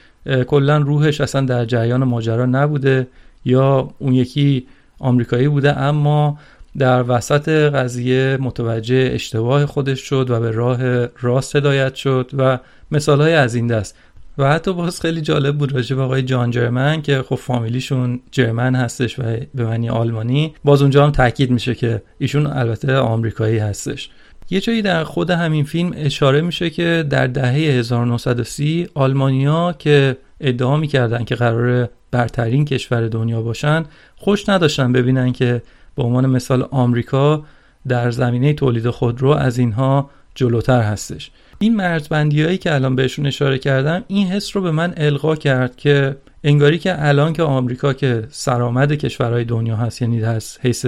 کلا 0.46 0.78
روحش 0.78 1.20
اصلا 1.20 1.40
در 1.40 1.64
جریان 1.64 2.04
ماجرا 2.04 2.46
نبوده 2.46 3.06
یا 3.44 3.94
اون 3.98 4.12
یکی 4.12 4.66
آمریکایی 4.98 5.48
بوده 5.48 5.78
اما 5.78 6.38
در 6.78 7.04
وسط 7.08 7.48
قضیه 7.48 8.38
متوجه 8.40 9.10
اشتباه 9.12 9.66
خودش 9.66 10.00
شد 10.00 10.30
و 10.30 10.40
به 10.40 10.50
راه 10.50 11.06
راست 11.06 11.56
هدایت 11.56 11.94
شد 11.94 12.30
و 12.38 12.58
مثال 12.90 13.20
های 13.20 13.34
از 13.34 13.54
این 13.54 13.66
دست. 13.66 13.94
و 14.38 14.52
حتی 14.52 14.72
باز 14.72 15.00
خیلی 15.00 15.20
جالب 15.20 15.58
بود 15.58 15.72
راجع 15.72 15.96
به 15.96 16.02
آقای 16.02 16.22
جان 16.22 16.50
جرمن 16.50 17.02
که 17.02 17.22
خب 17.22 17.34
فامیلیشون 17.34 18.20
جرمن 18.30 18.74
هستش 18.74 19.18
و 19.18 19.22
به 19.54 19.64
معنی 19.64 19.88
آلمانی. 19.88 20.54
باز 20.64 20.82
اونجا 20.82 21.04
هم 21.04 21.10
تاکید 21.10 21.50
میشه 21.50 21.74
که 21.74 22.02
ایشون 22.18 22.46
البته 22.46 22.96
آمریکایی 22.96 23.58
هستش. 23.58 24.10
یه 24.50 24.60
جایی 24.60 24.82
در 24.82 25.04
خود 25.04 25.30
همین 25.30 25.64
فیلم 25.64 25.92
اشاره 25.96 26.40
میشه 26.40 26.70
که 26.70 27.04
در 27.10 27.26
دهه 27.26 27.52
1930 27.52 28.88
آلمانیا 28.94 29.74
که 29.78 30.16
ادعا 30.40 30.76
می‌کردن 30.76 31.24
که 31.24 31.34
قرار 31.34 31.88
برترین 32.10 32.64
کشور 32.64 33.08
دنیا 33.08 33.42
باشن 33.42 33.84
خوش 34.16 34.48
نداشتن 34.48 34.92
ببینن 34.92 35.32
که 35.32 35.62
به 35.96 36.02
عنوان 36.02 36.26
مثال 36.26 36.68
آمریکا 36.70 37.44
در 37.88 38.10
زمینه 38.10 38.52
تولید 38.52 38.90
خودرو 38.90 39.30
از 39.30 39.58
اینها 39.58 40.10
جلوتر 40.34 40.82
هستش. 40.82 41.30
این 41.58 41.76
مرزبندی 41.76 42.42
هایی 42.42 42.58
که 42.58 42.74
الان 42.74 42.96
بهشون 42.96 43.26
اشاره 43.26 43.58
کردم 43.58 44.04
این 44.08 44.26
حس 44.26 44.56
رو 44.56 44.62
به 44.62 44.70
من 44.70 44.94
القا 44.96 45.36
کرد 45.36 45.76
که 45.76 46.16
انگاری 46.44 46.78
که 46.78 47.06
الان 47.06 47.32
که 47.32 47.42
آمریکا 47.42 47.92
که 47.92 48.26
سرآمد 48.30 48.92
کشورهای 48.92 49.44
دنیا 49.44 49.76
هست 49.76 50.02
یعنی 50.02 50.24
از 50.24 50.58
حیث 50.60 50.86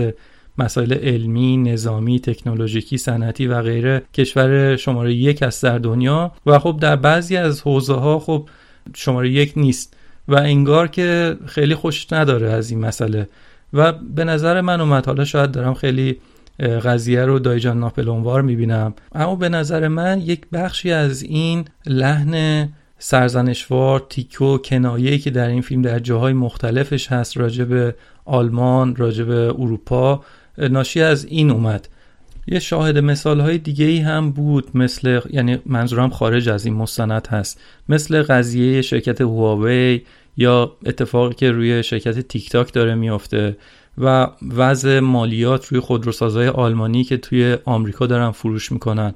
مسائل 0.59 0.93
علمی، 0.93 1.57
نظامی، 1.57 2.21
تکنولوژیکی، 2.21 2.99
صنعتی 2.99 3.47
و 3.47 3.63
غیره 3.63 4.03
کشور 4.15 4.77
شماره 4.77 5.15
یک 5.15 5.43
است 5.43 5.63
در 5.63 5.79
دنیا 5.79 6.33
و 6.47 6.59
خب 6.59 6.79
در 6.81 6.97
بعضی 6.97 7.37
از 7.37 7.63
حوزه 7.63 7.95
ها 7.95 8.19
خب 8.19 8.49
شماره 8.95 9.31
یک 9.31 9.53
نیست. 9.57 9.95
و 10.29 10.35
انگار 10.35 10.89
که 10.89 11.37
خیلی 11.47 11.75
خوش 11.75 12.13
نداره 12.13 12.51
از 12.51 12.71
این 12.71 12.81
مسئله. 12.81 13.29
و 13.73 13.93
به 13.93 14.25
نظر 14.25 14.61
من 14.61 14.81
اومد. 14.81 15.07
حالا 15.07 15.25
شاید 15.25 15.51
دارم 15.51 15.75
خیلی 15.75 16.17
قضیه 16.61 17.25
رو 17.25 17.39
دایجان 17.39 17.81
ناپلونوار 17.81 18.43
می‌بینم. 18.43 18.95
اما 19.15 19.37
به 19.37 19.49
نظر 19.49 19.89
من 19.89 20.21
یک 20.21 20.47
بخشی 20.53 20.93
از 20.93 21.23
این 21.23 21.65
لحن 21.87 22.69
سرزنشوار 22.99 24.07
تیکو 24.09 24.59
کنایه‌ای 24.59 25.19
که 25.19 25.31
در 25.31 25.49
این 25.49 25.63
فیلم 25.63 25.83
در 25.83 25.99
جاهای 25.99 26.33
مختلفش 26.33 27.13
هست 27.13 27.37
راجع 27.37 27.65
به 27.65 27.95
آلمان 28.25 28.97
راجع 28.97 29.25
به 29.25 29.55
اروپا 29.59 30.25
ناشی 30.59 31.03
از 31.03 31.25
این 31.25 31.51
اومد. 31.51 31.89
یه 32.51 32.59
شاهد 32.59 32.99
مثال 32.99 33.41
های 33.41 33.59
دیگه 33.59 33.85
ای 33.85 33.99
هم 33.99 34.31
بود 34.31 34.77
مثل 34.77 35.21
یعنی 35.31 35.59
منظورم 35.67 36.11
خارج 36.11 36.49
از 36.49 36.67
این 36.67 36.75
مستند 36.75 37.27
هست. 37.27 37.61
مثل 37.89 38.23
قضیه 38.23 38.83
شرکت 38.83 39.21
هواوی 39.21 40.01
یا 40.37 40.77
اتفاقی 40.87 41.35
که 41.35 41.51
روی 41.51 41.83
شرکت 41.83 42.21
تیک 42.21 42.51
تاک 42.51 42.73
داره 42.73 42.95
میافته 42.95 43.57
و 43.99 44.27
وضع 44.57 45.01
مالیات 45.01 45.67
روی 45.67 45.81
خودروسازهای 45.81 46.49
آلمانی 46.49 47.05
که 47.05 47.17
توی 47.17 47.57
آمریکا 47.65 48.07
دارن 48.07 48.31
فروش 48.31 48.73
می‌کنن. 48.73 49.15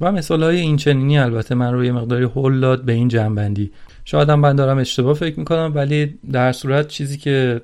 و 0.00 0.12
مثال 0.12 0.42
های 0.42 0.60
این 0.60 0.76
چنینی 0.76 1.18
البته 1.18 1.54
من 1.54 1.72
روی 1.72 1.90
مقداری 1.90 2.24
هول 2.24 2.60
داد 2.60 2.84
به 2.84 2.92
این 2.92 3.08
جنبندی. 3.08 3.70
شاید 4.04 4.28
هم 4.28 4.40
من 4.40 4.56
دارم 4.56 4.78
اشتباه 4.78 5.14
فکر 5.14 5.38
می‌کنم 5.38 5.72
ولی 5.74 6.18
در 6.32 6.52
صورت 6.52 6.88
چیزی 6.88 7.18
که 7.18 7.60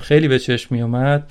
خیلی 0.00 0.28
به 0.28 0.38
چشم 0.38 0.74
میومد 0.74 1.30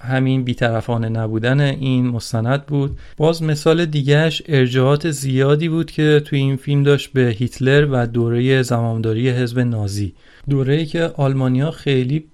همین 0.00 0.44
بیطرفانه 0.44 1.08
نبودن 1.08 1.60
این 1.60 2.06
مستند 2.06 2.66
بود. 2.66 2.98
باز 3.16 3.42
مثال 3.42 3.84
دیگهش 3.84 4.42
ارجاعات 4.48 5.10
زیادی 5.10 5.68
بود 5.68 5.90
که 5.90 6.22
توی 6.24 6.38
این 6.38 6.56
فیلم 6.56 6.82
داشت 6.82 7.12
به 7.12 7.34
هیتلر 7.38 7.88
و 7.90 8.06
دوره 8.06 8.62
زمامداری 8.62 9.30
حزب 9.30 9.60
نازی. 9.60 10.14
دوره 10.50 10.84
که 10.84 11.10
آلمانیا 11.16 11.70
خیلی 11.70 12.24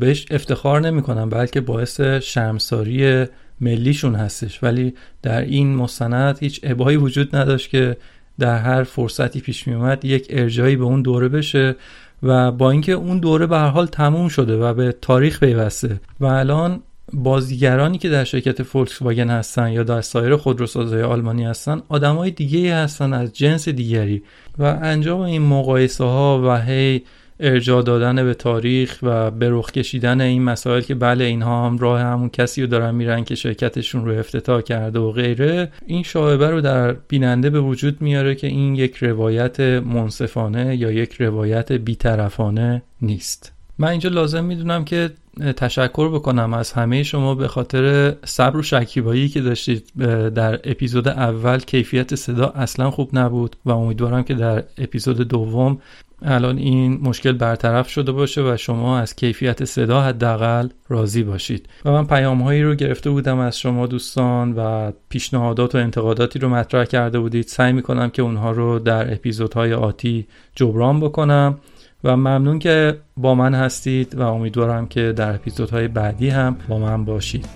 بهش 0.00 0.26
افتخار 0.30 0.80
نمی‌کنن 0.80 1.28
بلکه 1.28 1.60
باعث 1.60 2.00
شرمساری 2.00 3.24
ملیشون 3.60 4.14
هستش. 4.14 4.62
ولی 4.62 4.94
در 5.22 5.40
این 5.40 5.74
مستند 5.74 6.38
هیچ 6.38 6.60
ابایی 6.62 6.96
وجود 6.96 7.36
نداشت 7.36 7.70
که 7.70 7.96
در 8.38 8.58
هر 8.58 8.84
فرصتی 8.84 9.40
پیش 9.40 9.68
می 9.68 9.74
اومد 9.74 10.04
یک 10.04 10.26
ارجایی 10.30 10.76
به 10.76 10.84
اون 10.84 11.02
دوره 11.02 11.28
بشه 11.28 11.76
و 12.22 12.52
با 12.52 12.70
اینکه 12.70 12.92
اون 12.92 13.18
دوره 13.18 13.46
به 13.46 13.56
هر 13.58 13.68
حال 13.68 13.86
تموم 13.86 14.28
شده 14.28 14.56
و 14.56 14.74
به 14.74 14.92
تاریخ 15.00 15.40
پیوسته 15.40 16.00
و 16.20 16.26
الان 16.26 16.82
بازیگرانی 17.12 17.98
که 17.98 18.08
در 18.08 18.24
شرکت 18.24 18.62
فولکس 18.62 19.02
واگن 19.02 19.30
هستن 19.30 19.72
یا 19.72 19.82
در 19.82 20.00
سایر 20.00 20.36
خودروسازهای 20.36 21.02
آلمانی 21.02 21.44
هستن 21.44 21.82
آدمای 21.88 22.30
دیگه 22.30 22.74
هستن 22.74 23.12
از 23.12 23.32
جنس 23.32 23.68
دیگری. 23.68 24.22
و 24.58 24.64
انجام 24.82 25.20
این 25.20 25.42
مقایسه 25.42 26.04
ها 26.04 26.42
و 26.44 26.60
هی 26.62 27.02
ارجاع 27.40 27.82
دادن 27.82 28.24
به 28.24 28.34
تاریخ 28.34 28.98
و 29.02 29.30
به 29.30 29.50
رخ 29.50 29.70
کشیدن 29.70 30.20
این 30.20 30.42
مسائل 30.42 30.80
که 30.80 30.94
بله 30.94 31.24
اینها 31.24 31.66
هم 31.66 31.78
راه 31.78 32.00
همون 32.00 32.28
کسی 32.28 32.62
رو 32.62 32.66
دارن 32.66 32.94
میرن 32.94 33.24
که 33.24 33.34
شرکتشون 33.34 34.04
رو 34.04 34.18
افتتاح 34.18 34.60
کرده 34.60 34.98
و 34.98 35.12
غیره 35.12 35.72
این 35.86 36.02
شاهبه 36.02 36.50
رو 36.50 36.60
در 36.60 36.92
بیننده 36.92 37.50
به 37.50 37.60
وجود 37.60 38.02
میاره 38.02 38.34
که 38.34 38.46
این 38.46 38.74
یک 38.74 38.96
روایت 38.96 39.60
منصفانه 39.60 40.76
یا 40.76 40.90
یک 40.90 41.12
روایت 41.12 41.72
بیطرفانه 41.72 42.82
نیست. 43.02 43.52
من 43.78 43.88
اینجا 43.88 44.10
لازم 44.10 44.44
می‌دونم 44.44 44.84
که 44.84 45.10
تشکر 45.56 46.08
بکنم 46.08 46.54
از 46.54 46.72
همه 46.72 47.02
شما 47.02 47.34
به 47.34 47.48
خاطر 47.48 48.14
صبر 48.24 48.56
و 48.56 48.62
شکیبایی 48.62 49.28
که 49.28 49.40
داشتید. 49.40 49.92
در 50.34 50.60
اپیزود 50.64 51.08
اول 51.08 51.58
کیفیت 51.58 52.14
صدا 52.14 52.46
اصلا 52.46 52.90
خوب 52.90 53.18
نبود 53.18 53.56
و 53.64 53.70
امیدوارم 53.70 54.22
که 54.22 54.34
در 54.34 54.64
اپیزود 54.78 55.28
دوم 55.28 55.78
الان 56.22 56.58
این 56.58 57.00
مشکل 57.02 57.32
برطرف 57.32 57.88
شده 57.88 58.12
باشه 58.12 58.42
و 58.42 58.56
شما 58.56 58.98
از 58.98 59.16
کیفیت 59.16 59.64
صدا 59.64 60.00
حداقل 60.02 60.68
راضی 60.88 61.22
باشید. 61.22 61.68
و 61.84 61.90
من 61.90 62.06
پیام 62.06 62.42
هایی 62.42 62.62
رو 62.62 62.74
گرفته 62.74 63.10
بودم 63.10 63.38
از 63.38 63.58
شما 63.58 63.86
دوستان 63.86 64.52
و 64.52 64.92
پیشنهادات 65.08 65.74
و 65.74 65.78
انتقاداتی 65.78 66.38
رو 66.38 66.48
مطرح 66.48 66.84
کرده 66.84 67.18
بودید. 67.18 67.46
سعی 67.46 67.72
می‌کنم 67.72 68.10
که 68.10 68.22
اونها 68.22 68.50
رو 68.50 68.78
در 68.78 69.12
اپیزودهای 69.12 69.74
آتی 69.74 70.26
جبران 70.54 71.00
بکنم. 71.00 71.58
و 72.04 72.16
ممنون 72.16 72.58
که 72.58 72.98
با 73.16 73.34
من 73.34 73.54
هستید 73.54 74.14
و 74.14 74.22
امیدوارم 74.22 74.86
که 74.86 75.12
در 75.12 75.34
اپیزودهای 75.34 75.88
بعدی 75.88 76.28
هم 76.28 76.56
با 76.68 76.78
من 76.78 77.04
باشید. 77.04 77.48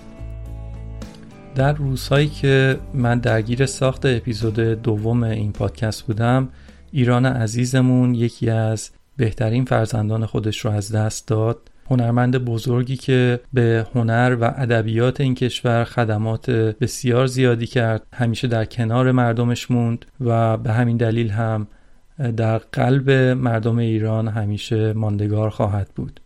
در 1.55 1.73
روزهایی 1.73 2.27
که 2.27 2.79
من 2.93 3.19
درگیر 3.19 3.65
ساخت 3.65 4.05
اپیزود 4.05 4.59
دوم 4.59 5.23
این 5.23 5.51
پادکست 5.51 6.01
بودم 6.01 6.49
ایران 6.95 7.25
عزیزمون 7.25 8.15
یکی 8.15 8.49
از 8.49 8.89
بهترین 9.17 9.65
فرزندان 9.65 10.25
خودش 10.25 10.65
رو 10.65 10.71
از 10.71 10.91
دست 10.91 11.27
داد. 11.27 11.71
هنرمند 11.89 12.37
بزرگی 12.37 12.97
که 12.97 13.39
به 13.53 13.87
هنر 13.95 14.37
و 14.41 14.43
ادبیات 14.43 15.21
این 15.21 15.35
کشور 15.35 15.83
خدمات 15.83 16.49
بسیار 16.49 17.27
زیادی 17.27 17.67
کرد 17.67 18.03
همیشه 18.13 18.47
در 18.47 18.65
کنار 18.65 19.11
مردمش 19.11 19.71
موند 19.71 20.05
و 20.21 20.57
به 20.57 20.73
همین 20.73 20.97
دلیل 20.97 21.29
هم 21.29 21.67
در 22.37 22.57
قلب 22.57 23.11
مردم 23.11 23.77
ایران 23.77 24.27
همیشه 24.27 24.93
ماندگار 24.93 25.49
خواهد 25.49 25.89
بود. 25.95 26.19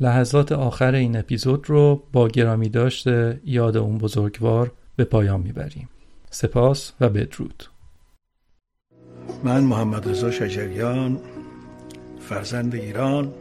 لحظات 0.00 0.52
آخر 0.52 0.94
این 0.94 1.16
اپیزود 1.16 1.70
رو 1.70 2.02
با 2.12 2.28
گرامی 2.28 2.68
داشته 2.68 3.40
یاد 3.44 3.76
اون 3.76 3.98
بزرگوار 3.98 4.72
به 4.96 5.04
پایان 5.04 5.40
می‌بریم. 5.40 5.88
سپاس 6.30 6.92
و 7.00 7.08
بدرود. 7.08 7.64
من 9.44 9.64
محمد 9.64 10.08
رضا 10.08 10.30
شجریان 10.30 11.18
فرزند 12.20 12.74
ایران. 12.74 13.32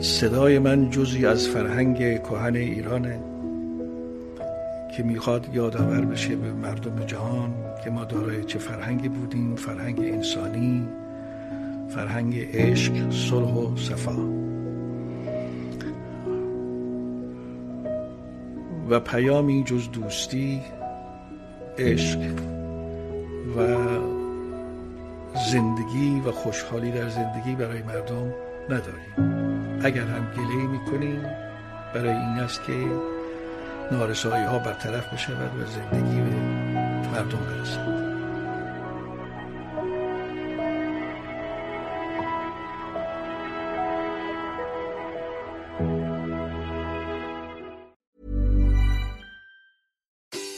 صدای 0.00 0.58
من 0.58 0.90
جزی 0.90 1.26
از 1.26 1.48
فرهنگ 1.48 2.22
کهن 2.22 2.56
ایرانه 2.56 3.20
که 4.96 5.02
می‌خواد 5.02 5.48
یادآور 5.54 6.00
بشه 6.00 6.36
به 6.36 6.52
مردم 6.52 7.06
جهان 7.06 7.54
که 7.84 7.90
ما 7.90 8.04
دارای 8.04 8.44
چه 8.44 8.58
فرهنگی 8.58 9.08
بودیم 9.08 9.56
فرهنگ 9.56 9.98
انسانی 9.98 10.88
فرهنگ 11.88 12.34
عشق 12.52 13.10
صلح 13.10 13.54
و 13.54 13.76
صفا. 13.76 14.16
و 18.90 19.00
پیامی 19.00 19.64
جز 19.64 19.90
دوستی 19.90 20.60
عشق 21.78 22.18
و 23.56 23.60
زندگی 25.52 26.22
و 26.26 26.32
خوشحالی 26.32 26.90
در 26.90 27.08
زندگی 27.08 27.54
برای 27.54 27.82
مردم 27.82 28.34
نداریم. 28.70 29.14
اگر 29.82 30.02
هم 30.02 30.26
گله 30.36 30.66
می‌کنیم 30.66 31.22
برای 31.94 32.08
این 32.08 32.38
است 32.38 32.64
که 32.64 32.72
نارسایی 33.92 34.44
ها 34.44 34.58
برطرف 34.58 35.12
بشود 35.14 35.50
و 35.60 35.66
زندگی 35.66 36.20
به 36.20 36.36
مردم 37.12 37.38
برسد. 37.38 37.93